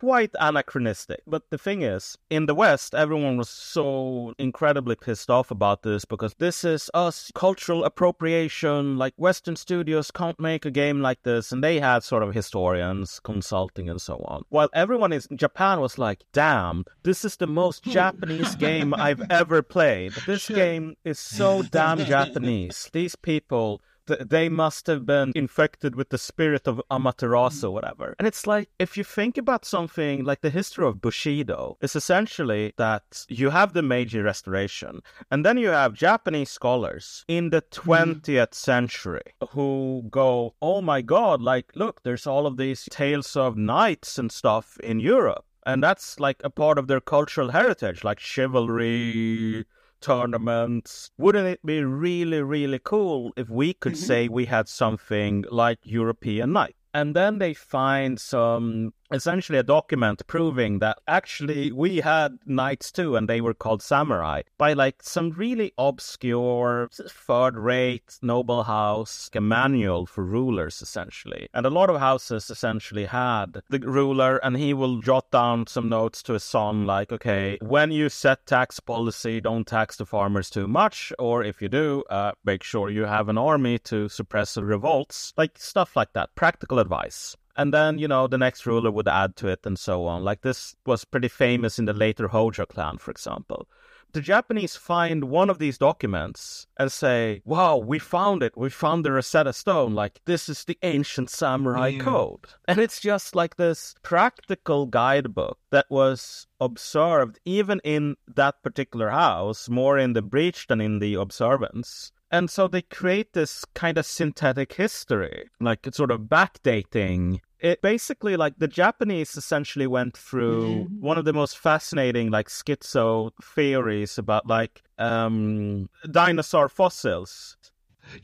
quite 0.00 0.30
anachronistic. 0.40 1.22
But 1.26 1.50
the 1.50 1.58
thing 1.58 1.82
is, 1.82 2.16
in 2.30 2.46
the 2.46 2.54
West, 2.54 2.94
everyone 2.94 3.36
was 3.36 3.50
so 3.50 4.32
incredibly 4.38 4.96
pissed 4.96 5.28
off 5.28 5.50
about 5.50 5.82
this 5.82 6.06
because 6.06 6.34
this 6.38 6.64
is 6.64 6.90
us 6.94 7.30
cultural 7.34 7.84
appropriation. 7.84 8.96
Like 8.96 9.12
Western 9.16 9.56
studios 9.56 10.10
can't 10.10 10.40
make 10.40 10.64
a 10.64 10.70
game 10.70 11.02
like 11.02 11.22
this, 11.22 11.52
and 11.52 11.62
they 11.62 11.80
had 11.80 12.02
sort 12.02 12.22
of 12.22 12.34
historians 12.34 13.20
consulting 13.22 13.90
and 13.90 14.00
so 14.00 14.24
on. 14.26 14.42
While 14.48 14.70
everyone 14.72 15.12
in 15.12 15.20
Japan 15.34 15.80
was 15.80 15.98
like, 15.98 16.24
"Damn, 16.32 16.84
this 17.02 17.24
is 17.24 17.36
the 17.36 17.46
most 17.46 17.84
hmm. 17.84 17.90
Japanese 17.90 18.56
game 18.56 18.94
I've 18.94 19.22
ever 19.30 19.62
played. 19.62 20.12
This 20.30 20.48
game 20.48 20.96
is 21.04 21.18
so 21.18 21.62
damn 21.62 21.98
Japanese. 21.98 22.88
These 22.92 23.16
people." 23.16 23.82
They 24.20 24.48
must 24.48 24.86
have 24.86 25.06
been 25.06 25.32
infected 25.34 25.94
with 25.94 26.10
the 26.10 26.18
spirit 26.18 26.66
of 26.66 26.80
Amaterasu 26.90 27.64
or 27.64 27.70
whatever. 27.70 28.14
And 28.18 28.26
it's 28.26 28.46
like, 28.46 28.68
if 28.78 28.96
you 28.96 29.04
think 29.04 29.38
about 29.38 29.64
something 29.64 30.24
like 30.24 30.40
the 30.40 30.50
history 30.50 30.86
of 30.86 31.00
Bushido, 31.00 31.76
it's 31.80 31.96
essentially 31.96 32.72
that 32.76 33.26
you 33.28 33.50
have 33.50 33.72
the 33.72 33.82
Meiji 33.82 34.20
Restoration, 34.20 35.00
and 35.30 35.44
then 35.44 35.58
you 35.58 35.68
have 35.68 35.94
Japanese 35.94 36.50
scholars 36.50 37.24
in 37.28 37.50
the 37.50 37.62
20th 37.62 38.20
mm. 38.24 38.54
century 38.54 39.22
who 39.50 40.04
go, 40.10 40.54
oh 40.60 40.80
my 40.80 41.00
god, 41.00 41.40
like, 41.40 41.72
look, 41.74 42.02
there's 42.02 42.26
all 42.26 42.46
of 42.46 42.56
these 42.56 42.88
tales 42.90 43.36
of 43.36 43.56
knights 43.56 44.18
and 44.18 44.30
stuff 44.32 44.78
in 44.80 45.00
Europe. 45.00 45.44
And 45.66 45.82
that's 45.82 46.18
like 46.18 46.40
a 46.42 46.50
part 46.50 46.78
of 46.78 46.86
their 46.86 47.00
cultural 47.00 47.50
heritage, 47.50 48.02
like 48.02 48.18
chivalry, 48.18 49.66
tournaments. 50.00 51.10
Wouldn't 51.18 51.46
it 51.46 51.64
be 51.64 51.82
really, 51.82 52.42
really 52.42 52.80
cool 52.82 53.32
if 53.36 53.48
we 53.48 53.74
could 53.74 53.92
mm-hmm. 53.92 54.04
say 54.04 54.28
we 54.28 54.46
had 54.46 54.68
something 54.68 55.44
like 55.50 55.78
European 55.82 56.52
Knight? 56.52 56.76
And 56.92 57.14
then 57.14 57.38
they 57.38 57.54
find 57.54 58.20
some 58.20 58.92
essentially 59.12 59.58
a 59.58 59.62
document 59.62 60.26
proving 60.26 60.78
that 60.78 60.98
actually 61.06 61.72
we 61.72 61.98
had 61.98 62.38
knights 62.46 62.92
too 62.92 63.16
and 63.16 63.28
they 63.28 63.40
were 63.40 63.54
called 63.54 63.82
samurai 63.82 64.42
by 64.58 64.72
like 64.72 65.02
some 65.02 65.30
really 65.30 65.72
obscure 65.78 66.88
third 66.92 67.56
rate 67.56 68.18
noble 68.22 68.62
house 68.62 69.30
a 69.34 69.40
manual 69.40 70.06
for 70.06 70.24
rulers 70.24 70.82
essentially. 70.82 71.48
And 71.54 71.66
a 71.66 71.70
lot 71.70 71.90
of 71.90 71.98
houses 71.98 72.50
essentially 72.50 73.06
had 73.06 73.62
the 73.68 73.80
ruler 73.80 74.36
and 74.38 74.56
he 74.56 74.74
will 74.74 75.00
jot 75.00 75.30
down 75.30 75.66
some 75.66 75.88
notes 75.88 76.22
to 76.24 76.34
his 76.34 76.44
son 76.44 76.86
like 76.86 77.12
okay 77.12 77.58
when 77.62 77.90
you 77.90 78.08
set 78.08 78.46
tax 78.46 78.80
policy 78.80 79.40
don't 79.40 79.66
tax 79.66 79.96
the 79.96 80.06
farmers 80.06 80.50
too 80.50 80.68
much 80.68 81.12
or 81.18 81.42
if 81.42 81.62
you 81.62 81.68
do 81.68 82.04
uh, 82.10 82.32
make 82.44 82.62
sure 82.62 82.90
you 82.90 83.04
have 83.04 83.28
an 83.28 83.38
army 83.38 83.78
to 83.78 84.08
suppress 84.08 84.54
the 84.54 84.64
revolts 84.64 85.32
like 85.36 85.58
stuff 85.58 85.96
like 85.96 86.12
that. 86.12 86.34
Practical 86.34 86.78
advice 86.78 87.36
and 87.60 87.74
then, 87.74 87.98
you 87.98 88.08
know, 88.08 88.26
the 88.26 88.38
next 88.38 88.64
ruler 88.64 88.90
would 88.90 89.06
add 89.06 89.36
to 89.36 89.46
it 89.46 89.60
and 89.66 89.78
so 89.78 90.06
on. 90.06 90.24
Like 90.24 90.40
this 90.40 90.74
was 90.86 91.04
pretty 91.04 91.28
famous 91.28 91.78
in 91.78 91.84
the 91.84 91.92
later 91.92 92.28
Hojo 92.28 92.64
clan, 92.64 92.96
for 92.96 93.10
example. 93.10 93.68
The 94.12 94.22
Japanese 94.22 94.76
find 94.76 95.24
one 95.24 95.50
of 95.50 95.58
these 95.58 95.76
documents 95.76 96.66
and 96.78 96.90
say, 96.90 97.42
wow, 97.44 97.76
we 97.76 97.98
found 97.98 98.42
it. 98.42 98.56
We 98.56 98.70
found 98.70 99.04
the 99.04 99.12
Rosetta 99.12 99.52
Stone. 99.52 99.94
Like, 99.94 100.22
this 100.24 100.48
is 100.48 100.64
the 100.64 100.78
ancient 100.82 101.28
samurai 101.28 101.88
yeah. 101.88 102.02
code. 102.02 102.46
And 102.66 102.78
it's 102.80 102.98
just 102.98 103.36
like 103.36 103.56
this 103.56 103.94
practical 104.02 104.86
guidebook 104.86 105.58
that 105.70 105.86
was 105.90 106.46
observed 106.60 107.38
even 107.44 107.78
in 107.84 108.16
that 108.36 108.62
particular 108.62 109.10
house, 109.10 109.68
more 109.68 109.98
in 109.98 110.14
the 110.14 110.22
breach 110.22 110.66
than 110.66 110.80
in 110.80 110.98
the 110.98 111.12
observance. 111.12 112.10
And 112.32 112.48
so 112.48 112.68
they 112.68 112.82
create 112.82 113.34
this 113.34 113.64
kind 113.74 113.98
of 113.98 114.06
synthetic 114.06 114.72
history, 114.72 115.50
like 115.60 115.86
sort 115.92 116.10
of 116.10 116.22
backdating 116.22 117.40
it 117.60 117.82
basically 117.82 118.36
like 118.36 118.58
the 118.58 118.68
Japanese 118.68 119.36
essentially 119.36 119.86
went 119.86 120.16
through 120.16 120.84
mm-hmm. 120.84 121.00
one 121.00 121.18
of 121.18 121.24
the 121.24 121.32
most 121.32 121.58
fascinating 121.58 122.30
like 122.30 122.48
schizo 122.48 123.30
theories 123.42 124.18
about 124.18 124.46
like 124.46 124.82
um 124.98 125.88
dinosaur 126.10 126.68
fossils. 126.68 127.56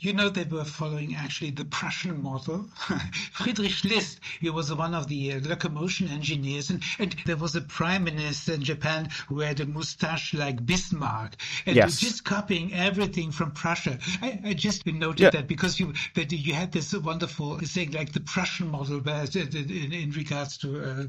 You 0.01 0.12
know, 0.12 0.28
they 0.28 0.45
were 0.45 0.64
following 0.64 1.14
actually 1.14 1.51
the 1.51 1.64
Prussian 1.64 2.22
model. 2.22 2.68
Friedrich 3.32 3.84
List, 3.84 4.20
he 4.41 4.51
was 4.51 4.72
one 4.74 4.95
of 4.95 5.09
the 5.09 5.32
uh, 5.34 5.41
locomotion 5.41 6.09
engineers, 6.09 6.70
and, 6.70 6.82
and 6.99 7.14
there 7.26 7.37
was 7.37 7.55
a 7.55 7.61
prime 7.61 8.05
minister 8.05 8.55
in 8.55 8.62
Japan 8.62 9.09
who 9.28 9.41
had 9.41 9.61
a 9.61 9.66
mustache 9.66 10.34
like 10.34 10.64
Bismarck, 10.64 11.37
and 11.66 11.76
Yes. 11.76 11.99
just 12.01 12.24
copying 12.24 12.72
everything 12.74 13.30
from 13.32 13.51
Prussia. 13.53 13.99
I, 14.22 14.41
I 14.45 14.53
just 14.55 14.87
noted 14.87 15.20
Yeah. 15.20 15.30
that 15.30 15.47
because 15.49 15.78
you 15.80 15.93
that 16.14 16.32
you 16.32 16.55
had 16.55 16.72
this 16.72 16.93
wonderful 16.95 17.59
thing 17.59 17.93
like 17.93 18.12
the 18.12 18.20
Prussian 18.20 18.68
model, 18.68 19.01
but 19.01 19.34
in, 19.37 19.49
in, 19.57 19.93
in 19.93 20.11
regards 20.11 20.57
to 20.59 20.68
uh, 20.82 21.05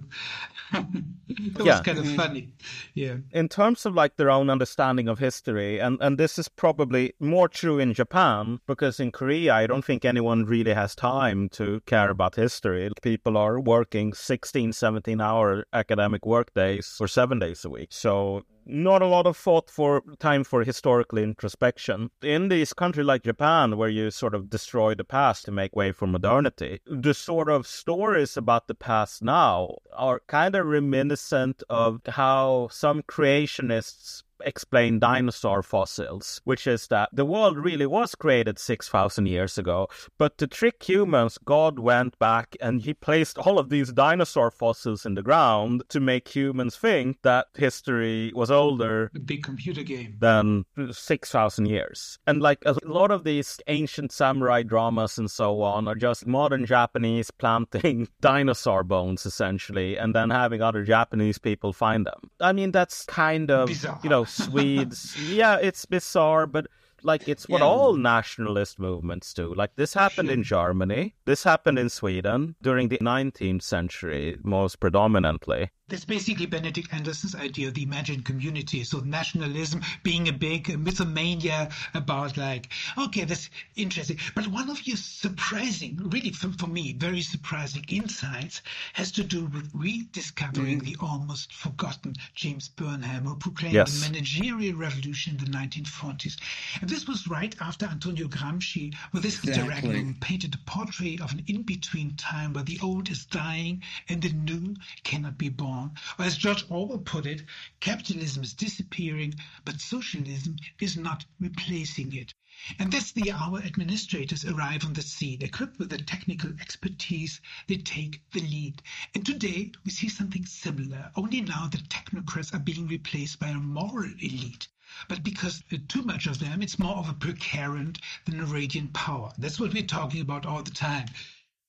it 1.30 1.58
was 1.58 1.66
Yeah. 1.66 1.82
kind 1.84 1.98
of 2.00 2.08
funny. 2.16 2.50
Yeah. 2.94 3.18
in 3.32 3.50
terms 3.50 3.86
of 3.86 3.94
like 3.96 4.16
their 4.18 4.30
own 4.30 4.50
understanding 4.50 5.08
of 5.08 5.20
history 5.20 5.80
and 5.80 5.98
and 6.02 6.18
this 6.18 6.38
is 6.40 6.48
probably 6.50 7.14
more 7.20 7.48
true 7.48 7.80
in 7.80 7.94
Japan 7.94 8.60
because 8.68 8.99
in 8.99 9.11
Korea 9.11 9.53
I 9.53 9.68
don't 9.68 9.86
think 9.86 10.05
anyone 10.05 10.45
really 10.45 10.74
has 10.74 10.95
time 10.95 11.49
to 11.49 11.82
care 11.86 12.09
about 12.09 12.36
history 12.36 12.89
people 13.01 13.38
are 13.38 13.59
working 13.59 14.13
16 14.13 14.74
17 14.74 15.22
hour 15.22 15.65
academic 15.74 16.26
work 16.26 16.53
days 16.53 16.93
for 16.97 17.07
7 17.07 17.39
days 17.39 17.65
a 17.65 17.70
week 17.70 17.89
so 17.91 18.43
not 18.68 19.01
a 19.01 19.07
lot 19.07 19.26
of 19.26 19.38
thought 19.38 19.70
for 19.70 20.03
time 20.20 20.43
for 20.43 20.63
historical 20.63 21.18
introspection. 21.18 22.09
In 22.22 22.49
this 22.49 22.74
country 22.74 23.03
like 23.03 23.24
Japan, 23.24 23.78
where 23.78 23.89
you 23.89 24.11
sort 24.11 24.36
of 24.36 24.49
destroy 24.49 24.93
the 24.93 25.05
past 25.05 25.45
to 25.45 25.51
make 25.51 25.76
way 25.76 25.91
for 25.91 26.05
modernity, 26.05 26.82
the 26.86 27.13
sort 27.13 27.49
of 27.49 27.65
stories 27.65 28.36
about 28.36 28.68
the 28.68 28.76
past 28.76 29.24
now 29.24 29.78
are 29.93 30.22
kind 30.28 30.55
of 30.55 30.65
reminiscent 30.65 31.63
of 31.70 32.01
how 32.07 32.68
some 32.72 33.01
creationists 33.03 34.24
explain 34.46 35.00
dinosaur 35.00 35.64
fossils, 35.64 36.42
which 36.44 36.68
is 36.68 36.88
that 36.88 37.10
the 37.14 37.26
world 37.26 37.58
really 37.58 37.86
was 37.86 38.16
created 38.16 38.60
6,000 38.60 39.26
years 39.28 39.58
ago, 39.58 39.88
but 40.18 40.38
to 40.38 40.48
trick 40.48 40.82
humans, 40.84 41.38
God 41.44 41.80
went 41.80 42.18
back 42.20 42.56
and 42.62 42.82
he 42.82 42.94
placed 42.94 43.38
all 43.38 43.60
of 43.60 43.70
these 43.70 43.92
dinosaur 43.92 44.52
fossils 44.52 45.06
in 45.06 45.16
the 45.16 45.24
ground 45.24 45.84
to 45.90 46.00
make 46.00 46.28
humans 46.28 46.76
think 46.76 47.18
that 47.24 47.48
history 47.56 48.32
was 48.36 48.52
older 48.52 49.12
big 49.26 49.44
computer 49.44 49.84
game. 49.84 50.16
than 50.20 50.66
6,000 50.92 51.66
years. 51.66 52.20
And 52.28 52.42
like 52.42 52.60
a 52.66 52.76
lot 52.84 53.12
of 53.12 53.24
these 53.24 53.60
ancient 53.68 54.12
samurai 54.12 54.64
dramas 54.64 55.18
and 55.18 55.30
so 55.30 55.62
on 55.62 55.88
are 55.88 55.96
just 55.96 56.26
modern 56.28 56.66
Japanese 56.66 57.32
planting 57.32 58.08
dinosaur 58.22 58.84
bones 58.84 59.26
essentially 59.26 59.98
and 59.98 60.14
then 60.16 60.30
having 60.30 60.62
other 60.62 60.84
Japanese 60.84 61.38
people 61.38 61.74
find 61.74 62.06
them. 62.06 62.30
I 62.40 62.54
mean, 62.54 62.72
that's 62.72 63.06
kind 63.06 63.52
of, 63.52 63.68
Bizarre. 63.68 64.00
you 64.04 64.10
know, 64.10 64.24
Swedes. 64.28 65.16
yeah, 65.30 65.58
it's 65.58 65.86
bizarre, 65.86 66.46
but 66.48 66.68
like 67.04 67.28
it's 67.28 67.48
what 67.48 67.60
Yeah. 67.62 67.68
all 67.68 67.94
nationalist 67.96 68.80
movements 68.80 69.34
do. 69.34 69.54
Like 69.54 69.76
this 69.76 69.94
happened 69.94 70.30
in 70.30 70.44
Germany, 70.44 71.16
this 71.26 71.44
happened 71.44 71.78
in 71.80 71.90
Sweden 71.90 72.56
during 72.62 72.90
the 72.90 72.98
19th 73.02 73.62
century, 73.64 74.38
most 74.44 74.80
predominantly. 74.80 75.72
That's 75.90 76.04
basically 76.04 76.48
Benedict 76.48 76.94
Anderson's 76.94 77.34
idea 77.34 77.70
of 77.70 77.74
the 77.74 77.84
imagined 77.84 78.26
community. 78.26 78.84
So 78.84 79.00
nationalism 79.00 79.82
being 80.04 80.28
a 80.28 80.34
big 80.34 80.66
mythomania 80.66 81.72
about 81.94 82.36
like, 82.36 82.68
okay, 82.98 83.24
that's 83.24 83.50
interesting. 83.78 84.20
But 84.36 84.48
one 84.48 84.70
of 84.70 84.86
your 84.86 84.98
surprising, 84.98 85.98
really 86.12 86.32
for, 86.32 86.50
for 86.50 86.68
me, 86.68 86.92
very 86.92 87.22
surprising 87.22 87.86
insights 87.88 88.62
has 88.96 89.14
to 89.14 89.24
do 89.24 89.46
with 89.46 89.72
rediscovering 89.74 90.82
mm. 90.82 90.84
the 90.84 90.98
almost 91.00 91.54
forgotten 91.54 92.16
James 92.36 92.68
Burnham, 92.68 93.24
who 93.24 93.38
proclaimed 93.38 93.76
Yes. 93.76 93.94
the 93.94 94.12
managerial 94.12 94.76
revolution 94.76 95.38
in 95.40 95.46
the 95.46 95.58
1940s. 95.58 96.36
And 96.82 96.90
this 96.90 97.08
was 97.08 97.30
right 97.30 97.56
after 97.62 97.86
Antonio 97.86 98.28
Gramsci, 98.28 98.94
with 99.14 99.24
this 99.24 99.40
Exactly. 99.42 99.64
interregnum, 99.64 100.18
painted 100.20 100.54
a 100.54 100.70
portrait 100.70 101.22
of 101.22 101.32
an 101.32 101.46
in-between 101.48 102.16
time 102.18 102.52
where 102.52 102.66
the 102.66 102.78
old 102.84 103.10
is 103.10 103.26
dying 103.26 103.84
and 104.10 104.22
the 104.22 104.34
new 104.34 104.76
cannot 105.06 105.38
be 105.38 105.48
born. 105.48 105.77
Or 106.18 106.26
as 106.26 106.38
George 106.38 106.66
Orwell 106.70 106.98
put 106.98 107.26
it, 107.26 107.44
capitalism 107.80 108.44
is 108.44 108.54
disappearing, 108.54 109.36
but 109.64 109.80
socialism 109.80 110.56
is 110.80 110.98
not 110.98 111.26
replacing 111.40 112.16
it. 112.16 112.34
And 112.80 112.92
that's 112.92 113.12
the 113.12 113.32
hour 113.32 113.60
administrators 113.60 114.44
arrive 114.44 114.84
on 114.84 114.94
the 114.94 115.04
scene. 115.04 115.44
Equipped 115.44 115.78
with 115.78 115.92
the 115.92 116.00
technical 116.00 116.52
expertise, 116.60 117.40
they 117.68 117.78
take 117.78 118.22
the 118.32 118.42
lead. 118.42 118.82
And 119.14 119.24
today 119.24 119.72
we 119.86 119.92
see 119.92 120.10
something 120.10 120.46
similar, 120.46 121.12
only 121.16 121.42
now 121.42 121.68
the 121.68 121.78
technocrats 121.78 122.56
are 122.56 122.60
being 122.60 122.88
replaced 122.88 123.40
by 123.40 123.50
a 123.50 123.60
moral 123.60 124.12
elite. 124.20 124.68
But 125.08 125.24
because 125.24 125.64
uh, 125.72 125.78
too 125.88 126.02
much 126.02 126.26
of 126.26 126.40
them, 126.40 126.64
it's 126.64 126.80
more 126.80 126.96
of 126.96 127.10
a 127.10 127.14
precurrent 127.14 128.00
than 128.26 128.40
a 128.40 128.46
radiant 128.46 128.94
power. 128.94 129.32
That's 129.38 129.60
what 129.60 129.74
we're 129.74 129.84
talking 129.84 130.22
about 130.22 130.48
all 130.48 130.64
the 130.64 130.72
time. 130.72 131.08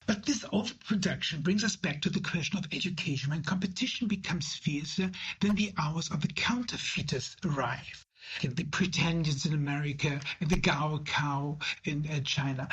But 0.08 0.24
this 0.24 0.42
overproduction 0.54 1.42
brings 1.42 1.62
us 1.62 1.76
back 1.76 2.00
to 2.00 2.08
the 2.08 2.22
question 2.22 2.58
of 2.58 2.66
education. 2.72 3.28
When 3.28 3.42
competition 3.42 4.08
becomes 4.08 4.54
fiercer, 4.54 5.10
then 5.40 5.54
the 5.54 5.74
hours 5.76 6.10
of 6.10 6.22
the 6.22 6.28
counterfeiters 6.28 7.36
arrive. 7.44 8.06
And 8.42 8.56
the 8.56 8.64
pretenders 8.64 9.44
in 9.44 9.52
America 9.52 10.18
and 10.40 10.48
the 10.48 10.56
gaokao 10.56 11.62
in 11.84 12.08
uh, 12.10 12.20
China. 12.20 12.68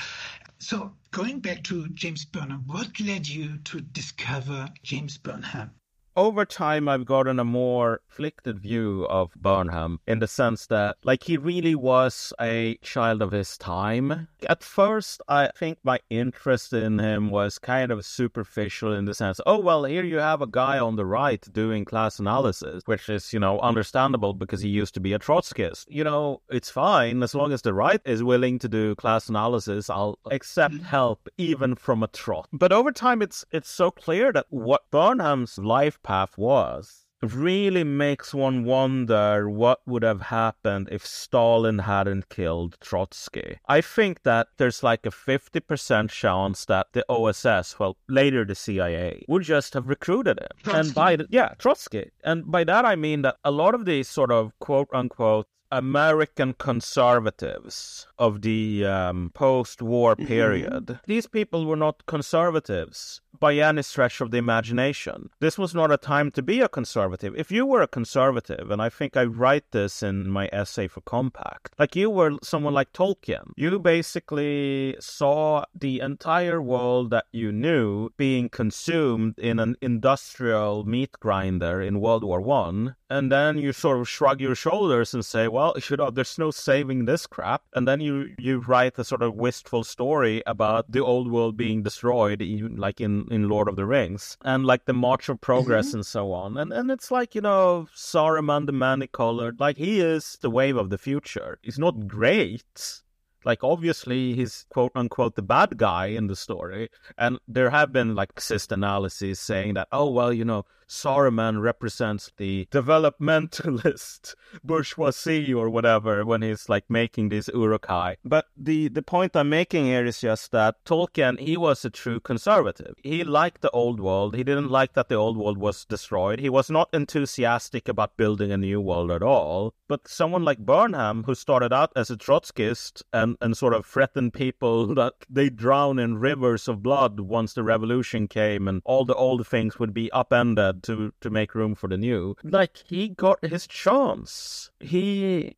So, 0.59 0.95
going 1.11 1.41
back 1.41 1.65
to 1.65 1.89
James 1.89 2.23
Burnham, 2.23 2.63
what 2.67 3.01
led 3.01 3.27
you 3.27 3.57
to 3.65 3.81
discover 3.81 4.69
James 4.81 5.17
Burnham? 5.17 5.71
Over 6.15 6.45
time 6.45 6.87
I've 6.87 7.05
gotten 7.05 7.39
a 7.39 7.43
more 7.43 8.01
afflicted 8.09 8.59
view 8.59 9.05
of 9.09 9.33
Burnham 9.35 9.99
in 10.07 10.19
the 10.19 10.27
sense 10.27 10.67
that 10.67 10.97
like 11.03 11.23
he 11.23 11.37
really 11.37 11.75
was 11.75 12.31
a 12.39 12.77
child 12.81 13.21
of 13.21 13.31
his 13.31 13.57
time. 13.57 14.27
At 14.47 14.63
first 14.63 15.21
I 15.27 15.49
think 15.57 15.79
my 15.83 15.99
interest 16.09 16.71
in 16.73 16.99
him 16.99 17.29
was 17.29 17.59
kind 17.59 17.91
of 17.91 18.05
superficial 18.05 18.93
in 18.93 19.05
the 19.05 19.13
sense, 19.13 19.41
oh 19.45 19.59
well 19.59 19.83
here 19.83 20.03
you 20.03 20.17
have 20.17 20.41
a 20.41 20.47
guy 20.47 20.79
on 20.79 20.95
the 20.95 21.05
right 21.05 21.45
doing 21.51 21.83
class 21.83 22.19
analysis, 22.19 22.83
which 22.85 23.09
is, 23.09 23.33
you 23.33 23.39
know, 23.39 23.59
understandable 23.59 24.33
because 24.33 24.61
he 24.61 24.69
used 24.69 24.93
to 24.93 24.99
be 25.01 25.13
a 25.13 25.19
Trotskyist. 25.19 25.85
You 25.89 26.03
know, 26.03 26.41
it's 26.49 26.69
fine 26.69 27.21
as 27.23 27.35
long 27.35 27.51
as 27.51 27.61
the 27.61 27.73
right 27.73 28.01
is 28.05 28.23
willing 28.23 28.59
to 28.59 28.69
do 28.69 28.95
class 28.95 29.27
analysis, 29.27 29.89
I'll 29.89 30.17
accept 30.31 30.81
help 30.81 31.27
even 31.37 31.75
from 31.75 32.03
a 32.03 32.07
trot. 32.07 32.47
But 32.53 32.71
over 32.71 32.91
time 32.91 33.21
it's 33.21 33.43
it's 33.51 33.69
so 33.69 33.91
clear 33.91 34.31
that 34.31 34.45
what 34.49 34.89
Burnham's 34.91 35.57
life 35.57 35.99
path 36.05 36.37
was 36.37 37.05
really 37.33 37.83
makes 37.83 38.33
one 38.33 38.63
wonder 38.63 39.49
what 39.49 39.79
would 39.85 40.03
have 40.03 40.21
happened 40.21 40.89
if 40.91 41.05
Stalin 41.05 41.79
hadn't 41.79 42.29
killed 42.29 42.77
Trotsky. 42.81 43.59
I 43.67 43.81
think 43.81 44.23
that 44.23 44.47
there's 44.57 44.83
like 44.83 45.05
a 45.05 45.09
50% 45.09 46.09
chance 46.09 46.65
that 46.65 46.87
the 46.93 47.05
OSS, 47.09 47.79
well, 47.79 47.97
later 48.07 48.45
the 48.45 48.55
CIA, 48.55 49.25
would 49.27 49.43
just 49.43 49.73
have 49.73 49.87
recruited 49.87 50.39
him. 50.39 50.73
And 50.75 50.93
by 50.93 51.15
the, 51.15 51.27
yeah, 51.29 51.53
Trotsky. 51.57 52.11
And 52.23 52.51
by 52.51 52.63
that 52.65 52.85
I 52.85 52.95
mean 52.95 53.21
that 53.23 53.37
a 53.43 53.51
lot 53.51 53.75
of 53.75 53.85
these 53.85 54.07
sort 54.07 54.31
of 54.31 54.51
quote 54.59 54.89
unquote 54.93 55.47
American 55.71 56.53
conservatives 56.53 58.07
of 58.17 58.41
the 58.41 58.85
um, 58.85 59.31
post 59.33 59.81
war 59.81 60.15
period. 60.15 60.99
These 61.05 61.27
people 61.27 61.65
were 61.65 61.75
not 61.75 62.05
conservatives 62.05 63.21
by 63.39 63.55
any 63.55 63.81
stretch 63.81 64.21
of 64.21 64.31
the 64.31 64.37
imagination. 64.37 65.29
This 65.39 65.57
was 65.57 65.75
not 65.75 65.91
a 65.91 65.97
time 65.97 66.31
to 66.31 66.41
be 66.41 66.61
a 66.61 66.69
conservative. 66.69 67.35
If 67.35 67.51
you 67.51 67.65
were 67.65 67.81
a 67.81 67.87
conservative, 67.87 68.71
and 68.71 68.81
I 68.81 68.89
think 68.89 69.17
I 69.17 69.25
write 69.25 69.71
this 69.71 70.01
in 70.01 70.29
my 70.29 70.49
essay 70.51 70.87
for 70.87 71.01
Compact, 71.01 71.73
like 71.77 71.95
you 71.95 72.09
were 72.09 72.37
someone 72.41 72.73
like 72.73 72.93
Tolkien, 72.93 73.51
you 73.55 73.77
basically 73.79 74.95
saw 74.99 75.65
the 75.73 75.99
entire 75.99 76.61
world 76.61 77.09
that 77.09 77.25
you 77.31 77.51
knew 77.51 78.09
being 78.17 78.49
consumed 78.49 79.37
in 79.37 79.59
an 79.59 79.75
industrial 79.81 80.85
meat 80.85 81.11
grinder 81.19 81.81
in 81.81 81.99
World 81.99 82.23
War 82.23 82.41
One, 82.41 82.95
and 83.09 83.31
then 83.31 83.57
you 83.57 83.71
sort 83.73 83.99
of 83.99 84.09
shrug 84.09 84.41
your 84.41 84.55
shoulders 84.55 85.13
and 85.13 85.25
say, 85.25 85.47
"Well, 85.55 85.73
know, 85.97 86.11
there's 86.11 86.37
no 86.37 86.51
saving 86.51 87.05
this 87.05 87.25
crap," 87.27 87.63
and 87.73 87.87
then 87.87 87.99
you 88.01 88.15
you 88.37 88.59
write 88.59 88.99
a 88.99 89.03
sort 89.03 89.21
of 89.21 89.35
wistful 89.35 89.83
story 89.83 90.43
about 90.45 90.91
the 90.91 91.03
old 91.11 91.31
world 91.31 91.55
being 91.57 91.83
destroyed, 91.83 92.41
even 92.41 92.75
like 92.77 92.99
in 92.99 93.27
in 93.31 93.49
Lord 93.49 93.67
of 93.69 93.75
the 93.75 93.85
Rings, 93.85 94.37
and 94.43 94.65
like 94.65 94.85
the 94.85 94.93
March 95.07 95.29
of 95.29 95.39
Progress 95.39 95.87
mm-hmm. 95.87 95.97
and 95.97 96.05
so 96.05 96.31
on, 96.31 96.57
and 96.57 96.73
and 96.73 96.91
it's 96.91 97.09
like 97.11 97.35
you 97.35 97.41
know 97.41 97.87
Saruman 97.95 98.65
the 98.65 98.71
many-colored, 98.71 99.59
like 99.59 99.77
he 99.77 99.99
is 99.99 100.37
the 100.41 100.49
wave 100.49 100.77
of 100.77 100.89
the 100.89 100.97
future. 100.97 101.59
He's 101.61 101.79
not 101.79 102.07
great. 102.07 103.01
Like 103.45 103.63
obviously 103.63 104.33
he's 104.33 104.65
quote 104.69 104.91
unquote 104.95 105.35
the 105.35 105.43
bad 105.43 105.77
guy 105.77 106.07
in 106.07 106.27
the 106.27 106.35
story, 106.35 106.89
and 107.17 107.39
there 107.47 107.69
have 107.69 107.93
been 107.93 108.15
like 108.15 108.31
Marxist 108.35 108.71
analyses 108.71 109.39
saying 109.39 109.75
that 109.75 109.87
oh 109.91 110.09
well 110.09 110.33
you 110.33 110.45
know 110.45 110.65
Saruman 110.87 111.61
represents 111.61 112.31
the 112.37 112.67
developmentalist 112.71 114.35
bourgeoisie 114.63 115.53
or 115.53 115.69
whatever 115.69 116.25
when 116.25 116.41
he's 116.41 116.69
like 116.69 116.85
making 116.89 117.29
these 117.29 117.49
Uruk-hai. 117.53 118.17
But 118.23 118.45
the 118.55 118.87
the 118.89 119.01
point 119.01 119.35
I'm 119.35 119.49
making 119.49 119.85
here 119.85 120.05
is 120.05 120.21
just 120.21 120.51
that 120.51 120.83
Tolkien 120.85 121.39
he 121.39 121.57
was 121.57 121.83
a 121.85 121.89
true 121.89 122.19
conservative. 122.19 122.95
He 123.03 123.23
liked 123.23 123.61
the 123.61 123.71
old 123.71 123.99
world. 123.99 124.35
He 124.35 124.43
didn't 124.43 124.69
like 124.69 124.93
that 124.93 125.09
the 125.09 125.15
old 125.15 125.37
world 125.37 125.57
was 125.57 125.85
destroyed. 125.85 126.39
He 126.39 126.49
was 126.49 126.69
not 126.69 126.89
enthusiastic 126.93 127.87
about 127.87 128.17
building 128.17 128.51
a 128.51 128.57
new 128.57 128.79
world 128.79 129.11
at 129.11 129.23
all. 129.23 129.73
But 129.87 130.07
someone 130.07 130.43
like 130.43 130.59
Burnham, 130.59 131.23
who 131.23 131.35
started 131.35 131.71
out 131.71 131.91
as 131.95 132.09
a 132.09 132.17
Trotskyist 132.17 133.03
and 133.13 133.37
and, 133.41 133.55
sort 133.55 133.73
of 133.73 133.85
threatened 133.85 134.33
people 134.33 134.93
that 134.95 135.13
they 135.29 135.49
drown 135.49 135.97
in 135.97 136.17
rivers 136.17 136.67
of 136.67 136.83
blood 136.83 137.19
once 137.21 137.53
the 137.53 137.63
revolution 137.63 138.27
came 138.27 138.67
and 138.67 138.81
all 138.85 139.05
the 139.05 139.15
old 139.15 139.47
things 139.47 139.79
would 139.79 139.93
be 139.93 140.11
upended 140.11 140.74
to, 140.83 141.13
to 141.21 141.29
make 141.29 141.55
room 141.55 141.75
for 141.75 141.87
the 141.87 141.97
new. 141.97 142.35
Like 142.43 142.83
he 142.85 143.09
got 143.09 143.43
his 143.43 143.67
chance. 143.67 144.71
He 144.79 145.55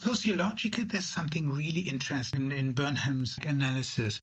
Sociologically, 0.00 0.84
there's 0.84 1.06
something 1.06 1.50
really 1.50 1.80
interesting 1.80 2.52
in 2.52 2.70
Burnham's 2.70 3.36
analysis, 3.44 4.20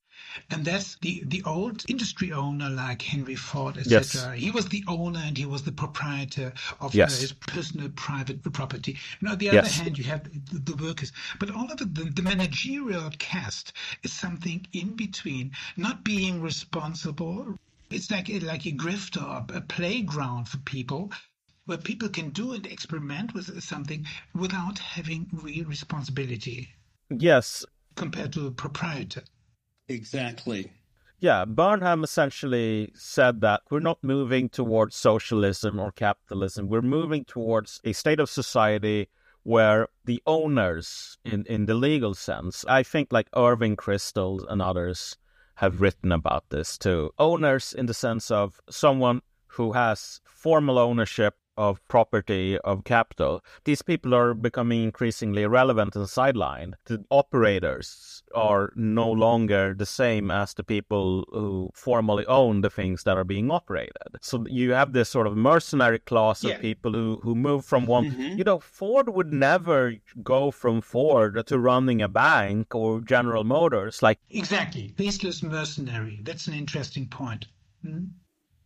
and 0.49 0.63
that's 0.63 0.95
the, 1.01 1.21
the 1.25 1.43
old 1.43 1.83
industry 1.89 2.31
owner 2.31 2.69
like 2.69 3.01
Henry 3.01 3.35
Ford, 3.35 3.75
etc. 3.75 4.31
Yes. 4.31 4.41
He 4.41 4.51
was 4.51 4.69
the 4.69 4.85
owner 4.87 5.19
and 5.21 5.37
he 5.37 5.45
was 5.45 5.63
the 5.63 5.73
proprietor 5.73 6.53
of 6.79 6.95
yes. 6.95 7.17
uh, 7.17 7.19
his 7.19 7.33
personal 7.33 7.89
private 7.89 8.41
property. 8.53 8.97
And 9.19 9.27
on 9.27 9.37
the 9.37 9.49
other 9.49 9.57
yes. 9.57 9.77
hand, 9.77 9.97
you 9.97 10.05
have 10.05 10.23
the, 10.23 10.59
the, 10.59 10.81
workers, 10.81 11.11
but 11.41 11.51
all 11.51 11.69
of 11.69 11.77
the, 11.77 11.85
the 11.85 12.21
managerial 12.21 13.09
caste 13.19 13.73
is 14.01 14.13
something 14.13 14.65
in 14.71 14.95
between, 14.95 15.51
not 15.75 16.05
being 16.05 16.41
responsible. 16.41 17.59
It's 17.89 18.09
like 18.09 18.29
a, 18.29 18.39
like 18.39 18.65
a 18.65 18.71
grift 18.71 19.21
or 19.21 19.45
a 19.55 19.61
playground 19.61 20.47
for 20.47 20.57
people 20.59 21.11
where 21.65 21.77
people 21.77 22.09
can 22.09 22.29
do 22.29 22.53
and 22.53 22.65
experiment 22.65 23.33
with 23.33 23.61
something 23.63 24.05
without 24.33 24.79
having 24.79 25.27
real 25.31 25.65
responsibility. 25.65 26.69
Yes. 27.09 27.65
Compared 27.95 28.33
to 28.33 28.47
a 28.47 28.51
proprietor. 28.51 29.23
Exactly. 29.88 30.71
Yeah, 31.19 31.45
Burnham 31.45 32.03
essentially 32.03 32.91
said 32.93 33.41
that 33.41 33.61
we're 33.69 33.79
not 33.79 34.03
moving 34.03 34.49
towards 34.49 34.95
socialism 34.95 35.79
or 35.79 35.91
capitalism. 35.91 36.67
We're 36.67 36.81
moving 36.81 37.23
towards 37.25 37.79
a 37.83 37.93
state 37.93 38.19
of 38.19 38.29
society 38.29 39.09
where 39.43 39.88
the 40.03 40.21
owners, 40.27 41.17
in, 41.23 41.45
in 41.45 41.65
the 41.65 41.75
legal 41.75 42.13
sense, 42.15 42.65
I 42.67 42.83
think 42.83 43.11
like 43.11 43.27
Irving 43.36 43.75
Kristol 43.75 44.45
and 44.49 44.61
others 44.61 45.17
have 45.55 45.81
written 45.81 46.11
about 46.11 46.49
this 46.49 46.77
too. 46.77 47.11
Owners 47.17 47.73
in 47.73 47.85
the 47.85 47.93
sense 47.93 48.29
of 48.31 48.59
someone 48.69 49.21
who 49.47 49.71
has 49.73 50.21
formal 50.25 50.77
ownership 50.77 51.35
of 51.57 51.85
property, 51.87 52.57
of 52.59 52.83
capital, 52.83 53.43
these 53.63 53.81
people 53.81 54.13
are 54.13 54.33
becoming 54.33 54.83
increasingly 54.83 55.43
irrelevant 55.43 55.95
and 55.95 56.05
sidelined. 56.05 56.73
The 56.85 57.03
operators 57.09 58.23
are 58.33 58.71
no 58.75 59.09
longer 59.11 59.73
the 59.73 59.85
same 59.85 60.31
as 60.31 60.53
the 60.53 60.63
people 60.63 61.25
who 61.31 61.69
formally 61.73 62.25
own 62.25 62.61
the 62.61 62.69
things 62.69 63.03
that 63.03 63.17
are 63.17 63.23
being 63.23 63.51
operated. 63.51 63.95
So 64.21 64.45
you 64.47 64.73
have 64.73 64.93
this 64.93 65.09
sort 65.09 65.27
of 65.27 65.37
mercenary 65.37 65.99
class 65.99 66.43
yeah. 66.43 66.55
of 66.55 66.61
people 66.61 66.93
who, 66.93 67.19
who 67.23 67.35
move 67.35 67.65
from 67.65 67.85
one. 67.85 68.11
Mm-hmm. 68.11 68.37
You 68.37 68.43
know, 68.43 68.59
Ford 68.59 69.09
would 69.09 69.31
never 69.31 69.93
go 70.23 70.51
from 70.51 70.81
Ford 70.81 71.45
to 71.47 71.59
running 71.59 72.01
a 72.01 72.07
bank 72.07 72.75
or 72.75 73.01
General 73.01 73.43
Motors. 73.43 74.01
Like 74.01 74.19
exactly, 74.29 74.93
faceless 74.97 75.41
mercenary. 75.43 76.19
That's 76.23 76.47
an 76.47 76.53
interesting 76.53 77.07
point. 77.07 77.47
Mm-hmm. 77.85 78.05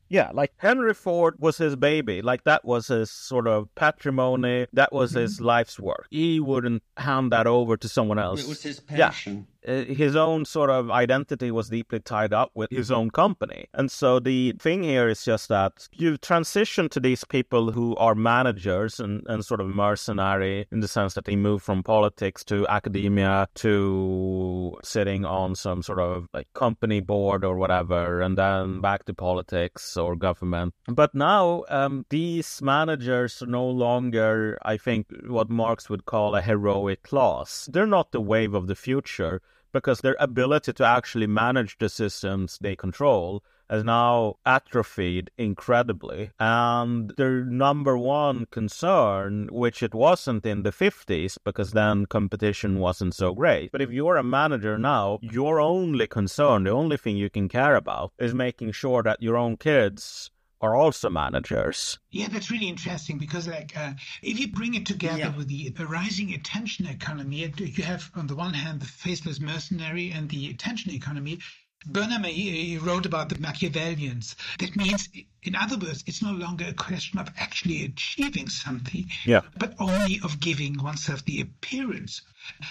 Yeah, 0.10 0.32
like 0.34 0.54
Henry 0.58 0.94
Ford 0.94 1.36
was 1.40 1.58
his 1.58 1.76
baby. 1.76 2.22
Like 2.22 2.44
that 2.44 2.66
was 2.66 2.88
his 2.88 3.12
sort 3.12 3.48
of 3.48 3.74
patrimony. 3.76 4.68
That 4.74 4.92
was 4.92 5.12
his 5.12 5.36
mm-hmm. 5.36 5.46
life's 5.46 5.80
work. 5.80 6.08
He 6.10 6.40
wouldn't 6.40 6.84
hand 6.98 7.32
that 7.32 7.48
over 7.48 7.78
to 7.78 7.88
someone 7.88 8.20
else. 8.20 8.44
It 8.44 8.50
was 8.50 8.64
his 8.64 8.80
passion. 8.80 9.48
Yeah. 9.59 9.59
Uh, 9.68 9.84
his 9.84 10.16
own 10.16 10.46
sort 10.46 10.70
of 10.70 10.90
identity 10.90 11.52
was 11.52 11.70
deeply 11.70 12.00
tied 12.00 12.32
up 12.32 12.50
with 12.56 12.72
his 12.72 12.90
own 12.92 13.10
company. 13.10 13.68
And 13.74 13.92
so 13.92 14.20
the 14.20 14.54
thing 14.54 14.84
here 14.84 15.10
is 15.10 15.26
just 15.26 15.50
that 15.50 15.90
you 15.94 16.18
transition 16.18 16.88
to 16.90 17.00
these 17.00 17.26
people 17.26 17.72
who 17.72 17.96
are 17.98 18.16
managers 18.16 19.00
and, 19.00 19.24
and 19.28 19.44
sort 19.44 19.60
of 19.60 19.68
mercenary 19.68 20.66
in 20.72 20.80
the 20.80 20.88
sense 20.88 21.14
that 21.16 21.26
they 21.26 21.36
move 21.36 21.62
from 21.62 21.84
politics 21.84 22.44
to 22.46 22.66
academia 22.68 23.48
to 23.56 24.78
sitting 24.84 25.26
on 25.26 25.56
some 25.56 25.84
sort 25.84 26.00
of 26.00 26.28
like 26.34 26.48
company 26.54 27.02
board 27.02 27.44
or 27.44 27.58
whatever, 27.58 28.22
and 28.22 28.38
then 28.38 28.80
back 28.80 29.04
to 29.06 29.14
politics 29.14 29.98
or 29.98 30.16
government. 30.16 30.74
But 30.88 31.14
now 31.14 31.66
um, 31.68 32.06
these 32.10 32.62
managers 32.62 33.42
are 33.42 33.48
no 33.48 33.66
longer, 33.66 34.58
I 34.64 34.78
think, 34.78 35.08
what 35.28 35.50
Marx 35.50 35.90
would 35.90 36.06
call 36.06 36.36
a 36.36 36.42
heroic 36.42 37.04
class. 37.04 37.70
They're 37.72 37.86
not 37.86 38.12
the 38.12 38.22
wave 38.22 38.54
of 38.54 38.68
the 38.68 38.76
future 38.76 39.42
because 39.72 40.02
their 40.02 40.16
ability 40.20 40.74
to 40.74 40.86
actually 40.86 41.28
manage 41.28 41.78
the 41.78 41.90
systems 41.90 42.58
they 42.62 42.76
control 42.76 43.44
has 43.70 43.84
now 43.84 44.36
atrophied 44.46 45.30
incredibly. 45.38 46.32
And 46.40 47.12
their 47.18 47.46
number 47.46 47.98
one 47.98 48.48
concern, 48.48 49.48
which 49.52 49.84
it 49.84 49.94
wasn't 49.94 50.46
in 50.46 50.64
the 50.64 50.72
50s 50.72 51.38
because 51.44 51.72
then 51.72 52.08
competition 52.08 52.80
wasn't 52.80 53.14
so 53.14 53.34
great. 53.34 53.72
But 53.72 53.82
if 53.82 53.92
you're 53.92 54.18
a 54.18 54.24
manager 54.24 54.78
now, 54.78 55.20
your 55.22 55.60
only 55.60 56.08
concern, 56.08 56.64
the 56.64 56.72
only 56.72 56.98
thing 56.98 57.18
you 57.18 57.30
can 57.30 57.48
care 57.48 57.76
about 57.76 58.12
is 58.18 58.34
making 58.34 58.72
sure 58.72 59.04
that 59.04 59.22
your 59.22 59.38
own 59.38 59.58
kids 59.58 60.32
are 60.62 60.76
also 60.76 61.10
managers. 61.10 62.00
Yeah, 62.12 62.28
that's 62.28 62.52
really 62.52 62.68
interesting 62.68 63.18
because, 63.18 63.48
like, 63.48 63.78
uh, 63.78 63.94
if 64.22 64.40
you 64.40 64.52
bring 64.52 64.76
it 64.76 64.86
together 64.86 65.18
yeah. 65.18 65.36
with 65.36 65.48
the, 65.48 65.70
the 65.70 65.86
rising 65.86 66.34
attention 66.34 66.86
economy, 66.88 67.52
you 67.58 67.84
have 67.84 68.10
on 68.16 68.28
the 68.28 68.36
one 68.36 68.54
hand 68.54 68.82
the 68.82 68.86
faceless 68.86 69.40
mercenary 69.40 70.12
and 70.12 70.30
the 70.30 70.50
attention 70.50 70.92
economy. 70.92 71.40
Burnham 71.86 72.26
he, 72.26 72.66
he 72.66 72.78
wrote 72.78 73.06
about 73.06 73.30
the 73.30 73.36
Machiavellians. 73.36 74.36
That 74.58 74.76
means, 74.76 75.08
in 75.44 75.56
other 75.56 75.78
words, 75.78 76.04
it's 76.08 76.22
no 76.22 76.34
longer 76.34 76.66
a 76.68 76.74
question 76.74 77.20
of 77.20 77.30
actually 77.38 77.86
achieving 77.86 78.50
something, 78.50 79.10
yeah. 79.24 79.42
but 79.58 79.76
only 79.80 80.20
of 80.22 80.42
giving 80.42 80.78
oneself 80.84 81.24
the 81.24 81.40
appearance. 81.40 82.22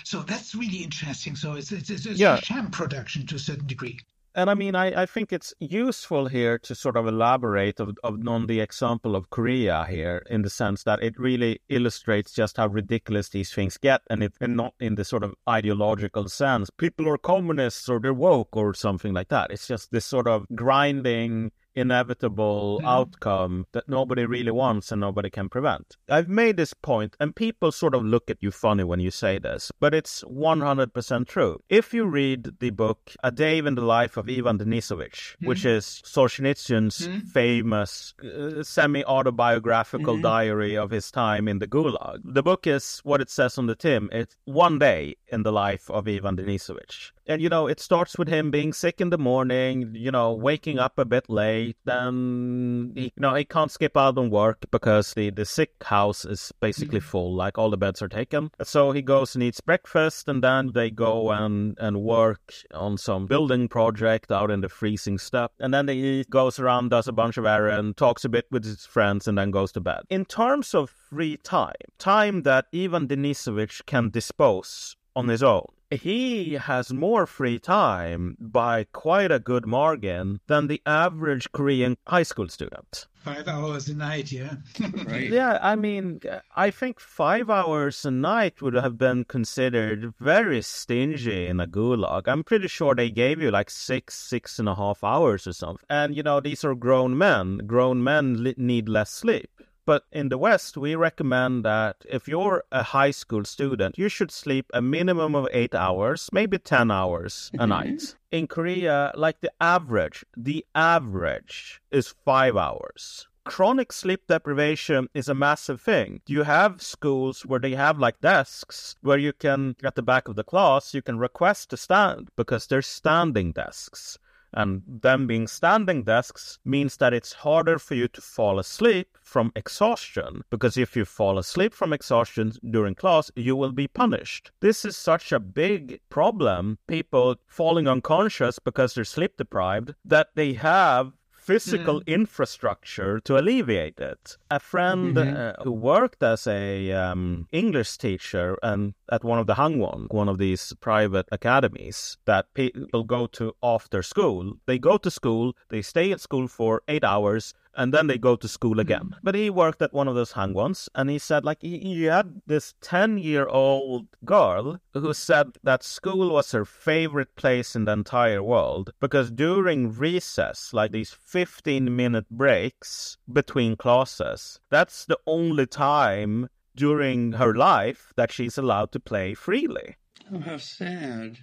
So 0.05 0.21
that's 0.21 0.55
really 0.55 0.79
interesting. 0.79 1.37
So 1.37 1.55
it's, 1.55 1.73
it's, 1.73 1.89
it's, 1.89 2.05
it's 2.05 2.21
yeah. 2.21 2.37
a 2.37 2.43
sham 2.43 2.71
production 2.71 3.27
to 3.29 3.37
a 3.37 3.39
certain 3.39 3.67
degree. 3.67 3.99
And 4.35 4.51
I 4.51 4.55
mean, 4.55 4.75
I, 4.75 5.03
I 5.03 5.07
think 5.07 5.33
it's 5.33 5.55
useful 5.59 6.27
here 6.27 6.59
to 6.59 6.75
sort 6.75 6.97
of 6.97 7.07
elaborate 7.07 7.81
of, 7.81 7.97
of, 8.05 8.27
on 8.27 8.47
the 8.47 8.61
example 8.61 9.17
of 9.17 9.31
Korea 9.31 9.87
here 9.89 10.23
in 10.31 10.43
the 10.43 10.51
sense 10.51 10.85
that 10.85 11.03
it 11.03 11.19
really 11.19 11.61
illustrates 11.69 12.33
just 12.33 12.57
how 12.57 12.69
ridiculous 12.69 13.31
these 13.31 13.53
things 13.53 13.79
get 13.79 14.03
and 14.11 14.23
it 14.23 14.35
and 14.41 14.57
not 14.57 14.75
in 14.81 14.95
the 14.95 15.05
sort 15.05 15.25
of 15.25 15.35
ideological 15.49 16.29
sense. 16.29 16.71
People 16.71 17.09
are 17.09 17.19
communists 17.19 17.89
or 17.89 18.01
they're 18.01 18.15
woke 18.15 18.57
or 18.57 18.75
something 18.75 19.13
like 19.13 19.29
that. 19.29 19.51
It's 19.51 19.67
just 19.67 19.91
this 19.91 20.05
sort 20.05 20.27
of 20.27 20.47
grinding 20.55 21.51
inevitable 21.79 22.79
mm-hmm. 22.79 22.87
outcome 22.87 23.67
that 23.73 23.89
nobody 23.89 24.27
really 24.27 24.51
wants 24.51 24.93
and 24.93 25.01
nobody 25.01 25.31
can 25.31 25.49
prevent. 25.49 25.97
I've 26.09 26.29
made 26.29 26.57
this 26.57 26.75
point, 26.75 27.17
and 27.21 27.35
people 27.35 27.73
sort 27.73 27.95
of 27.95 28.05
look 28.05 28.31
at 28.31 28.39
you 28.41 28.51
funny 28.51 28.85
when 28.85 29.01
you 29.01 29.11
say 29.11 29.39
this, 29.39 29.71
but 29.81 29.95
it's 29.95 30.25
100% 30.25 31.27
true. 31.27 31.61
If 31.69 31.95
you 31.95 32.05
read 32.07 32.59
the 32.61 32.71
book 32.71 33.13
A 33.23 33.31
Day 33.31 33.59
in 33.59 33.75
the 33.75 33.83
Life 33.83 34.17
of 34.17 34.29
Ivan 34.29 34.59
Denisovich, 34.59 35.37
mm-hmm. 35.37 35.47
which 35.47 35.65
is 35.65 36.03
Solzhenitsyn's 36.05 37.09
mm-hmm. 37.09 37.27
famous 37.29 38.15
uh, 38.23 38.63
semi 38.63 39.05
autobiographical 39.05 40.15
mm-hmm. 40.15 40.23
diary 40.23 40.77
of 40.77 40.91
his 40.91 41.11
time 41.11 41.49
in 41.49 41.59
the 41.59 41.67
Gulag, 41.67 42.21
the 42.25 42.43
book 42.43 42.67
is 42.67 43.01
what 43.05 43.21
it 43.21 43.31
says 43.31 43.59
on 43.59 43.67
the 43.67 43.75
tin. 43.75 44.09
It's 44.13 44.37
one 44.45 44.79
day 44.79 45.17
in 45.29 45.43
the 45.43 45.53
life 45.53 45.91
of 45.91 46.09
Ivan 46.09 46.37
Denisovich. 46.37 47.13
And, 47.29 47.43
you 47.43 47.49
know, 47.49 47.67
it 47.67 47.79
starts 47.79 48.17
with 48.19 48.29
him 48.29 48.51
being 48.51 48.73
sick 48.73 49.01
in 49.01 49.11
the 49.11 49.19
morning, 49.19 49.93
you 49.95 50.11
know, 50.11 50.33
waking 50.33 50.79
up 50.79 50.99
a 50.99 51.05
bit 51.05 51.29
late. 51.29 51.77
Then, 51.85 52.93
he, 52.95 53.05
you 53.05 53.11
know, 53.19 53.35
he 53.35 53.45
can't 53.45 53.71
skip 53.71 53.97
out 53.97 54.17
on 54.17 54.31
work 54.31 54.65
because 54.71 55.13
the, 55.13 55.31
the 55.31 55.45
sick 55.45 55.73
house 55.85 56.25
is 56.25 56.53
basically 56.61 57.01
mm-hmm. 57.01 57.09
full, 57.09 57.35
like 57.35 57.59
all 57.59 57.71
the 57.71 57.77
beds 57.77 58.01
are 58.01 58.09
taken. 58.09 58.51
So 58.63 58.93
he 58.93 59.03
goes 59.03 59.35
and 59.35 59.45
eats 59.45 59.61
breakfast, 59.61 60.29
and 60.29 60.43
then 60.43 60.73
they 60.73 60.91
go 60.91 61.31
and, 61.31 61.77
and 61.79 62.01
work 62.01 62.53
on 62.73 62.97
some 62.97 63.27
building 63.27 63.69
project 63.69 64.33
out 64.33 64.51
in 64.51 64.63
the 64.63 64.69
freezing 64.69 65.19
steppe. 65.19 65.53
And 65.61 65.75
then 65.75 65.89
he 65.89 66.25
goes 66.31 66.59
around, 66.59 66.89
does 66.89 67.09
a 67.09 67.13
bunch 67.13 67.37
of 67.37 67.45
errands, 67.45 67.97
talks 67.97 68.25
a 68.25 68.29
bit 68.29 68.47
with 68.51 68.65
his 68.65 68.87
friends, 68.87 69.29
and 69.29 69.37
then 69.37 69.51
goes 69.51 69.73
to 69.73 69.81
bed. 69.81 70.01
In 70.09 70.25
terms 70.25 70.75
of 70.75 70.89
free 70.89 71.37
time, 71.37 71.75
time 71.99 72.43
that 72.43 72.67
Ivan 72.75 73.07
Denisovich 73.09 73.85
can 73.87 74.11
dispose 74.11 74.97
on 75.19 75.29
his 75.29 75.43
own 75.43 75.67
he 75.91 76.55
has 76.55 76.93
more 76.93 77.27
free 77.27 77.59
time 77.59 78.37
by 78.39 78.85
quite 78.93 79.33
a 79.33 79.39
good 79.39 79.67
margin 79.67 80.41
than 80.47 80.67
the 80.67 80.83
average 80.85 81.51
Korean 81.53 81.97
high 82.07 82.25
school 82.25 82.49
student. 82.49 83.07
Five 83.17 83.49
hours 83.49 83.89
a 83.89 83.95
night, 83.95 84.31
yeah. 84.31 84.57
right. 85.07 85.31
Yeah, 85.31 85.59
I 85.61 85.77
mean, 85.77 86.21
I 86.55 86.71
think 86.71 87.01
five 87.01 87.51
hours 87.51 88.05
a 88.05 88.11
night 88.11 88.63
would 88.63 88.75
have 88.75 88.97
been 88.97 89.25
considered 89.25 90.15
very 90.21 90.63
stingy 90.63 91.47
in 91.47 91.61
a 91.61 91.67
gulag. 91.67 92.29
I'm 92.29 92.45
pretty 92.45 92.69
sure 92.69 92.95
they 92.95 93.11
gave 93.11 93.41
you 93.41 93.51
like 93.51 93.71
six, 93.71 94.15
six 94.15 94.59
and 94.59 94.69
a 94.69 94.75
half 94.75 95.03
hours 95.03 95.47
or 95.47 95.53
something. 95.53 95.85
And, 95.91 96.17
you 96.17 96.23
know, 96.23 96.41
these 96.41 96.65
are 96.65 96.75
grown 96.75 97.19
men. 97.19 97.59
Grown 97.67 98.03
men 98.03 98.55
need 98.57 98.89
less 98.89 99.11
sleep. 99.11 99.51
But 99.89 100.05
in 100.13 100.29
the 100.29 100.37
West, 100.37 100.77
we 100.77 100.95
recommend 100.97 101.65
that 101.65 102.05
if 102.07 102.29
you're 102.29 102.63
a 102.71 102.83
high 102.83 103.11
school 103.11 103.47
student, 103.47 103.97
you 103.97 104.11
should 104.11 104.31
sleep 104.31 104.67
a 104.75 104.83
minimum 104.83 105.35
of 105.35 105.49
eight 105.51 105.75
hours, 105.75 106.29
maybe 106.31 106.59
10 106.59 106.91
hours 106.91 107.51
a 107.55 107.57
mm-hmm. 107.57 107.69
night. 107.71 108.15
In 108.31 108.49
Korea, 108.49 109.13
like 109.15 109.41
the 109.41 109.51
average, 109.63 110.27
the 110.37 110.67
average 110.75 111.81
is 111.91 112.15
five 112.27 112.55
hours. 112.55 113.29
chronic 113.45 113.91
sleep 113.95 114.27
deprivation 114.27 115.09
is 115.15 115.31
a 115.31 115.35
massive 115.35 115.81
thing. 115.81 116.21
You 116.27 116.43
have 116.43 116.83
schools 116.83 117.47
where 117.47 117.59
they 117.59 117.75
have 117.75 117.99
like 117.99 118.21
desks 118.21 118.95
where 119.01 119.17
you 119.17 119.33
can, 119.33 119.75
at 119.83 119.95
the 119.95 120.03
back 120.03 120.29
of 120.29 120.37
the 120.37 120.45
class, 120.45 120.93
you 120.93 121.01
can 121.01 121.19
request 121.19 121.71
to 121.71 121.79
stand 121.79 122.29
because 122.37 122.67
they're 122.67 122.83
standing 122.83 123.53
desks. 123.53 124.19
And 124.55 124.83
them 124.87 125.27
being 125.27 125.47
standing 125.47 126.05
desks 126.05 126.59
means 126.65 126.97
that 126.97 127.13
it's 127.13 127.33
harder 127.33 127.79
for 127.79 127.95
you 127.95 128.09
to 128.09 128.21
fall 128.21 128.59
asleep 128.59 129.19
from 129.21 129.53
exhaustion. 129.55 130.43
Because 130.51 130.77
if 130.77 130.97
you 130.97 131.05
fall 131.05 131.39
asleep 131.39 131.75
from 131.75 131.93
exhaustion 131.93 132.53
during 132.71 132.95
class, 132.95 133.31
you 133.37 133.57
will 133.57 133.73
be 133.73 133.89
punished. 133.89 134.51
This 134.61 134.85
is 134.85 134.97
such 134.97 135.33
a 135.33 135.41
big 135.41 136.01
problem, 136.09 136.79
people 136.87 137.37
falling 137.47 137.87
unconscious 137.87 138.59
because 138.59 138.95
they're 138.95 139.05
sleep 139.05 139.37
deprived, 139.37 139.95
that 140.05 140.29
they 140.35 140.55
have 140.55 141.13
physical 141.49 142.01
mm. 142.01 142.07
infrastructure 142.07 143.21
to 143.21 143.39
alleviate 143.39 143.99
it. 143.99 144.37
A 144.51 144.61
friend 144.61 145.17
mm-hmm. 145.17 145.61
uh, 145.61 145.65
who 145.65 145.73
worked 145.73 146.23
as 146.23 146.47
a 146.47 146.93
um, 146.93 147.49
English 147.53 147.97
teacher 147.97 148.59
and 148.63 148.93
at 149.11 149.25
one 149.25 149.39
of 149.39 149.47
the 149.47 149.55
Hagwon, 149.55 150.13
one 150.13 150.29
of 150.29 150.37
these 150.37 150.75
private 150.81 151.27
academies 151.33 152.19
that 152.27 152.53
people 152.53 153.03
go 153.05 153.27
to 153.39 153.55
after 153.63 154.03
school. 154.03 154.45
They 154.67 154.79
go 154.79 154.99
to 154.99 155.11
school, 155.11 155.55
they 155.71 155.81
stay 155.81 156.13
at 156.13 156.21
school 156.21 156.49
for 156.49 156.83
eight 156.87 157.05
hours, 157.05 157.55
and 157.79 157.95
then 157.95 158.09
they 158.09 158.19
go 158.19 158.37
to 158.37 158.49
school 158.49 158.81
again. 158.81 159.15
Mm. 159.15 159.19
But 159.23 159.35
he 159.37 159.49
worked 159.49 159.81
at 159.81 159.95
one 159.95 160.09
of 160.09 160.17
those 160.17 160.33
hagwons, 160.33 160.89
and 160.95 161.09
he 161.09 161.19
said, 161.19 161.45
like, 161.45 161.63
he, 161.63 161.79
he 161.79 162.05
had 162.05 162.43
this 162.47 162.75
10 162.81 163.19
year 163.19 163.47
old 163.47 164.09
girl 164.25 164.81
who 164.93 165.15
said 165.15 165.57
that 165.63 165.85
school 165.85 166.31
was 166.31 166.51
her 166.53 166.65
favorite 166.65 167.37
place 167.37 167.77
in 167.77 167.85
the 167.85 167.93
entire 167.93 168.43
world 168.43 168.93
because 169.01 169.31
during 169.31 169.93
recess, 169.93 170.73
like 170.73 170.91
these 170.91 171.13
15 171.13 171.95
minute 171.95 172.29
breaks 172.31 173.17
between 173.33 173.77
classes, 173.77 174.61
that's 174.71 175.05
the 175.05 175.19
only 175.27 175.67
time 175.67 176.49
during 176.75 177.33
her 177.33 177.55
life 177.55 178.13
that 178.17 178.33
she's 178.33 178.59
allowed 178.59 178.91
to 178.93 179.01
play 179.01 179.35
freely. 179.35 179.97
Oh, 180.33 180.41
how 180.41 180.59
sad. 180.59 181.39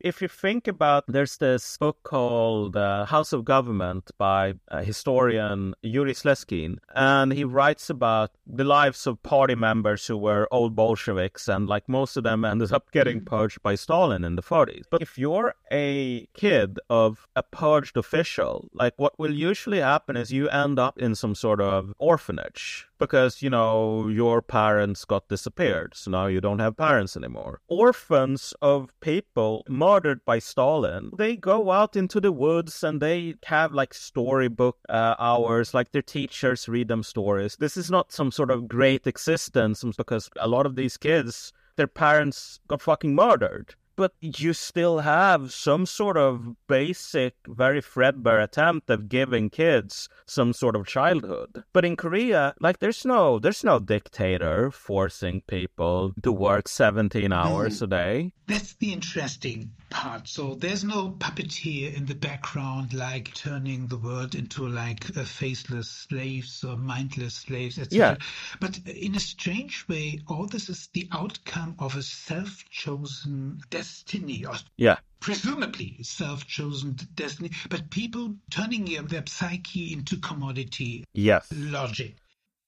If 0.00 0.22
you 0.22 0.28
think 0.28 0.66
about, 0.66 1.04
there's 1.08 1.36
this 1.36 1.76
book 1.76 1.98
called 2.04 2.74
uh, 2.74 3.04
House 3.04 3.34
of 3.34 3.44
Government 3.44 4.10
by 4.16 4.54
uh, 4.70 4.82
historian 4.82 5.74
Yuri 5.82 6.14
Slezkine 6.14 6.78
and 6.94 7.34
he 7.34 7.44
writes 7.44 7.90
about 7.90 8.30
the 8.46 8.64
lives 8.64 9.06
of 9.06 9.22
party 9.22 9.54
members 9.54 10.06
who 10.06 10.16
were 10.16 10.48
old 10.50 10.74
Bolsheviks, 10.74 11.48
and 11.48 11.68
like 11.68 11.86
most 11.86 12.16
of 12.16 12.24
them 12.24 12.46
ended 12.46 12.72
up 12.72 12.90
getting 12.92 13.20
purged 13.20 13.62
by 13.62 13.74
Stalin 13.74 14.24
in 14.24 14.36
the 14.36 14.42
40s. 14.42 14.84
But 14.90 15.02
if 15.02 15.18
you're 15.18 15.54
a 15.70 16.26
kid 16.32 16.78
of 16.88 17.28
a 17.36 17.42
purged 17.42 17.98
official, 17.98 18.70
like 18.72 18.94
what 18.96 19.18
will 19.18 19.34
usually 19.34 19.80
happen 19.80 20.16
is 20.16 20.32
you 20.32 20.48
end 20.48 20.78
up 20.78 20.98
in 20.98 21.14
some 21.14 21.34
sort 21.34 21.60
of 21.60 21.92
orphanage 21.98 22.89
because, 23.00 23.42
you 23.42 23.50
know, 23.50 24.06
your 24.06 24.40
parents 24.40 25.04
got 25.04 25.28
disappeared. 25.28 25.94
So 25.96 26.12
now 26.12 26.26
you 26.26 26.40
don't 26.40 26.60
have 26.60 26.76
parents 26.76 27.16
anymore. 27.16 27.60
Orphans 27.66 28.54
of 28.62 28.92
people 29.00 29.64
murdered 29.68 30.24
by 30.24 30.38
Stalin, 30.38 31.10
they 31.16 31.34
go 31.34 31.72
out 31.72 31.96
into 31.96 32.20
the 32.20 32.30
woods 32.30 32.84
and 32.84 33.00
they 33.02 33.34
have 33.46 33.72
like 33.72 33.92
storybook 33.92 34.78
uh, 34.88 35.16
hours, 35.18 35.74
like 35.74 35.90
their 35.90 36.02
teachers 36.02 36.68
read 36.68 36.86
them 36.86 37.02
stories. 37.02 37.56
This 37.58 37.76
is 37.76 37.90
not 37.90 38.12
some 38.12 38.30
sort 38.30 38.52
of 38.52 38.68
great 38.68 39.06
existence 39.06 39.82
because 39.96 40.30
a 40.38 40.46
lot 40.46 40.66
of 40.66 40.76
these 40.76 40.96
kids, 40.96 41.52
their 41.76 41.88
parents 41.88 42.60
got 42.68 42.82
fucking 42.82 43.14
murdered 43.14 43.74
but 44.00 44.14
you 44.22 44.54
still 44.54 45.00
have 45.00 45.52
some 45.52 45.84
sort 45.84 46.16
of 46.16 46.56
basic, 46.66 47.34
very 47.46 47.82
threadbare 47.82 48.40
attempt 48.40 48.88
of 48.88 49.10
giving 49.10 49.50
kids 49.50 50.08
some 50.24 50.54
sort 50.54 50.74
of 50.74 50.86
childhood. 50.86 51.64
But 51.74 51.84
in 51.84 51.96
Korea, 51.96 52.54
like 52.60 52.78
there's 52.78 53.04
no 53.04 53.38
there's 53.38 53.62
no 53.62 53.78
dictator 53.78 54.70
forcing 54.70 55.42
people 55.46 56.14
to 56.22 56.32
work 56.32 56.66
17 56.66 57.30
hours 57.30 57.80
mm. 57.80 57.82
a 57.82 57.86
day. 57.88 58.32
That's 58.46 58.72
the 58.76 58.94
interesting 58.94 59.72
part. 59.90 60.26
So 60.26 60.54
there's 60.54 60.82
no 60.82 61.10
puppeteer 61.18 61.94
in 61.94 62.06
the 62.06 62.14
background, 62.14 62.94
like 62.94 63.34
turning 63.34 63.86
the 63.86 63.98
world 63.98 64.34
into 64.34 64.66
like 64.66 65.04
faceless 65.04 65.90
slaves 65.90 66.64
or 66.64 66.76
mindless 66.78 67.34
slaves, 67.34 67.78
etc. 67.78 67.98
Yeah. 67.98 68.16
But 68.60 68.78
in 68.86 69.14
a 69.14 69.20
strange 69.20 69.86
way, 69.88 70.20
all 70.26 70.46
this 70.46 70.70
is 70.70 70.88
the 70.94 71.06
outcome 71.12 71.76
of 71.78 71.96
a 71.96 72.02
self-chosen 72.02 73.60
destiny. 73.90 74.44
Or 74.44 74.54
yeah. 74.76 74.96
Presumably 75.20 75.98
self-chosen 76.02 76.96
destiny, 77.14 77.50
but 77.68 77.90
people 77.90 78.34
turning 78.50 78.84
their 79.06 79.24
psyche 79.26 79.92
into 79.92 80.16
commodity. 80.16 81.04
Yes. 81.12 81.48
Logic. 81.54 82.16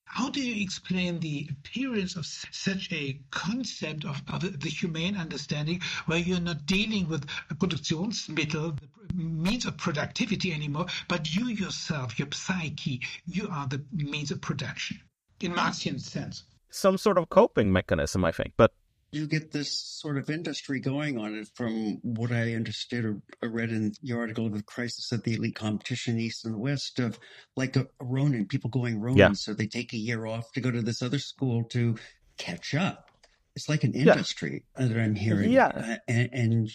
How 0.05 0.29
do 0.29 0.43
you 0.43 0.63
explain 0.63 1.21
the 1.21 1.49
appearance 1.51 2.17
of 2.17 2.27
such 2.27 2.93
a 2.93 3.19
concept 3.31 4.05
of, 4.05 4.21
of 4.29 4.61
the 4.61 4.69
humane 4.69 5.17
understanding 5.17 5.81
where 6.05 6.19
you're 6.19 6.39
not 6.39 6.67
dealing 6.67 7.09
with 7.09 7.25
a 7.49 7.55
Produktionsmittel, 7.55 8.79
the 8.79 9.15
means 9.15 9.65
of 9.65 9.79
productivity 9.79 10.53
anymore, 10.53 10.85
but 11.09 11.35
you 11.35 11.47
yourself, 11.47 12.19
your 12.19 12.29
psyche, 12.33 13.01
you 13.25 13.49
are 13.51 13.67
the 13.69 13.83
means 13.93 14.31
of 14.31 14.43
production 14.43 15.01
in 15.41 15.55
Marxian 15.55 15.99
sense? 15.99 16.45
Some 16.69 16.99
sort 16.99 17.17
of 17.17 17.31
coping 17.31 17.73
mechanism, 17.73 18.23
I 18.23 18.33
think. 18.33 18.53
But 18.59 18.75
you 19.13 19.27
get 19.27 19.53
this 19.53 19.71
sort 19.71 20.17
of 20.17 20.31
industry 20.31 20.81
going 20.81 21.19
on 21.19 21.35
it 21.35 21.49
from 21.55 21.99
what 22.03 22.33
I 22.33 22.55
understood 22.55 23.05
or 23.43 23.49
read 23.49 23.71
in 23.71 23.93
your 24.01 24.21
article 24.21 24.47
of 24.47 24.55
the 24.55 24.63
crisis 24.63 25.13
of 25.13 25.23
the 25.23 25.35
elite 25.35 25.55
competition 25.55 26.19
east 26.19 26.47
and 26.47 26.59
west 26.59 26.99
of 26.99 27.19
like 27.55 27.77
a, 27.77 27.87
a 28.01 28.05
Ronin, 28.05 28.47
people 28.47 28.71
going 28.71 28.99
Ronin. 28.99 29.19
Yeah. 29.19 29.33
So 29.33 29.53
they 29.53 29.67
take 29.67 29.93
a 29.93 29.99
year 29.99 30.25
off 30.25 30.51
to 30.53 30.63
go 30.63 30.71
to 30.71 30.81
this 30.81 31.03
other 31.03 31.19
school 31.19 31.65
to 31.65 31.97
catch 32.39 32.75
up. 32.75 33.11
It's 33.55 33.69
like 33.69 33.85
an 33.85 33.93
industry 33.93 34.65
yeah. 34.79 34.87
that 34.87 34.99
I'm 34.99 35.15
hearing. 35.15 35.51
Yeah. 35.51 35.67
Uh, 35.69 35.97
and, 36.09 36.31
and 36.33 36.71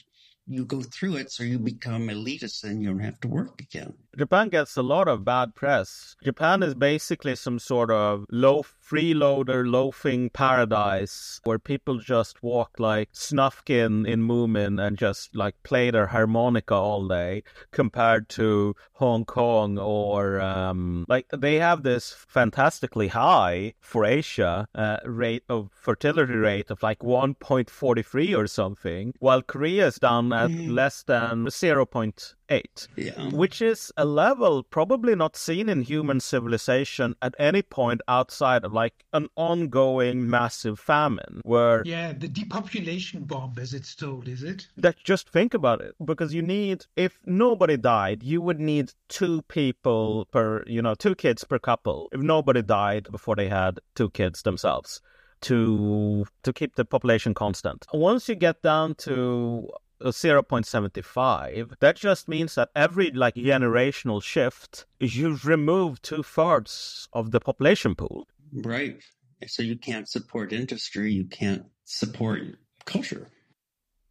you 0.46 0.64
go 0.64 0.82
through 0.82 1.18
it 1.18 1.32
so 1.32 1.44
you 1.44 1.60
become 1.60 2.08
elitist 2.08 2.64
and 2.64 2.82
you 2.82 2.90
don't 2.90 3.00
have 3.00 3.20
to 3.22 3.28
work 3.28 3.60
again. 3.60 3.94
Japan 4.16 4.50
gets 4.50 4.78
a 4.78 4.84
lot 4.84 5.08
of 5.08 5.26
bad 5.26 5.56
press. 5.56 6.16
Japan 6.24 6.64
is 6.64 6.76
basically 6.76 7.36
some 7.36 7.60
sort 7.60 7.92
of 7.92 8.26
low 8.32 8.64
freeloader 8.90 9.70
loafing 9.70 10.30
paradise 10.30 11.42
where 11.44 11.60
people 11.60 12.00
just 12.00 12.42
walk 12.42 12.80
like 12.80 13.12
Snufkin 13.12 14.08
in 14.08 14.22
Moomin 14.22 14.82
and 14.82 14.98
just 14.98 15.36
like 15.36 15.56
play 15.64 15.92
their 15.92 16.08
harmonica 16.08 16.74
all 16.74 17.08
day 17.08 17.44
compared 17.72 18.30
to 18.30 18.76
Hong 18.94 19.26
Kong 19.26 19.78
or 19.78 20.40
um, 20.40 21.06
like 21.10 21.28
they 21.36 21.56
have 21.56 21.84
this 21.84 22.16
fantastically 22.28 23.10
high 23.10 23.74
for 23.80 24.06
Asia 24.06 24.68
uh, 24.74 24.98
rate 25.06 25.44
of 25.50 25.70
fertility 25.74 26.34
rate 26.34 26.72
of 26.72 26.82
like 26.82 27.00
1.43 27.00 28.38
or 28.38 28.48
something 28.48 29.14
while 29.20 29.42
Korea 29.42 29.88
is 29.88 29.96
down 29.96 30.32
at 30.32 30.50
mm. 30.50 30.72
less 30.72 31.04
than 31.04 31.46
0.8 31.48 32.88
yeah. 32.96 33.30
which 33.32 33.62
is 33.62 33.92
a 33.98 34.06
level 34.06 34.64
probably 34.64 35.16
not 35.16 35.36
seen 35.36 35.68
in 35.70 35.82
human 35.82 36.20
civilization 36.20 37.16
at 37.22 37.36
any 37.38 37.62
point 37.62 38.02
outside 38.08 38.64
of 38.64 38.74
like 38.82 38.98
an 39.20 39.28
ongoing 39.36 40.18
massive 40.38 40.78
famine 40.92 41.36
where 41.54 41.78
yeah 41.86 42.10
the 42.24 42.28
depopulation 42.40 43.20
bomb 43.32 43.54
as 43.66 43.74
it's 43.74 43.94
told 44.04 44.28
is 44.28 44.42
it? 44.52 44.60
That 44.86 44.96
just 45.12 45.26
think 45.38 45.52
about 45.54 45.80
it 45.88 45.94
because 46.12 46.34
you 46.38 46.44
need 46.58 46.78
if 47.08 47.14
nobody 47.26 47.78
died 47.78 48.20
you 48.32 48.40
would 48.42 48.60
need 48.60 48.88
two 49.20 49.42
people 49.58 50.26
per 50.36 50.48
you 50.76 50.82
know 50.86 50.96
two 50.96 51.16
kids 51.16 51.42
per 51.44 51.60
couple. 51.60 51.98
If 52.12 52.22
nobody 52.36 52.62
died 52.62 53.04
before 53.18 53.36
they 53.36 53.50
had 53.50 53.74
two 53.96 54.10
kids 54.20 54.38
themselves 54.44 55.02
to 55.42 56.26
to 56.44 56.54
keep 56.54 56.76
the 56.76 56.86
population 56.86 57.34
constant. 57.34 57.86
Once 57.94 58.28
you 58.30 58.36
get 58.36 58.62
down 58.62 58.96
to 58.96 59.70
uh, 60.00 60.10
0.75 60.10 61.74
that 61.80 61.96
just 61.96 62.28
means 62.28 62.54
that 62.56 62.70
every 62.76 63.10
like 63.12 63.34
generational 63.34 64.22
shift 64.22 64.86
you 65.00 65.38
remove 65.44 66.00
two 66.04 66.22
thirds 66.22 67.10
of 67.14 67.32
the 67.32 67.40
population 67.40 67.96
pool 67.96 68.28
right. 68.54 69.02
So 69.48 69.62
you 69.62 69.78
can't 69.78 70.10
support 70.10 70.52
industry 70.52 71.12
you 71.12 71.26
can't 71.26 71.64
support 71.86 72.42
culture. 72.86 73.28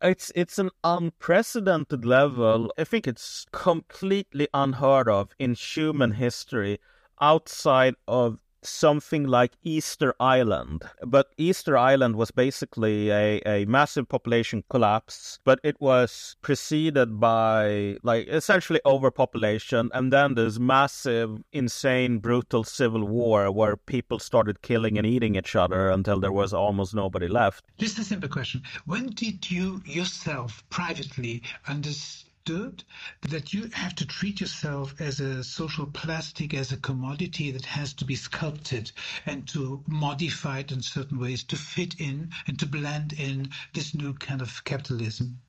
It's 0.03 0.30
it's 0.34 0.59
an 0.59 0.70
unprecedented 0.84 2.05
level. 2.05 2.72
I 2.78 2.84
think 2.84 3.07
it's 3.09 3.47
completely 3.51 4.47
unheard 4.53 5.09
of 5.09 5.30
in 5.39 5.55
human 5.55 6.12
history 6.12 6.78
outside 7.20 7.95
of 8.07 8.39
something 8.68 9.24
like 9.24 9.52
Easter 9.62 10.14
Island. 10.20 10.82
But 11.04 11.32
Easter 11.36 11.76
Island 11.76 12.16
was 12.16 12.30
basically 12.30 13.10
a, 13.10 13.40
a 13.46 13.64
massive 13.66 14.08
population 14.08 14.64
collapse, 14.68 15.38
but 15.44 15.60
it 15.62 15.80
was 15.80 16.36
preceded 16.42 17.20
by 17.20 17.96
like 18.02 18.28
essentially 18.28 18.80
overpopulation 18.84 19.90
and 19.94 20.12
then 20.12 20.34
this 20.34 20.58
massive, 20.58 21.42
insane, 21.52 22.18
brutal 22.18 22.64
civil 22.64 23.04
war 23.04 23.50
where 23.50 23.76
people 23.76 24.18
started 24.18 24.62
killing 24.62 24.98
and 24.98 25.06
eating 25.06 25.36
each 25.36 25.56
other 25.56 25.90
until 25.90 26.20
there 26.20 26.32
was 26.32 26.52
almost 26.52 26.94
nobody 26.94 27.28
left. 27.28 27.64
Just 27.78 27.98
a 27.98 28.04
simple 28.04 28.28
question. 28.28 28.62
When 28.84 29.06
did 29.06 29.50
you 29.50 29.80
yourself 29.84 30.64
privately 30.70 31.42
understand? 31.68 32.25
That 32.47 33.53
you 33.53 33.68
have 33.72 33.94
to 33.97 34.07
treat 34.07 34.40
yourself 34.40 34.94
as 35.01 35.20
a 35.20 35.42
social 35.42 35.86
plastic, 35.86 36.55
as 36.55 36.72
a 36.72 36.76
commodity 36.76 37.51
that 37.51 37.64
has 37.64 37.92
to 37.94 38.05
be 38.05 38.14
sculpted 38.14 38.92
and 39.26 39.47
to 39.49 39.82
modified 39.86 40.70
in 40.72 40.80
certain 40.80 41.18
ways 41.18 41.44
to 41.44 41.57
fit 41.57 41.94
in 41.99 42.30
and 42.47 42.59
to 42.59 42.66
blend 42.66 43.12
in 43.12 43.51
this 43.74 43.94
new 43.94 44.12
kind 44.14 44.40
of 44.40 44.64
capitalism? 44.64 45.40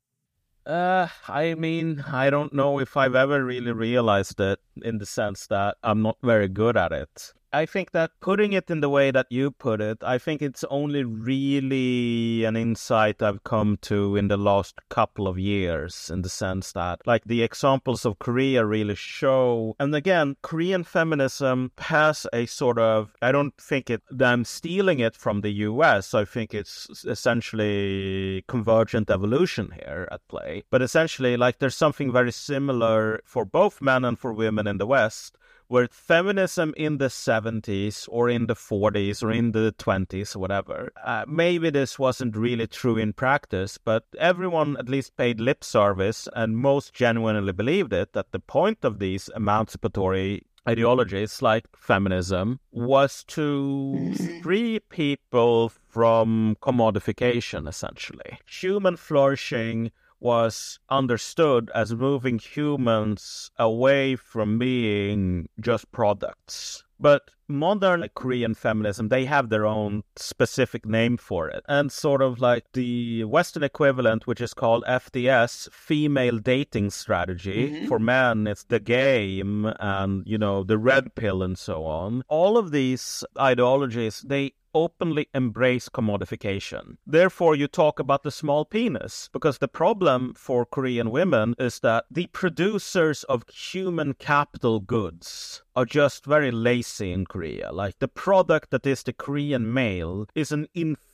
Uh, 0.66 1.08
I 1.30 1.54
mean, 1.54 2.04
I 2.12 2.30
don't 2.30 2.54
know 2.54 2.80
if 2.80 2.98
I've 2.98 3.16
ever 3.16 3.44
really 3.44 3.72
realized 3.72 4.40
it 4.40 4.60
in 4.82 4.98
the 4.98 5.06
sense 5.06 5.48
that 5.48 5.78
I'm 5.82 6.02
not 6.02 6.18
very 6.22 6.50
good 6.50 6.76
at 6.76 6.92
it. 6.92 7.34
I 7.54 7.66
think 7.66 7.92
that 7.92 8.12
putting 8.20 8.54
it 8.54 8.70
in 8.70 8.82
the 8.82 8.90
way 8.90 9.10
that 9.12 9.28
you 9.30 9.52
put 9.52 9.80
it, 9.80 10.00
I 10.04 10.18
think 10.18 10.42
it's 10.42 10.66
only 10.70 11.04
really 11.04 12.44
an 12.44 12.58
insight 12.58 13.22
I've 13.22 13.44
come 13.44 13.78
to 13.84 14.18
in 14.18 14.28
the 14.28 14.38
last 14.38 14.76
couple 14.90 15.28
of 15.28 15.40
years, 15.40 16.10
in 16.14 16.24
the 16.24 16.30
sense 16.30 16.74
that, 16.74 17.00
like, 17.06 17.24
the 17.26 17.44
examples 17.44 18.06
of 18.06 18.20
Korea 18.20 18.66
really 18.66 18.96
show. 18.96 19.76
And 19.80 19.96
again, 19.96 20.36
Korean 20.42 20.84
feminism 20.84 21.72
has 21.78 22.28
a 22.34 22.46
sort 22.48 22.78
of, 22.80 23.14
I 23.22 23.32
don't 23.32 23.56
think 23.58 23.90
it, 23.90 24.02
I'm 24.20 24.44
stealing 24.44 25.00
it 25.00 25.16
from 25.16 25.42
the 25.42 25.52
US. 25.52 26.14
I 26.14 26.26
think 26.26 26.54
it's 26.54 27.06
essentially 27.06 28.44
convergent 28.48 29.10
evolution 29.10 29.72
here 29.72 30.10
at 30.12 30.28
play. 30.28 30.64
But 30.70 30.82
essentially, 30.82 31.38
like, 31.38 31.60
there's 31.60 31.78
something 31.78 32.12
very 32.12 32.34
similar 32.34 33.22
for 33.24 33.46
both 33.46 33.82
men 33.82 34.04
and 34.04 34.20
for 34.20 34.34
women 34.34 34.68
in 34.68 34.80
the 34.80 34.88
West 34.88 35.38
where 35.68 35.88
feminism 35.92 36.74
in 36.78 36.98
the 36.98 37.08
70s 37.08 38.08
or 38.12 38.30
in 38.30 38.48
the 38.48 38.56
40s 38.56 39.24
or 39.24 39.32
in 39.32 39.52
the 39.52 39.74
20s 39.78 40.36
or 40.36 40.40
whatever, 40.40 40.92
uh, 41.04 41.26
maybe 41.28 41.70
this 41.70 42.00
wasn't 42.00 42.36
really 42.36 42.68
true 42.68 42.98
in 42.98 43.14
practice, 43.14 43.78
but 43.78 44.06
everyone 44.18 44.78
at 44.78 44.90
least 44.90 45.18
paid 45.18 45.40
lip 45.40 45.64
service 45.64 46.28
and 46.36 46.58
most 46.58 46.94
genuinely 46.94 47.54
believed 47.54 47.94
it 47.94 48.14
that 48.14 48.32
the 48.32 48.40
point 48.40 48.80
of 48.84 49.00
these 49.00 49.30
emancipatory 49.36 50.44
ideologies 50.68 51.42
like 51.42 51.66
feminism 51.78 52.60
was 52.72 53.24
to 53.24 54.14
free 54.44 54.80
people 54.90 55.70
from 55.88 56.58
commodification 56.62 57.68
essentially. 57.68 58.38
Human 58.46 58.98
flourishing 58.98 59.92
was 60.20 60.80
understood 60.90 61.70
as 61.76 61.94
moving 61.94 62.40
humans 62.40 63.52
away 63.58 64.16
from 64.16 64.58
being 64.58 65.48
just 65.60 65.92
products. 65.92 66.84
But 67.00 67.30
modern 67.48 68.10
Korean 68.16 68.56
feminism, 68.56 69.10
they 69.10 69.26
have 69.26 69.50
their 69.50 69.68
own 69.68 70.04
specific 70.16 70.86
name 70.86 71.18
for 71.18 71.48
it. 71.48 71.64
And 71.70 71.92
sort 71.92 72.24
of 72.24 72.40
like 72.40 72.66
the 72.74 73.24
Western 73.24 73.62
equivalent, 73.62 74.26
which 74.26 74.42
is 74.42 74.56
called 74.56 74.84
FDS, 74.88 75.72
female 75.72 76.40
dating 76.40 76.90
strategy. 76.90 77.70
Mm-hmm. 77.70 77.88
For 77.88 78.00
men, 78.00 78.48
it's 78.48 78.64
the 78.64 78.80
game 78.80 79.72
and, 79.80 80.26
you 80.26 80.40
know, 80.40 80.64
the 80.64 80.80
red 80.80 81.14
pill 81.14 81.44
and 81.44 81.58
so 81.58 81.86
on. 81.86 82.24
All 82.28 82.58
of 82.58 82.72
these 82.72 83.24
ideologies, 83.40 84.22
they 84.22 84.54
openly 84.84 85.28
embrace 85.34 85.90
commodification. 85.90 86.98
Therefore, 87.06 87.56
you 87.56 87.68
talk 87.68 88.00
about 88.00 88.24
the 88.24 88.38
small 88.42 88.64
penis, 88.66 89.30
because 89.34 89.58
the 89.58 89.68
problem 89.68 90.34
for 90.36 90.66
Korean 90.66 91.10
women 91.10 91.56
is 91.58 91.80
that 91.80 92.06
the 92.12 92.28
producers 92.28 93.24
of 93.24 93.44
human 93.50 94.14
capital 94.14 94.80
goods 94.80 95.64
are 95.76 95.86
just 95.86 96.26
very 96.26 96.52
lazy 96.52 97.12
in 97.12 97.26
Korea. 97.26 97.72
Like 97.72 98.00
the 98.00 98.08
product 98.08 98.70
that 98.72 98.86
is 98.86 99.04
the 99.04 99.14
Korean 99.14 99.74
male 99.74 100.28
is 100.36 100.52
an 100.52 100.68
inferior 100.74 101.07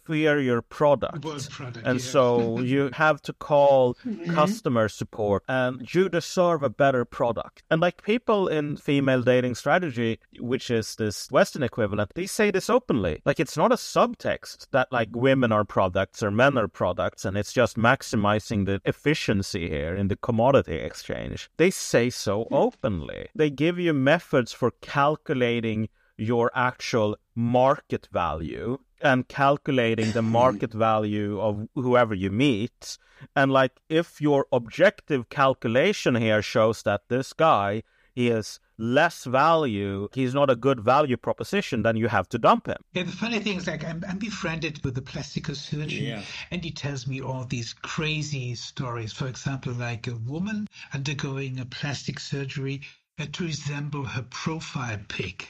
product. 0.61 1.21
product 1.49 1.85
and 1.85 2.01
so 2.01 2.59
you 2.59 2.89
have 2.93 3.21
to 3.21 3.33
call 3.33 3.95
mm-hmm. 3.95 4.33
customer 4.33 4.89
support 4.89 5.43
and 5.47 5.93
you 5.93 6.09
deserve 6.09 6.63
a 6.63 6.69
better 6.69 7.05
product. 7.05 7.63
And 7.69 7.81
like 7.81 8.03
people 8.03 8.47
in 8.47 8.77
female 8.77 9.21
dating 9.21 9.55
strategy, 9.55 10.19
which 10.39 10.69
is 10.69 10.95
this 10.95 11.29
Western 11.31 11.63
equivalent, 11.63 12.11
they 12.15 12.25
say 12.25 12.51
this 12.51 12.69
openly. 12.69 13.21
Like 13.25 13.39
it's 13.39 13.57
not 13.57 13.71
a 13.71 13.75
subtext 13.75 14.67
that 14.71 14.91
like 14.91 15.09
women 15.13 15.51
are 15.51 15.65
products 15.65 16.21
or 16.23 16.31
men 16.31 16.57
are 16.57 16.67
products 16.67 17.25
and 17.25 17.37
it's 17.37 17.53
just 17.53 17.77
maximizing 17.77 18.65
the 18.65 18.81
efficiency 18.85 19.69
here 19.69 19.95
in 19.95 20.07
the 20.07 20.15
commodity 20.15 20.75
exchange. 20.75 21.49
They 21.57 21.71
say 21.71 22.09
so 22.09 22.47
openly. 22.51 23.27
They 23.35 23.49
give 23.49 23.79
you 23.79 23.93
methods 23.93 24.51
for 24.51 24.71
calculating 24.81 25.89
your 26.17 26.51
actual 26.53 27.17
market 27.35 28.07
value 28.11 28.77
and 29.03 29.27
calculating 29.27 30.11
the 30.11 30.21
market 30.39 30.73
value 30.73 31.39
of 31.39 31.67
whoever 31.75 32.13
you 32.13 32.31
meet. 32.31 32.97
And 33.35 33.51
like 33.51 33.79
if 33.89 34.19
your 34.21 34.47
objective 34.51 35.29
calculation 35.29 36.15
here 36.15 36.41
shows 36.41 36.83
that 36.83 37.01
this 37.09 37.33
guy 37.33 37.83
is 38.15 38.59
less 38.77 39.23
value, 39.23 40.07
he's 40.13 40.33
not 40.33 40.49
a 40.49 40.55
good 40.55 40.79
value 40.79 41.17
proposition, 41.17 41.83
then 41.83 41.95
you 41.95 42.07
have 42.07 42.27
to 42.29 42.37
dump 42.37 42.67
him. 42.67 42.77
Yeah, 42.93 43.03
the 43.03 43.11
funny 43.11 43.39
thing 43.39 43.57
is 43.57 43.67
like 43.67 43.83
I'm, 43.83 44.03
I'm 44.07 44.17
befriended 44.17 44.83
with 44.83 44.97
a 44.97 45.01
plastic 45.01 45.47
surgeon 45.47 46.05
yeah. 46.05 46.21
and 46.51 46.63
he 46.63 46.71
tells 46.71 47.07
me 47.07 47.21
all 47.21 47.45
these 47.45 47.73
crazy 47.73 48.55
stories. 48.55 49.13
For 49.13 49.27
example, 49.27 49.73
like 49.73 50.07
a 50.07 50.15
woman 50.15 50.67
undergoing 50.93 51.59
a 51.59 51.65
plastic 51.65 52.19
surgery 52.19 52.81
uh, 53.19 53.25
to 53.31 53.43
resemble 53.43 54.05
her 54.05 54.23
profile 54.23 54.99
pic. 55.07 55.49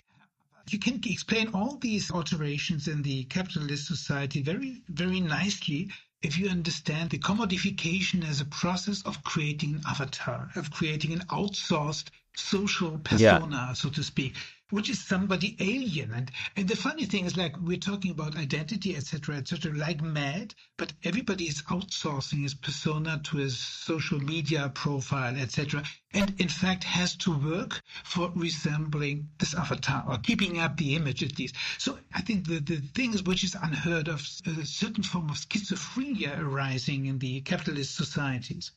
You 0.69 0.79
can 0.79 1.01
explain 1.05 1.49
all 1.53 1.75
these 1.77 2.09
alterations 2.11 2.87
in 2.87 3.01
the 3.01 3.25
capitalist 3.25 3.87
society 3.87 4.41
very, 4.41 4.81
very 4.89 5.19
nicely 5.19 5.91
if 6.21 6.37
you 6.37 6.47
understand 6.49 7.09
the 7.09 7.19
commodification 7.19 8.27
as 8.27 8.39
a 8.39 8.45
process 8.45 9.01
of 9.03 9.21
creating 9.23 9.75
an 9.75 9.81
avatar, 9.89 10.49
of 10.55 10.71
creating 10.71 11.11
an 11.11 11.19
outsourced 11.29 12.05
social 12.35 12.97
persona, 12.99 13.65
yeah. 13.67 13.73
so 13.73 13.89
to 13.89 14.03
speak 14.03 14.35
which 14.73 14.89
is 14.89 14.99
somebody 14.99 15.55
alien. 15.59 16.11
And, 16.11 16.31
and 16.57 16.67
the 16.67 16.75
funny 16.75 17.05
thing 17.05 17.25
is, 17.25 17.37
like, 17.37 17.55
we're 17.61 17.77
talking 17.77 18.09
about 18.09 18.35
identity, 18.35 18.95
etc., 18.95 19.35
etc., 19.35 19.71
like 19.71 20.01
mad, 20.01 20.55
but 20.79 20.91
everybody 21.03 21.45
is 21.45 21.61
outsourcing 21.69 22.41
his 22.41 22.55
persona 22.55 23.21
to 23.25 23.37
his 23.37 23.55
social 23.55 24.19
media 24.19 24.71
profile, 24.73 25.37
etc., 25.37 25.83
and 26.11 26.33
in 26.41 26.49
fact 26.49 26.83
has 26.85 27.15
to 27.17 27.37
work 27.37 27.83
for 28.03 28.31
resembling 28.35 29.29
this 29.37 29.53
avatar 29.53 30.05
or 30.07 30.17
keeping 30.17 30.57
up 30.57 30.75
the 30.77 30.95
image 30.95 31.21
at 31.21 31.37
least. 31.37 31.53
So 31.77 31.99
I 32.11 32.21
think 32.21 32.47
the, 32.47 32.59
the 32.59 32.77
things 32.77 33.21
which 33.21 33.43
is 33.43 33.55
unheard 33.55 34.07
of, 34.07 34.27
a 34.47 34.65
certain 34.65 35.03
form 35.03 35.29
of 35.29 35.35
schizophrenia 35.35 36.39
arising 36.39 37.05
in 37.05 37.19
the 37.19 37.41
capitalist 37.41 37.95
societies. 37.95 38.71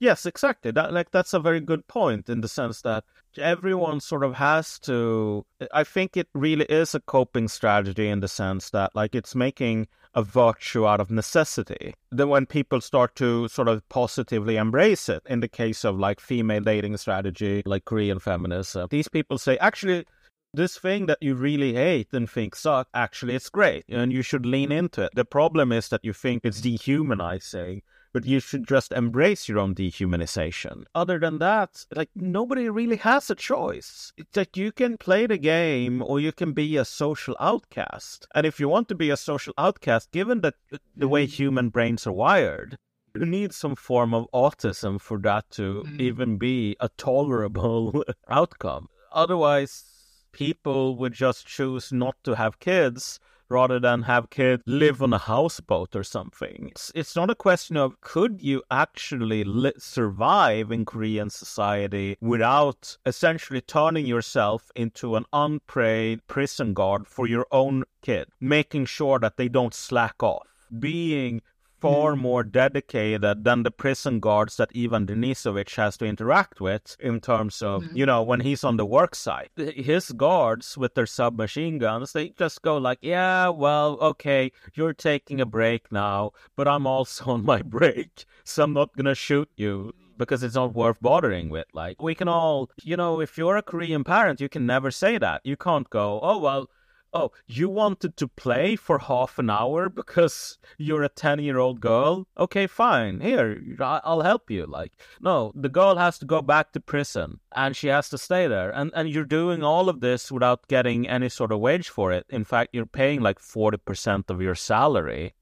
Yes, 0.00 0.26
exactly. 0.26 0.70
That 0.70 0.92
like 0.92 1.10
that's 1.10 1.34
a 1.34 1.40
very 1.40 1.60
good 1.60 1.86
point 1.88 2.28
in 2.28 2.40
the 2.40 2.48
sense 2.48 2.82
that 2.82 3.04
everyone 3.36 4.00
sort 4.00 4.22
of 4.22 4.34
has 4.34 4.78
to 4.80 5.44
I 5.72 5.84
think 5.84 6.16
it 6.16 6.28
really 6.34 6.66
is 6.66 6.94
a 6.94 7.00
coping 7.00 7.48
strategy 7.48 8.08
in 8.08 8.20
the 8.20 8.28
sense 8.28 8.70
that 8.70 8.94
like 8.94 9.14
it's 9.14 9.34
making 9.34 9.88
a 10.14 10.22
virtue 10.22 10.86
out 10.86 11.00
of 11.00 11.10
necessity. 11.10 11.94
Then 12.10 12.28
when 12.28 12.46
people 12.46 12.80
start 12.80 13.14
to 13.16 13.48
sort 13.48 13.68
of 13.68 13.86
positively 13.88 14.56
embrace 14.56 15.08
it, 15.08 15.22
in 15.26 15.40
the 15.40 15.48
case 15.48 15.84
of 15.84 15.98
like 15.98 16.20
female 16.20 16.60
dating 16.62 16.96
strategy, 16.96 17.62
like 17.66 17.84
Korean 17.84 18.20
feminism, 18.20 18.86
these 18.90 19.08
people 19.08 19.36
say 19.38 19.58
actually 19.58 20.06
this 20.54 20.78
thing 20.78 21.06
that 21.06 21.18
you 21.20 21.34
really 21.34 21.74
hate 21.74 22.08
and 22.12 22.30
think 22.30 22.54
suck, 22.54 22.88
actually 22.94 23.34
it's 23.34 23.50
great 23.50 23.84
and 23.88 24.12
you 24.12 24.22
should 24.22 24.46
lean 24.46 24.70
into 24.72 25.02
it. 25.02 25.10
The 25.14 25.24
problem 25.24 25.72
is 25.72 25.88
that 25.88 26.04
you 26.04 26.12
think 26.12 26.44
it's 26.44 26.60
dehumanizing 26.60 27.82
but 28.12 28.24
you 28.24 28.40
should 28.40 28.66
just 28.66 28.92
embrace 28.92 29.48
your 29.48 29.58
own 29.58 29.74
dehumanization. 29.74 30.84
Other 30.94 31.18
than 31.18 31.38
that, 31.38 31.84
like 31.94 32.10
nobody 32.14 32.68
really 32.68 32.96
has 32.96 33.30
a 33.30 33.34
choice. 33.34 34.12
It's 34.16 34.36
like 34.36 34.56
you 34.56 34.72
can 34.72 34.96
play 34.96 35.26
the 35.26 35.38
game 35.38 36.02
or 36.02 36.20
you 36.20 36.32
can 36.32 36.52
be 36.52 36.76
a 36.76 36.84
social 36.84 37.36
outcast. 37.38 38.26
And 38.34 38.46
if 38.46 38.58
you 38.58 38.68
want 38.68 38.88
to 38.88 38.94
be 38.94 39.10
a 39.10 39.16
social 39.16 39.54
outcast, 39.58 40.10
given 40.10 40.40
that 40.40 40.54
the 40.96 41.08
way 41.08 41.24
mm-hmm. 41.24 41.32
human 41.32 41.68
brains 41.68 42.06
are 42.06 42.12
wired, 42.12 42.76
you 43.14 43.24
need 43.24 43.52
some 43.52 43.74
form 43.74 44.14
of 44.14 44.26
autism 44.32 45.00
for 45.00 45.18
that 45.18 45.50
to 45.50 45.84
mm. 45.86 46.00
even 46.00 46.36
be 46.36 46.76
a 46.80 46.88
tolerable 46.90 48.04
outcome. 48.28 48.88
Otherwise, 49.12 49.84
people 50.32 50.96
would 50.96 51.12
just 51.12 51.46
choose 51.46 51.92
not 51.92 52.16
to 52.22 52.34
have 52.34 52.60
kids 52.60 53.18
rather 53.48 53.78
than 53.78 54.02
have 54.02 54.30
kids 54.30 54.62
live 54.66 55.02
on 55.02 55.12
a 55.12 55.18
houseboat 55.18 55.94
or 55.96 56.04
something. 56.04 56.68
It's, 56.70 56.92
it's 56.94 57.16
not 57.16 57.30
a 57.30 57.34
question 57.34 57.76
of 57.76 58.00
could 58.00 58.42
you 58.42 58.62
actually 58.70 59.44
li- 59.44 59.72
survive 59.78 60.70
in 60.70 60.84
Korean 60.84 61.30
society 61.30 62.16
without 62.20 62.96
essentially 63.06 63.60
turning 63.60 64.06
yourself 64.06 64.70
into 64.74 65.16
an 65.16 65.24
unpaid 65.32 66.26
prison 66.26 66.74
guard 66.74 67.06
for 67.06 67.26
your 67.26 67.46
own 67.50 67.84
kid, 68.02 68.28
making 68.40 68.86
sure 68.86 69.18
that 69.18 69.36
they 69.36 69.48
don't 69.48 69.74
slack 69.74 70.22
off, 70.22 70.46
being 70.78 71.42
far 71.80 72.14
mm. 72.14 72.20
more 72.20 72.42
dedicated 72.42 73.44
than 73.44 73.62
the 73.62 73.70
prison 73.70 74.20
guards 74.20 74.56
that 74.56 74.70
Ivan 74.76 75.06
Denisovich 75.06 75.76
has 75.76 75.96
to 75.98 76.06
interact 76.06 76.60
with 76.60 76.96
in 77.00 77.20
terms 77.20 77.62
of, 77.62 77.84
mm. 77.84 77.96
you 77.96 78.06
know, 78.06 78.22
when 78.22 78.40
he's 78.40 78.64
on 78.64 78.76
the 78.76 78.86
work 78.86 79.14
site. 79.14 79.50
His 79.56 80.10
guards 80.12 80.76
with 80.76 80.94
their 80.94 81.06
submachine 81.06 81.78
guns, 81.78 82.12
they 82.12 82.30
just 82.30 82.62
go 82.62 82.76
like, 82.76 82.98
yeah, 83.02 83.48
well, 83.48 83.98
okay, 84.00 84.52
you're 84.74 84.92
taking 84.92 85.40
a 85.40 85.46
break 85.46 85.90
now, 85.92 86.32
but 86.56 86.68
I'm 86.68 86.86
also 86.86 87.30
on 87.30 87.44
my 87.44 87.62
break, 87.78 88.24
so 88.44 88.64
I'm 88.64 88.72
not 88.72 88.96
going 88.96 89.06
to 89.06 89.14
shoot 89.14 89.48
you 89.56 89.94
because 90.16 90.42
it's 90.42 90.56
not 90.56 90.74
worth 90.74 91.00
bothering 91.00 91.48
with. 91.48 91.66
Like, 91.72 92.02
we 92.02 92.14
can 92.14 92.28
all, 92.28 92.70
you 92.82 92.96
know, 92.96 93.20
if 93.20 93.38
you're 93.38 93.56
a 93.56 93.62
Korean 93.62 94.04
parent, 94.04 94.40
you 94.40 94.48
can 94.48 94.66
never 94.66 94.90
say 94.90 95.16
that. 95.18 95.40
You 95.44 95.56
can't 95.56 95.88
go, 95.88 96.18
oh, 96.22 96.38
well, 96.38 96.68
oh, 97.12 97.32
you 97.46 97.68
wanted 97.68 98.16
to 98.16 98.28
play 98.28 98.76
for 98.76 98.98
half 98.98 99.38
an 99.38 99.50
hour 99.50 99.88
because 99.88 100.58
you're 100.76 101.02
a 101.02 101.08
10 101.08 101.40
year 101.40 101.58
old 101.58 101.80
girl? 101.80 102.26
Okay, 102.36 102.66
fine. 102.66 103.20
Here, 103.20 103.60
I'll 103.80 104.22
help 104.22 104.50
you. 104.50 104.66
Like, 104.66 104.92
no, 105.20 105.52
the 105.54 105.68
girl 105.68 105.96
has 105.96 106.18
to 106.18 106.26
go 106.26 106.42
back 106.42 106.72
to 106.72 106.80
prison 106.80 107.40
and 107.54 107.74
she 107.76 107.88
has 107.88 108.08
to 108.10 108.18
stay 108.18 108.46
there. 108.46 108.70
And, 108.70 108.90
and 108.94 109.08
you're 109.08 109.24
doing 109.24 109.62
all 109.62 109.88
of 109.88 110.00
this 110.00 110.30
without 110.30 110.68
getting 110.68 111.08
any 111.08 111.28
sort 111.28 111.52
of 111.52 111.60
wage 111.60 111.88
for 111.88 112.12
it. 112.12 112.26
In 112.28 112.44
fact, 112.44 112.70
you're 112.74 112.86
paying 112.86 113.20
like 113.20 113.38
40% 113.38 114.30
of 114.30 114.42
your 114.42 114.54
salary 114.54 115.34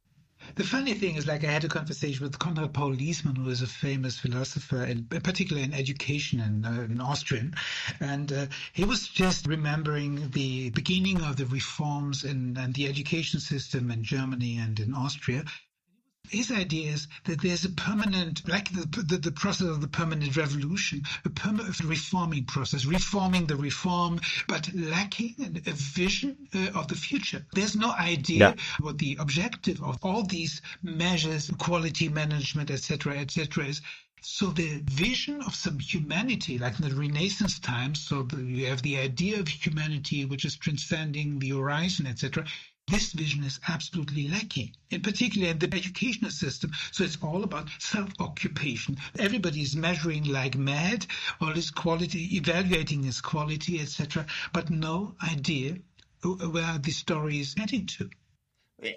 the 0.54 0.64
funny 0.64 0.94
thing 0.94 1.16
is, 1.16 1.26
like, 1.26 1.44
I 1.44 1.50
had 1.50 1.64
a 1.64 1.68
conversation 1.68 2.24
with 2.24 2.38
Konrad 2.38 2.72
Paul 2.72 2.94
Liessmann, 2.94 3.36
who 3.36 3.48
is 3.50 3.62
a 3.62 3.66
famous 3.66 4.18
philosopher, 4.18 4.84
in, 4.84 5.04
particularly 5.04 5.64
in 5.64 5.74
education 5.74 6.40
and 6.40 6.64
uh, 6.64 6.82
in 6.82 7.00
Austrian, 7.00 7.54
and 8.00 8.32
uh, 8.32 8.46
he 8.72 8.84
was 8.84 9.08
just 9.08 9.46
remembering 9.46 10.30
the 10.30 10.70
beginning 10.70 11.20
of 11.22 11.36
the 11.36 11.46
reforms 11.46 12.24
in, 12.24 12.56
in 12.56 12.72
the 12.72 12.86
education 12.86 13.40
system 13.40 13.90
in 13.90 14.04
Germany 14.04 14.58
and 14.58 14.78
in 14.78 14.94
Austria, 14.94 15.44
his 16.30 16.50
idea 16.50 16.92
is 16.92 17.08
that 17.24 17.40
there's 17.40 17.64
a 17.64 17.70
permanent, 17.70 18.48
like 18.48 18.70
the, 18.70 18.86
the, 19.02 19.16
the 19.18 19.32
process 19.32 19.68
of 19.68 19.80
the 19.80 19.88
permanent 19.88 20.36
revolution, 20.36 21.02
a 21.24 21.30
permanent 21.30 21.80
reforming 21.80 22.44
process, 22.44 22.84
reforming 22.84 23.46
the 23.46 23.56
reform, 23.56 24.20
but 24.48 24.68
lacking 24.74 25.62
a 25.66 25.72
vision 25.72 26.36
uh, 26.54 26.78
of 26.78 26.88
the 26.88 26.94
future. 26.94 27.44
There's 27.52 27.76
no 27.76 27.90
idea 27.92 28.38
yeah. 28.38 28.54
what 28.80 28.98
the 28.98 29.16
objective 29.20 29.82
of 29.82 29.98
all 30.02 30.22
these 30.22 30.62
measures, 30.82 31.50
quality 31.58 32.08
management, 32.08 32.70
etc., 32.70 33.18
etc., 33.18 33.66
is. 33.66 33.80
So 34.22 34.46
the 34.46 34.82
vision 34.84 35.42
of 35.42 35.54
some 35.54 35.78
humanity, 35.78 36.58
like 36.58 36.80
in 36.80 36.88
the 36.88 36.94
Renaissance 36.94 37.60
times, 37.60 38.00
so 38.00 38.22
the, 38.22 38.42
you 38.42 38.66
have 38.66 38.82
the 38.82 38.98
idea 38.98 39.38
of 39.38 39.46
humanity 39.46 40.24
which 40.24 40.44
is 40.44 40.56
transcending 40.56 41.38
the 41.38 41.50
horizon, 41.50 42.06
etc 42.06 42.44
this 42.88 43.12
vision 43.12 43.42
is 43.42 43.58
absolutely 43.68 44.28
lacking, 44.28 44.70
in 44.90 45.00
particular 45.00 45.48
in 45.48 45.58
the 45.58 45.66
educational 45.74 46.30
system. 46.30 46.70
So 46.92 47.04
it's 47.04 47.18
all 47.20 47.42
about 47.42 47.68
self-occupation. 47.80 48.98
Everybody 49.18 49.62
is 49.62 49.74
measuring 49.74 50.24
like 50.24 50.56
mad, 50.56 51.06
all 51.40 51.52
his 51.52 51.70
quality, 51.70 52.36
evaluating 52.36 53.02
his 53.02 53.20
quality, 53.20 53.80
etc., 53.80 54.26
but 54.52 54.70
no 54.70 55.16
idea 55.22 55.78
where 56.22 56.78
the 56.78 56.92
story 56.92 57.40
is 57.40 57.54
heading 57.58 57.86
to. 57.86 58.08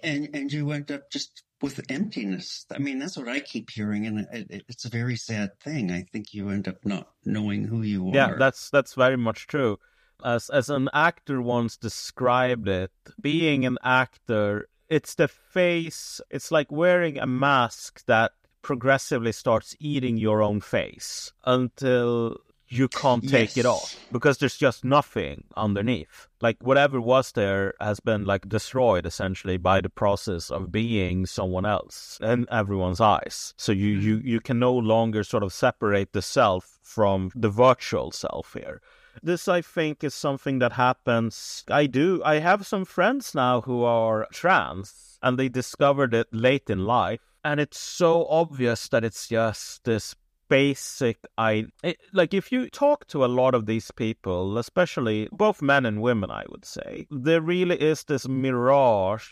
And 0.04 0.30
and 0.34 0.52
you 0.52 0.70
end 0.72 0.92
up 0.92 1.10
just 1.10 1.44
with 1.62 1.80
emptiness. 1.90 2.66
I 2.72 2.80
mean, 2.80 3.00
that's 3.00 3.18
what 3.18 3.28
I 3.28 3.40
keep 3.40 3.70
hearing, 3.70 4.06
and 4.06 4.28
it, 4.32 4.66
it's 4.68 4.86
a 4.86 4.90
very 4.90 5.16
sad 5.16 5.60
thing. 5.62 5.90
I 5.92 6.04
think 6.12 6.34
you 6.34 6.50
end 6.50 6.68
up 6.68 6.86
not 6.86 7.10
knowing 7.26 7.64
who 7.64 7.82
you 7.82 8.10
are. 8.10 8.16
Yeah, 8.16 8.36
that's 8.38 8.70
that's 8.70 8.94
very 8.94 9.18
much 9.18 9.48
true 9.48 9.80
as 10.24 10.49
as 10.49 10.70
an 10.70 10.89
actor 10.93 11.41
once 11.41 11.78
described 11.78 12.67
it, 12.67 12.91
being 13.22 13.65
an 13.65 13.78
actor, 13.84 14.67
it's 14.89 15.15
the 15.15 15.28
face. 15.28 16.22
It's 16.30 16.51
like 16.51 16.72
wearing 16.72 17.17
a 17.17 17.28
mask 17.28 18.05
that 18.05 18.32
progressively 18.61 19.32
starts 19.32 19.76
eating 19.80 20.17
your 20.17 20.41
own 20.41 20.61
face 20.61 21.32
until 21.45 22.38
you 22.70 22.88
can't 22.88 23.28
take 23.28 23.55
yes. 23.55 23.57
it 23.57 23.65
off 23.65 24.07
because 24.11 24.38
there's 24.38 24.57
just 24.57 24.86
nothing 24.86 25.43
underneath. 25.57 26.28
Like 26.39 26.57
whatever 26.61 27.01
was 27.01 27.32
there 27.32 27.74
has 27.82 27.99
been 27.99 28.26
like 28.26 28.47
destroyed 28.47 29.05
essentially 29.05 29.57
by 29.57 29.82
the 29.82 29.89
process 29.89 30.51
of 30.51 30.72
being 30.72 31.26
someone 31.26 31.65
else 31.65 32.20
in 32.22 32.45
everyone's 32.51 33.01
eyes. 33.01 33.53
So 33.57 33.72
you 33.72 33.97
mm-hmm. 33.97 34.07
you 34.07 34.17
you 34.17 34.39
can 34.39 34.59
no 34.59 34.74
longer 34.74 35.24
sort 35.24 35.43
of 35.43 35.51
separate 35.51 36.13
the 36.13 36.22
self 36.22 36.80
from 36.84 37.32
the 37.36 37.49
virtual 37.49 38.11
self 38.11 38.53
here. 38.53 38.82
This, 39.24 39.47
I 39.47 39.61
think, 39.61 40.03
is 40.03 40.13
something 40.13 40.59
that 40.59 40.74
happens. 40.74 41.63
I 41.70 41.86
do. 41.86 42.22
I 42.24 42.39
have 42.39 42.67
some 42.67 42.86
friends 42.86 43.36
now 43.36 43.61
who 43.61 43.84
are 43.84 44.28
trans 44.32 45.17
and 45.22 45.38
they 45.38 45.49
discovered 45.49 46.13
it 46.13 46.28
late 46.32 46.70
in 46.70 46.86
life. 46.86 47.22
And 47.43 47.59
it's 47.59 47.80
so 47.80 48.26
obvious 48.28 48.89
that 48.89 49.03
it's 49.03 49.28
just 49.28 49.84
this 49.86 50.15
basic 50.49 51.20
I 51.38 51.67
it, 51.84 51.97
like 52.11 52.34
if 52.34 52.51
you 52.51 52.70
talk 52.72 53.07
to 53.09 53.24
a 53.24 53.28
lot 53.28 53.53
of 53.53 53.67
these 53.67 53.91
people, 53.91 54.57
especially 54.57 55.30
both 55.32 55.61
men 55.61 55.86
and 55.86 56.01
women, 56.01 56.32
I 56.32 56.43
would 56.49 56.65
say, 56.65 57.05
there 57.11 57.41
really 57.41 57.80
is 57.80 58.03
this 58.03 58.28
mirage 58.28 59.28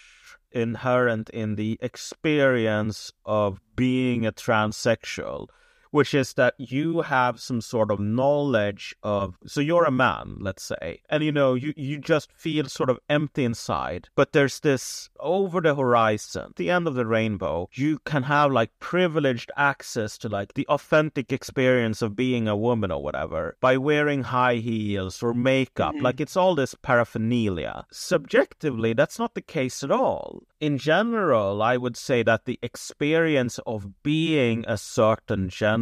inherent 0.51 1.29
in 1.31 1.55
the 1.55 1.77
experience 1.81 3.11
of 3.25 3.59
being 3.75 4.25
a 4.25 4.31
transsexual 4.31 5.47
which 5.91 6.13
is 6.13 6.33
that 6.33 6.53
you 6.57 7.01
have 7.01 7.39
some 7.39 7.61
sort 7.61 7.91
of 7.91 7.99
knowledge 7.99 8.95
of 9.03 9.37
so 9.45 9.61
you're 9.61 9.85
a 9.85 9.91
man 9.91 10.37
let's 10.39 10.63
say 10.63 11.01
and 11.09 11.23
you 11.23 11.31
know 11.31 11.53
you, 11.53 11.73
you 11.75 11.97
just 11.97 12.31
feel 12.31 12.65
sort 12.65 12.89
of 12.89 12.99
empty 13.09 13.43
inside 13.43 14.09
but 14.15 14.33
there's 14.33 14.59
this 14.61 15.09
over 15.19 15.61
the 15.61 15.75
horizon 15.75 16.53
the 16.57 16.69
end 16.69 16.87
of 16.87 16.95
the 16.95 17.05
rainbow 17.05 17.69
you 17.73 17.99
can 18.05 18.23
have 18.23 18.51
like 18.51 18.71
privileged 18.79 19.51
access 19.55 20.17
to 20.17 20.27
like 20.29 20.53
the 20.53 20.67
authentic 20.67 21.31
experience 21.31 22.01
of 22.01 22.15
being 22.15 22.47
a 22.47 22.55
woman 22.55 22.91
or 22.91 23.01
whatever 23.01 23.55
by 23.59 23.77
wearing 23.77 24.23
high 24.23 24.55
heels 24.55 25.21
or 25.23 25.33
makeup. 25.33 25.93
Mm-hmm. 25.93 26.03
like 26.03 26.19
it's 26.19 26.37
all 26.37 26.55
this 26.55 26.75
paraphernalia. 26.75 27.85
Subjectively 27.91 28.93
that's 28.93 29.19
not 29.19 29.33
the 29.33 29.41
case 29.41 29.83
at 29.83 29.91
all. 29.91 30.43
In 30.59 30.77
general, 30.77 31.61
I 31.61 31.77
would 31.77 31.95
say 31.95 32.23
that 32.23 32.45
the 32.45 32.59
experience 32.63 33.59
of 33.67 34.01
being 34.01 34.65
a 34.67 34.77
certain 34.77 35.49
gender 35.49 35.76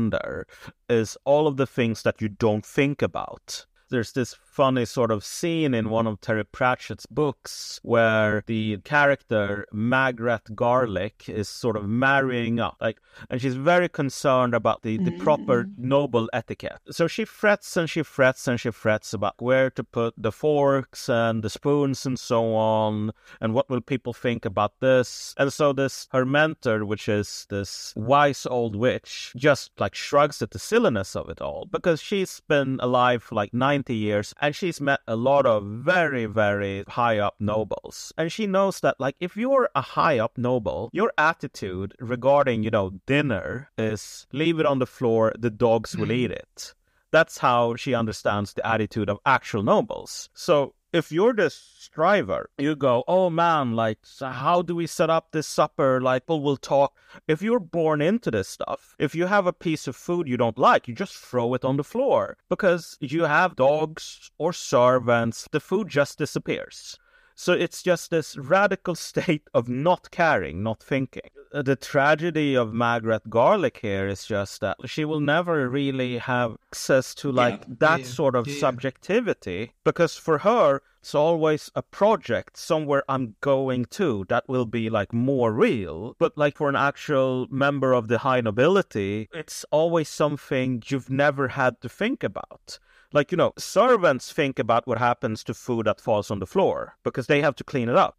is 0.90 1.18
all 1.26 1.48
of 1.48 1.58
the 1.58 1.68
things 1.68 2.04
that 2.04 2.22
you 2.22 2.30
don't 2.30 2.66
think 2.66 3.02
about. 3.02 3.66
There's 3.90 4.12
this 4.14 4.36
funny 4.56 4.86
sort 4.86 5.12
of 5.12 5.22
scene 5.22 5.74
in 5.74 5.90
one 5.90 6.08
of 6.08 6.22
Terry 6.22 6.46
Pratchett's 6.46 7.06
books 7.08 7.78
where 7.84 8.42
the 8.48 8.78
character 8.86 9.68
Magrat 9.74 10.56
Garlick 10.56 11.28
is 11.28 11.50
sort 11.50 11.76
of 11.76 11.90
marrying 11.90 12.62
up, 12.62 12.78
like, 12.80 13.00
and 13.30 13.42
she's 13.42 13.56
very 13.56 13.90
concerned 13.90 14.54
about 14.54 14.82
the, 14.82 14.98
the 14.98 15.12
proper 15.20 15.66
mm. 15.66 15.78
noble 15.78 16.30
etiquette. 16.32 16.80
So 16.90 17.06
she 17.06 17.26
frets 17.26 17.76
and 17.76 17.90
she 17.90 18.02
frets 18.02 18.48
and 18.48 18.58
she 18.58 18.72
frets 18.72 19.14
about 19.14 19.42
where 19.42 19.70
to 19.72 19.84
put 19.84 20.14
the 20.16 20.32
forks 20.32 21.10
and 21.10 21.44
the 21.44 21.50
spoons 21.50 22.06
and 22.06 22.18
so 22.18 22.56
on, 22.56 23.12
and 23.42 23.54
what 23.54 23.70
will 23.70 23.82
people 23.82 24.14
think 24.14 24.46
about 24.46 24.80
this. 24.80 25.36
And 25.38 25.52
so 25.52 25.74
this 25.74 26.08
her 26.14 26.26
mentor, 26.26 26.86
which 26.86 27.10
is 27.10 27.46
this 27.50 27.92
wise 27.98 28.46
old 28.46 28.78
witch, 28.78 29.34
just 29.36 29.72
like 29.82 29.96
shrugs 29.96 30.42
at 30.42 30.52
the 30.52 30.60
silliness 30.60 31.14
of 31.14 31.28
it 31.28 31.42
all 31.42 31.68
because 31.70 32.02
she's 32.02 32.40
been 32.48 32.80
alive 32.82 33.22
for 33.22 33.36
like 33.36 33.54
90 33.54 33.94
years 33.94 34.34
and 34.46 34.56
she's 34.56 34.80
met 34.80 35.00
a 35.08 35.16
lot 35.16 35.48
of 35.48 35.64
very, 35.64 36.28
very 36.28 36.84
high 36.88 37.18
up 37.18 37.34
nobles. 37.40 38.14
And 38.16 38.32
she 38.32 38.46
knows 38.46 38.80
that, 38.82 39.00
like, 39.00 39.16
if 39.20 39.36
you're 39.36 39.72
a 39.74 39.82
high 39.82 40.20
up 40.20 40.38
noble, 40.38 40.92
your 40.94 41.12
attitude 41.18 41.96
regarding, 42.00 42.62
you 42.62 42.70
know, 42.70 42.92
dinner 43.08 43.72
is 43.76 44.28
leave 44.32 44.60
it 44.60 44.68
on 44.68 44.78
the 44.78 44.86
floor, 44.86 45.34
the 45.40 45.50
dogs 45.50 45.98
will 45.98 46.06
mm-hmm. 46.06 46.26
eat 46.26 46.32
it. 46.32 46.76
That's 47.10 47.40
how 47.40 47.76
she 47.76 47.96
understands 47.96 48.54
the 48.54 48.68
attitude 48.68 49.10
of 49.10 49.18
actual 49.26 49.64
nobles. 49.64 50.30
So 50.36 50.75
if 50.96 51.12
you're 51.12 51.34
the 51.34 51.50
striver, 51.50 52.50
you 52.58 52.74
go, 52.74 53.04
oh 53.06 53.30
man, 53.30 53.74
like, 53.76 54.00
so 54.04 54.28
how 54.28 54.62
do 54.62 54.74
we 54.74 54.88
set 54.88 55.10
up 55.10 55.32
this 55.32 55.46
supper? 55.46 56.00
Like, 56.00 56.24
oh, 56.24 56.36
people 56.36 56.42
will 56.42 56.56
talk. 56.56 56.96
If 57.28 57.42
you're 57.42 57.60
born 57.60 58.02
into 58.02 58.32
this 58.32 58.48
stuff, 58.48 58.96
if 58.98 59.14
you 59.14 59.26
have 59.26 59.46
a 59.46 59.52
piece 59.52 59.88
of 59.88 59.96
food 59.98 60.26
you 60.26 60.38
don't 60.38 60.58
like, 60.58 60.88
you 60.88 60.96
just 60.96 61.18
throw 61.18 61.54
it 61.54 61.66
on 61.66 61.76
the 61.76 61.84
floor 61.84 62.38
because 62.50 62.98
you 63.02 63.24
have 63.24 63.58
dogs 63.58 64.32
or 64.38 64.54
servants, 64.54 65.50
the 65.52 65.60
food 65.60 65.90
just 65.90 66.18
disappears. 66.18 66.98
So 67.36 67.52
it's 67.52 67.84
just 67.84 68.10
this 68.10 68.38
radical 68.38 68.96
state 69.10 69.50
of 69.54 69.68
not 69.68 70.12
caring, 70.12 70.64
not 70.64 70.82
thinking. 70.82 71.30
Uh, 71.56 71.62
the 71.62 71.76
tragedy 71.78 72.54
of 72.54 72.74
Magrat 72.74 73.30
Garlick 73.30 73.78
here 73.82 74.10
is 74.10 74.26
just 74.26 74.60
that 74.60 74.76
she 74.86 75.06
will 75.06 75.22
never 75.22 75.70
really 75.70 76.18
have 76.18 76.58
access 76.70 77.16
to 77.16 77.32
like 77.32 77.62
yeah, 77.62 77.76
that 77.80 78.00
yeah, 78.02 78.06
sort 78.06 78.36
of 78.36 78.46
yeah. 78.46 78.60
subjectivity 78.60 79.72
because 79.86 80.18
for 80.18 80.40
her 80.40 80.82
it's 81.00 81.16
always 81.16 81.72
a 81.74 81.82
project 81.82 82.58
somewhere 82.58 83.06
I'm 83.08 83.36
going 83.40 83.86
to 83.92 84.26
that 84.28 84.50
will 84.50 84.66
be 84.66 84.90
like 84.90 85.14
more 85.14 85.54
real. 85.54 86.18
But 86.20 86.38
like 86.38 86.58
for 86.58 86.68
an 86.68 86.76
actual 86.76 87.48
member 87.50 87.94
of 87.94 88.10
the 88.10 88.18
high 88.18 88.42
nobility, 88.42 89.30
it's 89.32 89.64
always 89.72 90.10
something 90.10 90.84
you've 90.88 91.10
never 91.10 91.50
had 91.50 91.80
to 91.82 91.88
think 91.88 92.22
about. 92.22 92.80
Like, 93.14 93.32
you 93.32 93.38
know, 93.38 93.54
servants 93.58 94.34
think 94.34 94.60
about 94.60 94.88
what 94.88 94.98
happens 94.98 95.42
to 95.46 95.54
food 95.54 95.86
that 95.86 96.02
falls 96.02 96.30
on 96.30 96.40
the 96.40 96.48
floor 96.48 96.98
because 97.04 97.28
they 97.28 97.40
have 97.40 97.56
to 97.58 97.64
clean 97.64 97.88
it 97.88 97.96
up. 97.96 98.18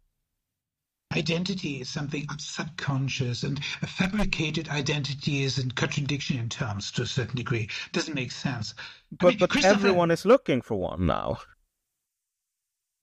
Identity 1.17 1.81
is 1.81 1.89
something 1.89 2.27
subconscious, 2.37 3.41
and 3.41 3.59
a 3.81 3.87
fabricated 3.87 4.69
identity 4.69 5.43
is 5.43 5.57
in 5.57 5.71
contradiction 5.71 6.37
in 6.37 6.47
terms 6.47 6.91
to 6.91 7.01
a 7.01 7.07
certain 7.07 7.35
degree. 7.35 7.69
Doesn't 7.91 8.13
make 8.13 8.31
sense. 8.31 8.75
But, 9.11 9.25
I 9.25 9.29
mean, 9.31 9.39
but 9.39 9.65
everyone 9.65 10.11
is 10.11 10.25
looking 10.25 10.61
for 10.61 10.75
one 10.75 11.07
now. 11.07 11.39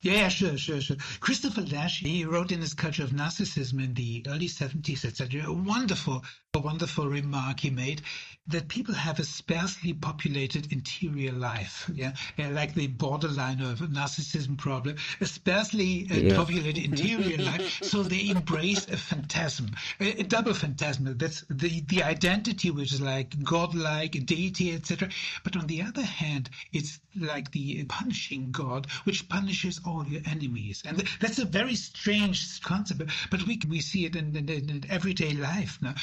Yeah, 0.05 0.29
sure, 0.29 0.59
sure, 0.59 0.83
sure. 0.83 0.99
Christopher 1.21 1.63
Lasch, 1.63 2.01
he 2.01 2.27
wrote 2.27 2.53
in 2.53 2.61
his 2.61 2.75
Culture 2.75 3.05
of 3.05 3.11
Narcissism 3.11 3.83
in 3.83 3.95
the 3.95 4.23
early 4.29 4.49
70s, 4.49 5.03
etc. 5.03 5.47
A 5.47 5.53
wonderful, 5.53 6.23
a 6.53 6.59
wonderful 6.59 7.09
remark 7.09 7.61
he 7.61 7.71
made 7.71 8.03
that 8.47 8.69
people 8.69 8.95
have 8.95 9.19
a 9.19 9.25
sparsely 9.25 9.95
populated 9.95 10.71
interior 10.71 11.33
life. 11.33 11.91
Yeah, 11.95 12.13
yeah 12.37 12.49
like 12.49 12.75
the 12.75 12.89
borderline 12.89 13.63
of 13.63 13.79
narcissism 13.79 14.59
problem, 14.59 14.97
a 15.23 15.25
sparsely 15.25 16.07
uh, 16.11 16.15
yeah. 16.17 16.37
populated 16.37 16.77
interior 16.77 17.39
life. 17.39 17.83
So 17.83 18.03
they 18.03 18.29
embrace 18.29 18.87
a 18.89 18.99
phantasm, 18.99 19.71
a, 20.01 20.21
a, 20.21 20.23
double 20.25 20.53
phantasm. 20.53 21.17
That's 21.17 21.45
the, 21.49 21.81
the 21.89 22.03
identity, 22.03 22.71
which 22.71 22.93
is 22.93 23.01
like 23.01 23.43
godlike, 23.43 24.13
deity, 24.27 24.75
etc. 24.75 25.09
But 25.45 25.57
on 25.57 25.67
the 25.67 25.81
other 25.81 26.03
hand, 26.03 26.51
it's 26.75 27.01
like 27.17 27.51
the 27.53 27.85
punishing 27.85 28.51
God, 28.51 28.87
which 29.05 29.29
punishes 29.29 29.81
all 29.85 30.07
your 30.07 30.23
enemies. 30.27 30.83
And 30.87 30.99
that's 31.21 31.39
a 31.39 31.45
very 31.45 31.75
strange 31.75 32.61
concept, 32.63 33.03
but 33.31 33.47
we, 33.47 33.61
we 33.69 33.81
see 33.81 34.05
it 34.05 34.17
in, 34.17 34.37
in, 34.37 34.49
in 34.49 34.85
everyday 34.89 35.33
life 35.33 35.79
now 35.81 35.95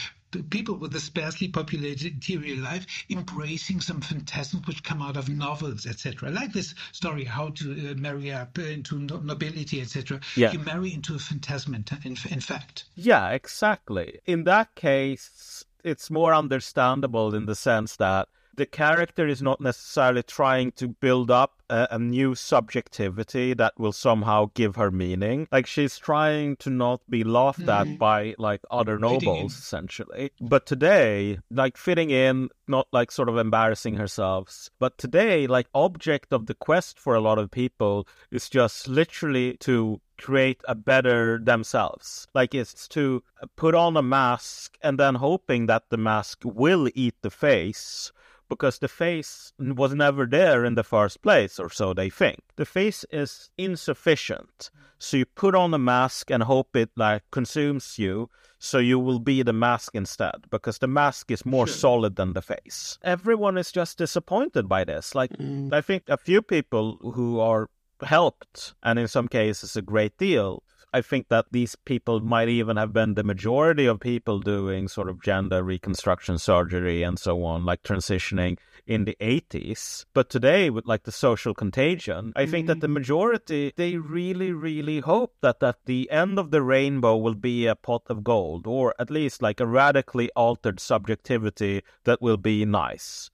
people 0.49 0.75
with 0.75 0.95
a 0.95 0.99
sparsely 0.99 1.47
populated 1.47 2.13
interior 2.13 2.55
life 2.55 2.85
embracing 3.09 3.81
some 3.81 4.01
phantasms 4.01 4.65
which 4.65 4.83
come 4.83 5.01
out 5.01 5.17
of 5.17 5.29
novels, 5.29 5.85
etc. 5.85 6.29
Like 6.29 6.53
this 6.53 6.73
story, 6.91 7.25
How 7.25 7.49
to 7.49 7.91
uh, 7.91 7.93
Marry 7.95 8.31
Up 8.31 8.57
into 8.57 8.99
Nobility, 8.99 9.81
etc. 9.81 10.21
Yeah. 10.35 10.51
You 10.51 10.59
marry 10.59 10.93
into 10.93 11.15
a 11.15 11.19
phantasm, 11.19 11.75
in, 11.75 11.85
in, 12.03 12.15
in 12.29 12.39
fact. 12.39 12.85
Yeah, 12.95 13.29
exactly. 13.29 14.19
In 14.25 14.45
that 14.45 14.73
case, 14.75 15.65
it's 15.83 16.09
more 16.09 16.33
understandable 16.33 17.35
in 17.35 17.45
the 17.45 17.55
sense 17.55 17.97
that 17.97 18.29
the 18.61 18.67
character 18.67 19.27
is 19.27 19.41
not 19.41 19.59
necessarily 19.59 20.21
trying 20.21 20.71
to 20.73 20.87
build 20.87 21.31
up 21.31 21.63
a, 21.67 21.87
a, 21.89 21.97
new 21.97 22.35
subjectivity 22.35 23.55
that 23.55 23.73
will 23.79 23.91
somehow 23.91 24.51
give 24.53 24.75
her 24.75 24.91
meaning. 24.91 25.47
Like 25.51 25.65
she's 25.65 25.97
trying 25.97 26.57
to 26.57 26.69
not 26.69 27.01
be 27.09 27.23
laughed 27.23 27.61
mm-hmm. 27.61 27.93
at 27.93 27.97
by 27.97 28.35
like 28.37 28.61
other 28.69 28.99
nobles, 28.99 29.57
essentially. 29.57 30.29
But 30.39 30.67
today, 30.67 31.39
like 31.49 31.75
fitting 31.75 32.11
in, 32.11 32.49
not 32.67 32.87
like 32.91 33.11
sort 33.11 33.29
of 33.29 33.37
embarrassing 33.39 33.95
herself. 33.95 34.69
But 34.77 34.99
today, 34.99 35.47
like 35.47 35.65
object 35.73 36.31
of 36.31 36.45
the 36.45 36.53
quest 36.53 36.99
for 36.99 37.15
a 37.15 37.19
lot 37.19 37.39
of 37.39 37.49
people 37.49 38.07
is 38.29 38.47
just 38.47 38.87
literally 38.87 39.57
to 39.61 39.99
create 40.19 40.61
a 40.67 40.75
better 40.75 41.39
themselves. 41.43 42.27
Like 42.35 42.53
it's 42.53 42.87
to 42.89 43.23
put 43.55 43.73
on 43.73 43.97
a 43.97 44.03
mask 44.03 44.77
and 44.83 44.99
then 44.99 45.15
hoping 45.15 45.65
that 45.65 45.89
the 45.89 45.97
mask 45.97 46.43
will 46.45 46.89
eat 46.93 47.15
the 47.23 47.31
face 47.31 48.11
because 48.51 48.79
the 48.79 48.89
face 48.89 49.53
was 49.57 49.95
never 49.95 50.25
there 50.25 50.65
in 50.65 50.75
the 50.75 50.83
first 50.83 51.21
place, 51.21 51.57
or 51.57 51.69
so 51.69 51.93
they 51.93 52.09
think. 52.09 52.39
The 52.57 52.65
face 52.65 53.05
is 53.09 53.49
insufficient. 53.57 54.69
So 54.99 55.15
you 55.15 55.25
put 55.25 55.55
on 55.55 55.73
a 55.73 55.77
mask 55.79 56.29
and 56.29 56.43
hope 56.43 56.75
it 56.75 56.89
like 56.97 57.23
consumes 57.31 57.97
you, 57.97 58.29
so 58.59 58.77
you 58.77 58.99
will 58.99 59.19
be 59.19 59.41
the 59.41 59.53
mask 59.53 59.95
instead, 59.95 60.49
because 60.49 60.79
the 60.79 60.87
mask 60.87 61.31
is 61.31 61.45
more 61.45 61.65
sure. 61.65 61.77
solid 61.77 62.17
than 62.17 62.33
the 62.33 62.41
face. 62.41 62.99
Everyone 63.03 63.57
is 63.57 63.71
just 63.71 63.97
disappointed 63.97 64.67
by 64.67 64.83
this. 64.83 65.15
Like 65.15 65.31
mm. 65.31 65.71
I 65.73 65.79
think 65.79 66.03
a 66.09 66.17
few 66.17 66.41
people 66.41 66.97
who 67.15 67.39
are 67.39 67.69
helped, 68.03 68.73
and 68.83 68.99
in 68.99 69.07
some 69.07 69.29
cases 69.29 69.77
a 69.77 69.81
great 69.81 70.17
deal, 70.17 70.61
I 70.93 71.01
think 71.01 71.29
that 71.29 71.45
these 71.51 71.75
people 71.75 72.19
might 72.19 72.49
even 72.49 72.77
have 72.77 72.91
been 72.91 73.13
the 73.13 73.23
majority 73.23 73.85
of 73.85 73.99
people 73.99 74.39
doing 74.39 74.87
sort 74.87 75.07
of 75.09 75.21
gender 75.21 75.63
reconstruction 75.63 76.37
surgery 76.37 77.01
and 77.03 77.17
so 77.17 77.43
on, 77.45 77.63
like 77.65 77.83
transitioning 77.83 78.57
in 78.85 79.05
the 79.05 79.15
80s. 79.21 80.05
But 80.13 80.29
today, 80.29 80.69
with 80.69 80.85
like 80.85 81.03
the 81.03 81.11
social 81.11 81.53
contagion, 81.53 82.33
I 82.35 82.45
think 82.45 82.63
mm-hmm. 82.63 82.67
that 82.67 82.79
the 82.81 82.87
mm-hmm. 82.87 82.93
majority, 82.93 83.73
they 83.77 83.97
really, 83.97 84.51
really 84.51 84.99
hope 84.99 85.35
that 85.41 85.63
at 85.63 85.77
the 85.85 86.09
end 86.11 86.37
of 86.37 86.51
the 86.51 86.61
rainbow 86.61 87.15
will 87.15 87.35
be 87.35 87.67
a 87.67 87.75
pot 87.75 88.03
of 88.07 88.23
gold, 88.23 88.67
or 88.67 88.93
at 88.99 89.09
least 89.09 89.41
like 89.41 89.59
a 89.59 89.67
radically 89.67 90.29
altered 90.35 90.79
subjectivity 90.79 91.83
that 92.03 92.21
will 92.21 92.37
be 92.37 92.65
nice 92.65 93.29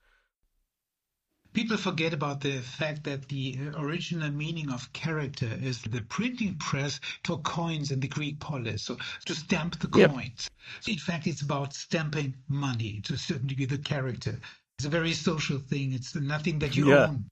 people 1.53 1.77
forget 1.77 2.13
about 2.13 2.41
the 2.41 2.59
fact 2.59 3.03
that 3.05 3.27
the 3.29 3.57
original 3.77 4.31
meaning 4.31 4.71
of 4.71 4.91
character 4.93 5.49
is 5.61 5.81
the 5.81 6.01
printing 6.01 6.55
press 6.55 6.99
took 7.23 7.43
coins 7.43 7.91
in 7.91 7.99
the 7.99 8.07
Greek 8.07 8.39
polis, 8.39 8.83
so 8.83 8.97
to 9.25 9.35
stamp 9.35 9.79
the 9.79 9.87
coins. 9.87 10.49
Yep. 10.49 10.81
So 10.81 10.91
in 10.91 10.97
fact, 10.97 11.27
it's 11.27 11.41
about 11.41 11.73
stamping 11.73 12.35
money 12.47 13.01
to 13.03 13.13
a 13.13 13.17
certain 13.17 13.47
degree, 13.47 13.65
the 13.65 13.77
character. 13.77 14.39
It's 14.77 14.85
a 14.85 14.89
very 14.89 15.13
social 15.13 15.57
thing. 15.57 15.93
It's 15.93 16.15
nothing 16.15 16.59
that 16.59 16.75
you 16.75 16.89
yeah. 16.89 17.05
own. 17.05 17.25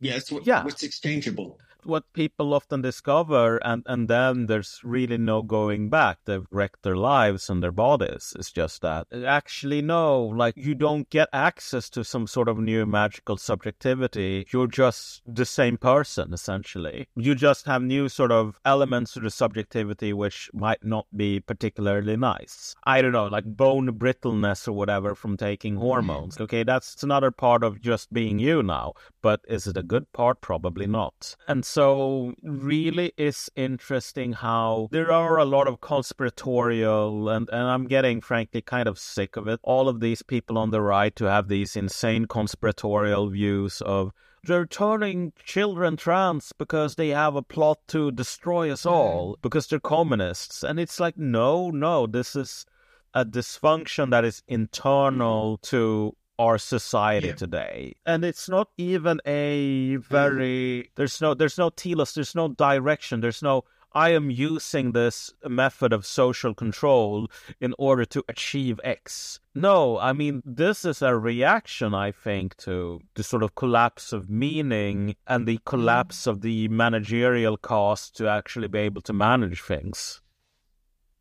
Yeah, 0.00 0.16
it's 0.16 0.32
what, 0.32 0.46
yeah. 0.46 0.64
what's 0.64 0.82
exchangeable 0.82 1.58
what 1.84 2.12
people 2.12 2.54
often 2.54 2.82
discover, 2.82 3.56
and, 3.58 3.82
and 3.86 4.08
then 4.08 4.46
there's 4.46 4.80
really 4.84 5.18
no 5.18 5.42
going 5.42 5.88
back. 5.90 6.18
They've 6.24 6.46
wrecked 6.50 6.82
their 6.82 6.96
lives 6.96 7.48
and 7.50 7.62
their 7.62 7.72
bodies. 7.72 8.34
It's 8.38 8.50
just 8.50 8.82
that. 8.82 9.06
Uh, 9.12 9.24
actually, 9.24 9.82
no, 9.82 10.22
like 10.22 10.54
you 10.56 10.74
don't 10.74 11.08
get 11.10 11.28
access 11.32 11.90
to 11.90 12.04
some 12.04 12.26
sort 12.26 12.48
of 12.48 12.58
new 12.58 12.86
magical 12.86 13.36
subjectivity. 13.36 14.46
You're 14.52 14.66
just 14.66 15.22
the 15.26 15.46
same 15.46 15.76
person, 15.76 16.32
essentially. 16.32 17.08
You 17.16 17.34
just 17.34 17.66
have 17.66 17.82
new 17.82 18.08
sort 18.08 18.32
of 18.32 18.60
elements 18.64 19.12
to 19.14 19.20
the 19.20 19.30
subjectivity 19.30 20.12
which 20.12 20.50
might 20.52 20.84
not 20.84 21.06
be 21.16 21.40
particularly 21.40 22.16
nice. 22.16 22.74
I 22.84 23.02
don't 23.02 23.12
know, 23.12 23.26
like 23.26 23.44
bone 23.44 23.90
brittleness 23.92 24.68
or 24.68 24.72
whatever 24.72 25.14
from 25.14 25.36
taking 25.36 25.76
hormones. 25.76 26.36
Mm. 26.36 26.42
Okay, 26.42 26.62
that's 26.62 27.02
another 27.02 27.30
part 27.30 27.62
of 27.62 27.80
just 27.80 28.12
being 28.12 28.38
you 28.38 28.62
now. 28.62 28.94
But 29.22 29.40
is 29.48 29.66
it 29.66 29.76
a 29.76 29.82
good 29.82 30.10
part? 30.12 30.40
Probably 30.40 30.86
not. 30.86 31.36
And 31.48 31.64
so 31.70 32.34
really 32.42 33.12
is 33.16 33.50
interesting 33.54 34.32
how 34.32 34.88
there 34.90 35.12
are 35.12 35.38
a 35.38 35.44
lot 35.44 35.68
of 35.68 35.80
conspiratorial 35.80 37.28
and, 37.28 37.48
and 37.50 37.62
I'm 37.62 37.86
getting 37.86 38.20
frankly 38.20 38.60
kind 38.60 38.88
of 38.88 38.98
sick 38.98 39.36
of 39.36 39.46
it. 39.46 39.60
All 39.62 39.88
of 39.88 40.00
these 40.00 40.22
people 40.22 40.58
on 40.58 40.70
the 40.70 40.82
right 40.82 41.14
to 41.16 41.26
have 41.26 41.48
these 41.48 41.76
insane 41.76 42.26
conspiratorial 42.26 43.30
views 43.30 43.80
of 43.82 44.12
they're 44.42 44.66
turning 44.66 45.32
children 45.44 45.96
trans 45.96 46.52
because 46.58 46.94
they 46.94 47.10
have 47.10 47.36
a 47.36 47.42
plot 47.42 47.78
to 47.88 48.10
destroy 48.10 48.72
us 48.72 48.82
mm-hmm. 48.82 48.94
all 48.94 49.38
because 49.42 49.66
they're 49.66 49.78
communists. 49.78 50.62
And 50.62 50.80
it's 50.80 50.98
like, 50.98 51.16
no, 51.16 51.70
no, 51.70 52.06
this 52.06 52.34
is 52.34 52.66
a 53.14 53.24
dysfunction 53.24 54.10
that 54.10 54.24
is 54.24 54.42
internal 54.48 55.58
to 55.58 56.16
our 56.40 56.56
society 56.58 57.28
yeah. 57.28 57.44
today 57.44 57.94
and 58.06 58.24
it's 58.24 58.48
not 58.48 58.68
even 58.78 59.20
a 59.26 59.96
very 59.96 60.84
mm. 60.84 60.90
there's 60.96 61.20
no 61.20 61.34
there's 61.34 61.58
no 61.58 61.68
telos 61.70 62.14
there's 62.14 62.34
no 62.34 62.48
direction 62.48 63.20
there's 63.20 63.42
no 63.42 63.64
I 63.92 64.10
am 64.10 64.30
using 64.30 64.92
this 64.92 65.32
method 65.44 65.92
of 65.92 66.06
social 66.06 66.54
control 66.54 67.28
in 67.60 67.74
order 67.76 68.04
to 68.04 68.24
achieve 68.28 68.78
X. 68.84 69.40
No, 69.54 69.98
I 69.98 70.12
mean, 70.12 70.42
this 70.46 70.84
is 70.84 71.02
a 71.02 71.16
reaction, 71.16 71.92
I 71.92 72.12
think, 72.12 72.56
to 72.58 73.00
the 73.14 73.24
sort 73.24 73.42
of 73.42 73.56
collapse 73.56 74.12
of 74.12 74.30
meaning 74.30 75.16
and 75.26 75.46
the 75.46 75.58
collapse 75.64 76.22
mm. 76.24 76.26
of 76.28 76.40
the 76.42 76.68
managerial 76.68 77.56
cost 77.56 78.16
to 78.18 78.28
actually 78.28 78.68
be 78.68 78.78
able 78.80 79.02
to 79.02 79.12
manage 79.12 79.60
things. 79.60 80.20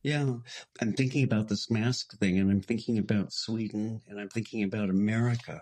Yeah, 0.01 0.35
I'm 0.81 0.93
thinking 0.93 1.23
about 1.23 1.49
this 1.49 1.69
mask 1.69 2.17
thing 2.19 2.39
and 2.39 2.49
I'm 2.49 2.61
thinking 2.61 2.97
about 2.97 3.33
Sweden 3.33 4.01
and 4.07 4.19
I'm 4.19 4.29
thinking 4.29 4.63
about 4.63 4.89
America. 4.89 5.61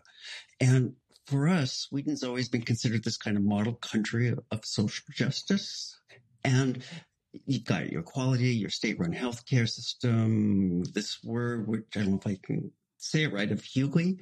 And 0.59 0.93
for 1.25 1.47
us, 1.47 1.87
Sweden's 1.89 2.23
always 2.23 2.47
been 2.47 2.61
considered 2.61 3.03
this 3.03 3.17
kind 3.17 3.35
of 3.35 3.43
model 3.43 3.73
country 3.73 4.33
of, 4.51 4.65
social 4.65 5.05
justice. 5.11 5.99
And 6.43 6.83
you've 7.45 7.65
got 7.65 7.91
your 7.91 8.01
equality, 8.01 8.49
your 8.49 8.69
state 8.69 8.99
run 8.99 9.11
healthcare 9.11 9.67
system, 9.67 10.83
this 10.93 11.17
word, 11.23 11.67
which 11.67 11.85
I 11.95 11.99
don't 11.99 12.11
know 12.11 12.19
if 12.23 12.27
I 12.27 12.37
can 12.41 12.71
say 12.97 13.23
it 13.23 13.33
right, 13.33 13.51
of 13.51 13.61
Hygge, 13.63 14.17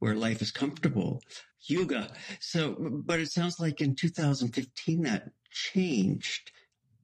where 0.00 0.14
life 0.16 0.42
is 0.42 0.50
comfortable. 0.50 1.22
Hygge. 1.68 2.10
So, 2.40 2.76
but 2.78 3.20
it 3.20 3.30
sounds 3.30 3.60
like 3.60 3.80
in 3.80 3.94
2015 3.94 5.02
that 5.02 5.30
changed 5.50 6.50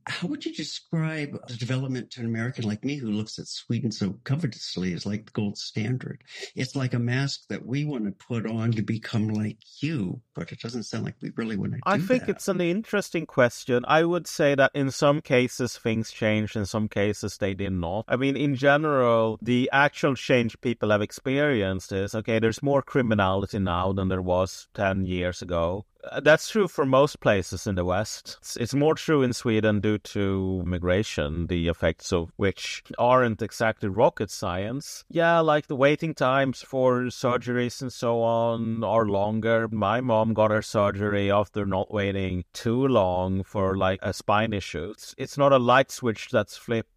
how 0.08 0.28
would 0.28 0.46
you 0.46 0.54
describe 0.54 1.36
the 1.48 1.56
development 1.56 2.12
to 2.12 2.20
an 2.20 2.26
American 2.26 2.64
like 2.64 2.84
me 2.84 2.96
who 2.96 3.10
looks 3.10 3.38
at 3.40 3.48
Sweden 3.48 3.90
so 3.90 4.14
covetously 4.22 4.92
as 4.92 5.04
like 5.04 5.26
the 5.26 5.32
gold 5.32 5.58
standard? 5.58 6.22
It's 6.54 6.76
like 6.76 6.94
a 6.94 6.98
mask 6.98 7.42
that 7.48 7.66
we 7.66 7.84
want 7.84 8.04
to 8.04 8.12
put 8.12 8.46
on 8.46 8.70
to 8.72 8.82
become 8.82 9.28
like 9.28 9.58
you, 9.80 10.20
but 10.34 10.52
it 10.52 10.60
doesn't 10.60 10.84
sound 10.84 11.04
like 11.04 11.16
we 11.20 11.32
really 11.36 11.56
want 11.56 11.72
to 11.72 11.80
I 11.84 11.98
think 11.98 12.26
that. 12.26 12.36
it's 12.36 12.48
an 12.48 12.60
interesting 12.60 13.26
question. 13.26 13.84
I 13.88 14.04
would 14.04 14.28
say 14.28 14.54
that 14.54 14.70
in 14.74 14.92
some 14.92 15.20
cases 15.20 15.76
things 15.76 16.12
changed, 16.12 16.54
in 16.54 16.66
some 16.66 16.88
cases 16.88 17.38
they 17.38 17.54
did 17.54 17.72
not. 17.72 18.04
I 18.06 18.14
mean, 18.14 18.36
in 18.36 18.54
general, 18.54 19.38
the 19.42 19.68
actual 19.72 20.14
change 20.14 20.60
people 20.60 20.90
have 20.90 21.02
experienced 21.02 21.90
is 21.90 22.14
okay, 22.14 22.38
there's 22.38 22.62
more 22.62 22.82
criminality 22.82 23.58
now 23.58 23.92
than 23.92 24.08
there 24.08 24.22
was 24.22 24.68
10 24.74 25.04
years 25.04 25.42
ago 25.42 25.84
Uh, 26.10 26.20
that's 26.20 26.48
true 26.48 26.68
for 26.68 26.86
most 26.86 27.20
places 27.20 27.66
in 27.66 27.74
the 27.74 27.84
West. 27.84 28.36
It's, 28.40 28.56
it's, 28.56 28.74
more 28.74 28.94
true 28.94 29.22
in 29.22 29.32
Sweden 29.32 29.80
due 29.80 29.98
to 29.98 30.62
migration, 30.64 31.46
the 31.46 31.68
effects 31.68 32.12
of 32.12 32.32
which 32.36 32.82
aren't 32.98 33.42
exactly 33.42 33.88
rocket 33.88 34.30
science. 34.30 35.04
Yeah, 35.08 35.40
like 35.40 35.66
the 35.66 35.76
waiting 35.76 36.14
times 36.14 36.62
for 36.62 37.04
surgeries 37.04 37.80
and 37.80 37.92
so 37.92 38.20
on 38.22 38.84
are 38.84 39.06
longer. 39.06 39.68
My 39.68 40.00
mom 40.00 40.34
got 40.34 40.50
her 40.50 40.62
surgery 40.62 41.30
after 41.30 41.64
not 41.64 41.92
waiting 41.92 42.44
too 42.52 42.86
long 42.86 43.42
for 43.42 43.76
like 43.76 44.00
a 44.02 44.12
spine 44.12 44.52
issue. 44.52 44.90
It's, 44.90 45.14
it's 45.16 45.38
not 45.38 45.52
a 45.52 45.58
light 45.58 45.90
switch 45.90 46.28
that's 46.30 46.56
flipped 46.56 46.90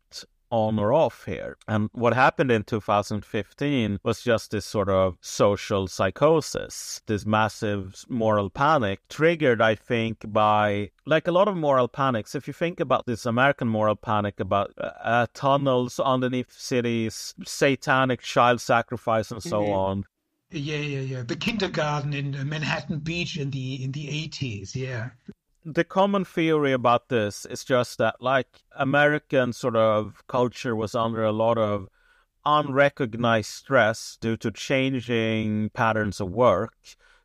on 0.51 0.79
or 0.79 0.93
off 0.93 1.25
here. 1.25 1.57
And 1.67 1.89
what 1.93 2.13
happened 2.13 2.51
in 2.51 2.63
2015 2.63 3.99
was 4.03 4.21
just 4.21 4.51
this 4.51 4.65
sort 4.65 4.89
of 4.89 5.17
social 5.21 5.87
psychosis, 5.87 7.01
this 7.07 7.25
massive 7.25 8.03
moral 8.09 8.49
panic, 8.49 8.99
triggered, 9.09 9.61
I 9.61 9.75
think, 9.75 10.31
by 10.31 10.91
like 11.05 11.27
a 11.27 11.31
lot 11.31 11.47
of 11.47 11.55
moral 11.55 11.87
panics. 11.87 12.35
If 12.35 12.47
you 12.47 12.53
think 12.53 12.79
about 12.79 13.05
this 13.05 13.25
American 13.25 13.67
moral 13.67 13.95
panic 13.95 14.39
about 14.39 14.73
uh, 14.77 14.91
uh 15.01 15.27
tunnels 15.33 15.99
underneath 15.99 16.51
cities, 16.51 17.33
satanic 17.45 18.21
child 18.21 18.61
sacrifice, 18.61 19.31
and 19.31 19.41
so 19.41 19.61
mm-hmm. 19.61 19.71
on. 19.71 20.03
Yeah, 20.51 20.77
yeah, 20.77 21.01
yeah. 21.01 21.23
The 21.23 21.35
kindergarten 21.35 22.13
in 22.13 22.31
Manhattan 22.49 22.99
Beach 22.99 23.37
in 23.37 23.51
the 23.51 23.83
in 23.83 23.91
the 23.91 24.07
80s. 24.07 24.75
Yeah 24.75 25.09
the 25.73 25.83
common 25.83 26.25
theory 26.25 26.71
about 26.71 27.09
this 27.09 27.45
is 27.45 27.63
just 27.63 27.99
that 27.99 28.15
like 28.19 28.61
American 28.75 29.53
sort 29.53 29.75
of 29.75 30.23
culture 30.27 30.75
was 30.75 30.95
under 30.95 31.23
a 31.23 31.31
lot 31.31 31.57
of 31.57 31.87
unrecognized 32.45 33.51
stress 33.51 34.17
due 34.19 34.35
to 34.37 34.51
changing 34.51 35.69
patterns 35.69 36.19
of 36.19 36.31
work. 36.31 36.73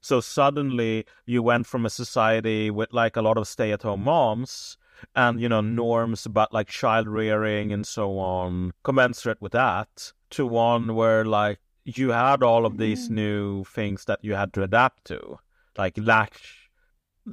So 0.02 0.20
suddenly 0.20 1.06
you 1.24 1.42
went 1.42 1.66
from 1.66 1.86
a 1.86 1.90
society 1.90 2.70
with 2.70 2.92
like 2.92 3.16
a 3.16 3.22
lot 3.22 3.38
of 3.38 3.48
stay 3.48 3.72
at 3.72 3.82
home 3.82 4.04
moms 4.04 4.76
and 5.14 5.40
you 5.40 5.48
know 5.48 5.60
norms 5.60 6.26
about 6.26 6.52
like 6.52 6.68
child 6.68 7.08
rearing 7.08 7.72
and 7.72 7.86
so 7.86 8.18
on 8.18 8.72
commensurate 8.84 9.40
with 9.40 9.52
that 9.52 10.12
to 10.30 10.46
one 10.46 10.94
where 10.94 11.24
like 11.24 11.58
you 11.84 12.10
had 12.10 12.42
all 12.42 12.64
of 12.64 12.78
these 12.78 13.08
mm. 13.08 13.12
new 13.12 13.64
things 13.64 14.04
that 14.06 14.18
you 14.22 14.34
had 14.34 14.52
to 14.52 14.62
adapt 14.62 15.04
to 15.04 15.38
like 15.76 15.98
latch 15.98 16.63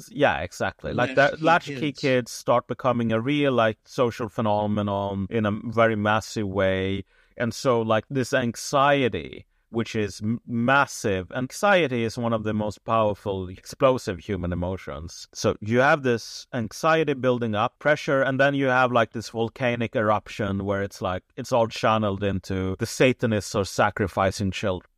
yeah, 0.09 0.39
exactly. 0.39 0.93
Like 0.93 1.15
that, 1.15 1.41
latchkey 1.41 1.91
kids. 1.91 1.99
kids 1.99 2.31
start 2.31 2.67
becoming 2.67 3.11
a 3.11 3.19
real 3.19 3.51
like 3.51 3.77
social 3.85 4.29
phenomenon 4.29 5.27
in 5.29 5.45
a 5.45 5.51
very 5.65 5.95
massive 5.95 6.47
way, 6.47 7.03
and 7.37 7.53
so 7.53 7.81
like 7.81 8.05
this 8.09 8.33
anxiety, 8.33 9.45
which 9.69 9.95
is 9.95 10.21
m- 10.21 10.39
massive. 10.47 11.31
Anxiety 11.31 12.03
is 12.03 12.17
one 12.17 12.33
of 12.33 12.43
the 12.43 12.53
most 12.53 12.83
powerful, 12.85 13.49
explosive 13.49 14.19
human 14.19 14.53
emotions. 14.53 15.27
So 15.33 15.55
you 15.61 15.79
have 15.79 16.03
this 16.03 16.47
anxiety 16.53 17.13
building 17.13 17.55
up, 17.55 17.79
pressure, 17.79 18.21
and 18.21 18.39
then 18.39 18.53
you 18.53 18.67
have 18.67 18.91
like 18.91 19.11
this 19.11 19.29
volcanic 19.29 19.95
eruption 19.95 20.65
where 20.65 20.83
it's 20.83 21.01
like 21.01 21.23
it's 21.35 21.51
all 21.51 21.67
channeled 21.67 22.23
into 22.23 22.75
the 22.79 22.85
Satanists 22.85 23.55
are 23.55 23.65
sacrificing 23.65 24.51
children 24.51 24.90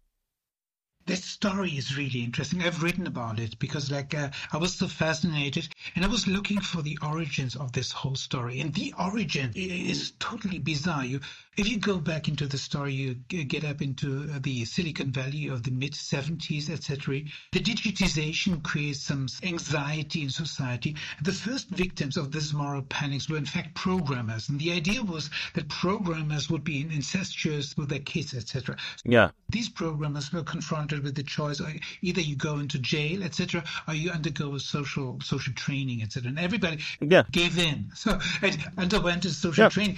this 1.05 1.23
story 1.23 1.71
is 1.71 1.97
really 1.97 2.23
interesting. 2.23 2.63
I've 2.63 2.81
written 2.81 3.07
about 3.07 3.39
it 3.39 3.59
because, 3.59 3.91
like, 3.91 4.13
uh, 4.13 4.29
I 4.51 4.57
was 4.57 4.75
so 4.75 4.87
fascinated, 4.87 5.67
and 5.95 6.05
I 6.05 6.07
was 6.07 6.27
looking 6.27 6.61
for 6.61 6.81
the 6.81 6.97
origins 7.01 7.55
of 7.55 7.73
this 7.73 7.91
whole 7.91 8.15
story. 8.15 8.61
And 8.61 8.73
the 8.73 8.93
origin 8.97 9.51
is 9.55 10.13
totally 10.19 10.59
bizarre. 10.59 11.03
You, 11.03 11.19
if 11.57 11.67
you 11.69 11.77
go 11.77 11.97
back 11.97 12.27
into 12.29 12.47
the 12.47 12.57
story, 12.57 12.93
you 12.93 13.15
get 13.15 13.65
up 13.65 13.81
into 13.81 14.29
uh, 14.33 14.39
the 14.41 14.65
Silicon 14.65 15.11
Valley 15.11 15.47
of 15.47 15.63
the 15.63 15.71
mid 15.71 15.91
'70s, 15.91 16.69
etc. 16.69 17.21
The 17.51 17.59
digitization 17.59 18.63
creates 18.63 19.01
some 19.01 19.27
anxiety 19.43 20.21
in 20.21 20.29
society. 20.29 20.95
The 21.21 21.33
first 21.33 21.69
victims 21.69 22.15
of 22.15 22.31
this 22.31 22.53
moral 22.53 22.81
panics 22.83 23.29
were, 23.29 23.37
in 23.37 23.45
fact, 23.45 23.75
programmers, 23.75 24.47
and 24.47 24.59
the 24.59 24.71
idea 24.71 25.03
was 25.03 25.29
that 25.53 25.67
programmers 25.67 26.49
would 26.49 26.63
be 26.63 26.81
incestuous 26.81 27.75
with 27.75 27.89
their 27.89 27.99
kids, 27.99 28.33
etc. 28.33 28.77
Yeah, 29.03 29.31
these 29.49 29.69
programmers 29.69 30.31
were 30.31 30.43
confronted 30.43 30.92
confronted 30.93 31.03
with 31.03 31.15
the 31.15 31.23
choice 31.23 31.61
either 32.01 32.21
you 32.21 32.35
go 32.35 32.59
into 32.59 32.79
jail, 32.79 33.23
etc., 33.23 33.63
or 33.87 33.93
you 33.93 34.11
undergo 34.11 34.55
a 34.55 34.59
social 34.59 35.19
social 35.21 35.53
training, 35.53 36.01
etc. 36.01 36.29
And 36.29 36.39
everybody 36.39 36.79
yeah. 36.99 37.23
gave 37.31 37.57
in, 37.57 37.89
so 37.95 38.19
and 38.41 38.57
underwent 38.77 39.25
a 39.25 39.29
social 39.29 39.65
yeah. 39.65 39.69
training 39.69 39.97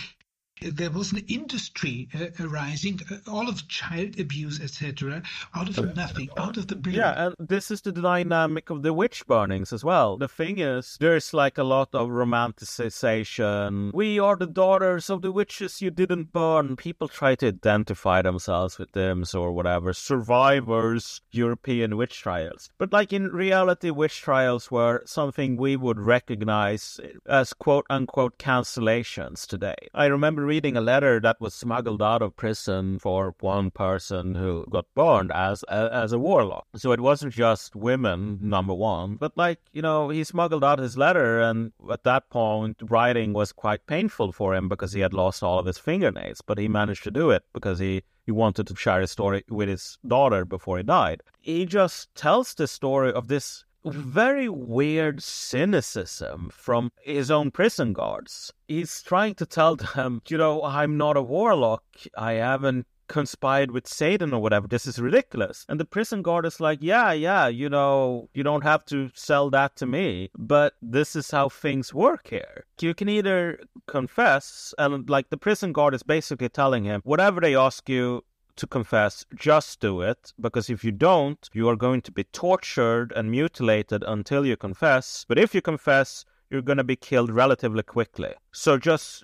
there 0.62 0.90
was 0.90 1.12
an 1.12 1.24
industry 1.28 2.08
uh, 2.14 2.28
arising, 2.40 3.00
uh, 3.12 3.18
all 3.30 3.50
of 3.50 3.68
child 3.68 4.20
abuse, 4.20 4.62
etc., 4.62 5.22
out 5.54 5.78
of 5.78 5.96
nothing, 5.96 6.30
out 6.38 6.58
of 6.58 6.68
the 6.68 6.76
blue. 6.76 6.94
Yeah, 6.94 7.28
and 7.28 7.36
this 7.40 7.72
is 7.72 7.82
the 7.82 7.92
dynamic 7.92 8.70
of 8.70 8.82
the 8.82 8.94
witch 8.94 9.26
burnings 9.28 9.74
as 9.74 9.84
well. 9.84 10.18
The 10.18 10.28
thing 10.28 10.60
is, 10.60 10.98
there's 11.00 11.34
like 11.34 11.58
a 11.58 11.64
lot 11.64 11.90
of 11.94 12.10
romanticization. 12.10 13.94
We 13.94 14.20
are 14.20 14.36
the 14.36 14.48
daughters 14.48 15.10
of 15.10 15.22
the 15.22 15.32
witches 15.32 15.82
you 15.82 15.92
didn't 15.92 16.32
burn. 16.32 16.76
People 16.76 17.08
try 17.08 17.36
to 17.36 17.48
identify 17.48 18.22
themselves 18.22 18.78
with 18.78 18.92
them 18.94 19.24
or 19.34 19.52
whatever. 19.52 19.94
Survivors, 19.94 21.22
European 21.32 21.98
witch 21.98 22.22
trials. 22.22 22.70
But 22.78 22.94
like 22.94 23.12
in 23.12 23.28
reality, 23.28 23.90
witch 23.90 24.22
trials 24.22 24.72
were 24.72 25.04
something 25.06 25.58
we 25.58 25.76
would 25.76 26.00
recognize 26.00 27.00
as 27.26 27.54
quote 27.54 27.86
unquote 27.90 28.38
cancellations 28.38 29.46
today. 29.46 29.76
I 29.94 30.06
remember 30.06 30.45
reading 30.46 30.78
a 30.78 30.82
letter 30.82 31.20
that 31.20 31.42
was 31.42 31.54
smuggled 31.54 32.02
out 32.02 32.22
of 32.22 32.36
prison 32.36 33.00
for 33.00 33.36
one 33.40 33.72
person 33.72 34.36
who 34.36 34.66
got 34.70 34.86
burned 34.96 35.32
as 35.32 35.64
a, 35.68 35.90
as 35.92 36.12
a 36.14 36.20
warlock. 36.20 36.66
So 36.76 36.92
it 36.92 37.00
wasn't 37.00 37.34
just 37.34 37.76
women, 37.76 38.40
number 38.42 38.74
one, 38.74 39.16
but 39.16 39.36
like 39.36 39.60
you 39.74 39.82
know, 39.82 40.10
he 40.10 40.24
smuggled 40.24 40.64
out 40.64 40.80
his 40.80 40.98
letter, 40.98 41.42
and 41.42 41.74
at 41.92 42.04
that 42.04 42.30
point, 42.30 42.78
writing 42.84 43.34
was 43.34 43.52
quite 43.52 43.86
painful 43.88 44.32
for 44.32 44.56
him 44.56 44.70
because 44.70 44.94
he 44.94 45.02
had 45.02 45.14
lost 45.14 45.44
all 45.44 45.60
of 45.60 45.66
his 45.66 45.78
fingernails. 45.78 46.42
But 46.42 46.58
he 46.58 46.68
managed 46.68 47.04
to 47.04 47.12
do 47.12 47.32
it 47.32 47.44
because 47.54 47.80
he 47.80 48.04
he 48.26 48.32
wanted 48.32 48.68
to 48.68 48.76
share 48.76 49.02
his 49.02 49.12
story 49.12 49.44
with 49.50 49.70
his 49.70 50.00
daughter 50.08 50.46
before 50.46 50.78
he 50.78 50.84
died. 50.84 51.22
He 51.42 51.66
just 51.66 52.14
tells 52.16 52.56
the 52.56 52.68
story 52.68 53.12
of 53.14 53.28
this 53.28 53.65
very 53.86 54.50
weird 54.50 55.22
cynicism 55.22 56.50
from 56.52 56.92
his 57.02 57.30
own 57.30 57.52
prison 57.52 57.94
guards. 57.94 58.52
He's 58.68 59.02
trying 59.02 59.36
to 59.36 59.46
tell 59.46 59.76
them, 59.76 60.22
you 60.28 60.38
know, 60.38 60.64
I'm 60.64 60.98
not 60.98 61.18
a 61.18 61.22
warlock. 61.22 61.84
I 62.18 62.34
haven't 62.34 62.88
conspired 63.08 63.72
with 63.72 63.88
Satan 63.88 64.34
or 64.34 64.42
whatever. 64.42 64.68
This 64.68 64.88
is 64.88 65.00
ridiculous. 65.00 65.66
And 65.70 65.80
the 65.80 65.86
prison 65.86 66.22
guard 66.22 66.46
is 66.46 66.60
like, 66.60 66.80
yeah, 66.82 67.12
yeah, 67.12 67.48
you 67.48 67.70
know, 67.70 68.30
you 68.34 68.44
don't 68.44 68.64
have 68.64 68.84
to 68.86 69.12
sell 69.14 69.50
that 69.52 69.76
to 69.78 69.86
me, 69.86 70.32
but 70.38 70.74
this 70.82 71.16
is 71.16 71.30
how 71.30 71.50
things 71.50 71.94
work 71.94 72.28
here. 72.30 72.66
You 72.82 72.94
can 72.94 73.10
either 73.10 73.60
confess, 73.88 74.74
and 74.78 75.08
like 75.10 75.30
the 75.30 75.38
prison 75.38 75.72
guard 75.72 75.94
is 75.94 76.04
basically 76.04 76.50
telling 76.50 76.84
him, 76.84 77.02
whatever 77.04 77.40
they 77.42 77.56
ask 77.56 77.88
you, 77.90 78.24
to 78.58 78.68
confess, 78.68 79.26
just 79.36 79.80
do 79.80 80.02
it, 80.02 80.34
because 80.40 80.70
if 80.70 80.84
you 80.84 80.92
don't, 80.92 81.50
you 81.54 81.68
are 81.70 81.76
going 81.76 82.02
to 82.04 82.12
be 82.12 82.24
tortured 82.26 83.12
and 83.16 83.32
mutilated 83.32 84.04
until 84.04 84.46
you 84.46 84.58
confess. 84.58 85.26
But 85.28 85.38
if 85.38 85.54
you 85.54 85.62
confess, 85.62 86.26
you're 86.50 86.62
going 86.62 86.78
to 86.78 86.84
be 86.84 86.96
killed 86.96 87.32
relatively 87.32 87.84
quickly. 87.84 88.34
So 88.52 88.78
just. 88.78 89.24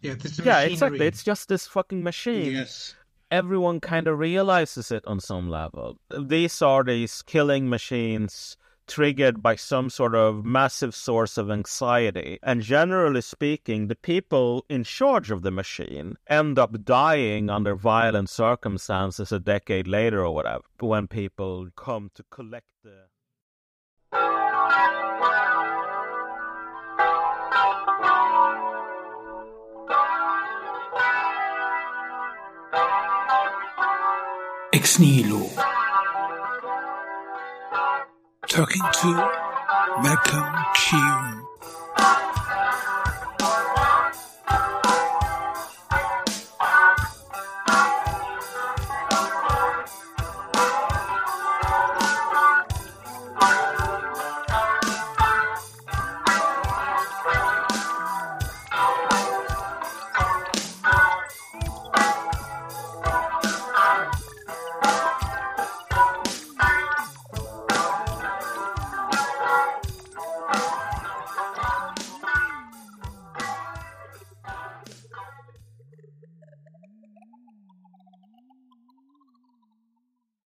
Yeah, 0.00 0.14
yeah 0.42 0.60
exactly. 0.60 1.06
It's 1.06 1.22
just 1.22 1.48
this 1.48 1.66
fucking 1.66 2.02
machine. 2.02 2.52
Yes 2.52 2.94
everyone 3.32 3.80
kind 3.80 4.06
of 4.06 4.18
realizes 4.18 4.92
it 4.92 5.02
on 5.06 5.18
some 5.18 5.48
level. 5.48 5.96
These 6.14 6.60
are 6.60 6.84
these 6.84 7.22
killing 7.22 7.66
machines 7.66 8.58
triggered 8.92 9.42
by 9.42 9.56
some 9.56 9.88
sort 9.88 10.14
of 10.14 10.44
massive 10.44 10.94
source 10.94 11.38
of 11.38 11.50
anxiety. 11.50 12.38
And 12.42 12.60
generally 12.60 13.22
speaking, 13.22 13.88
the 13.88 13.96
people 13.96 14.66
in 14.68 14.84
charge 14.84 15.30
of 15.30 15.40
the 15.40 15.50
machine 15.50 16.16
end 16.26 16.58
up 16.58 16.84
dying 16.84 17.48
under 17.48 17.74
violent 17.74 18.28
circumstances 18.28 19.32
a 19.32 19.38
decade 19.38 19.88
later 19.88 20.22
or 20.26 20.34
whatever, 20.34 20.64
when 20.80 21.08
people 21.08 21.68
come 21.74 22.10
to 22.14 22.22
collect 22.30 22.66
the. 22.84 23.06
Ex 34.74 34.98
Nihilo 34.98 35.71
talking 38.52 38.82
to 38.92 39.08
Malcolm 40.02 40.44
Kyeyune. 40.76 41.51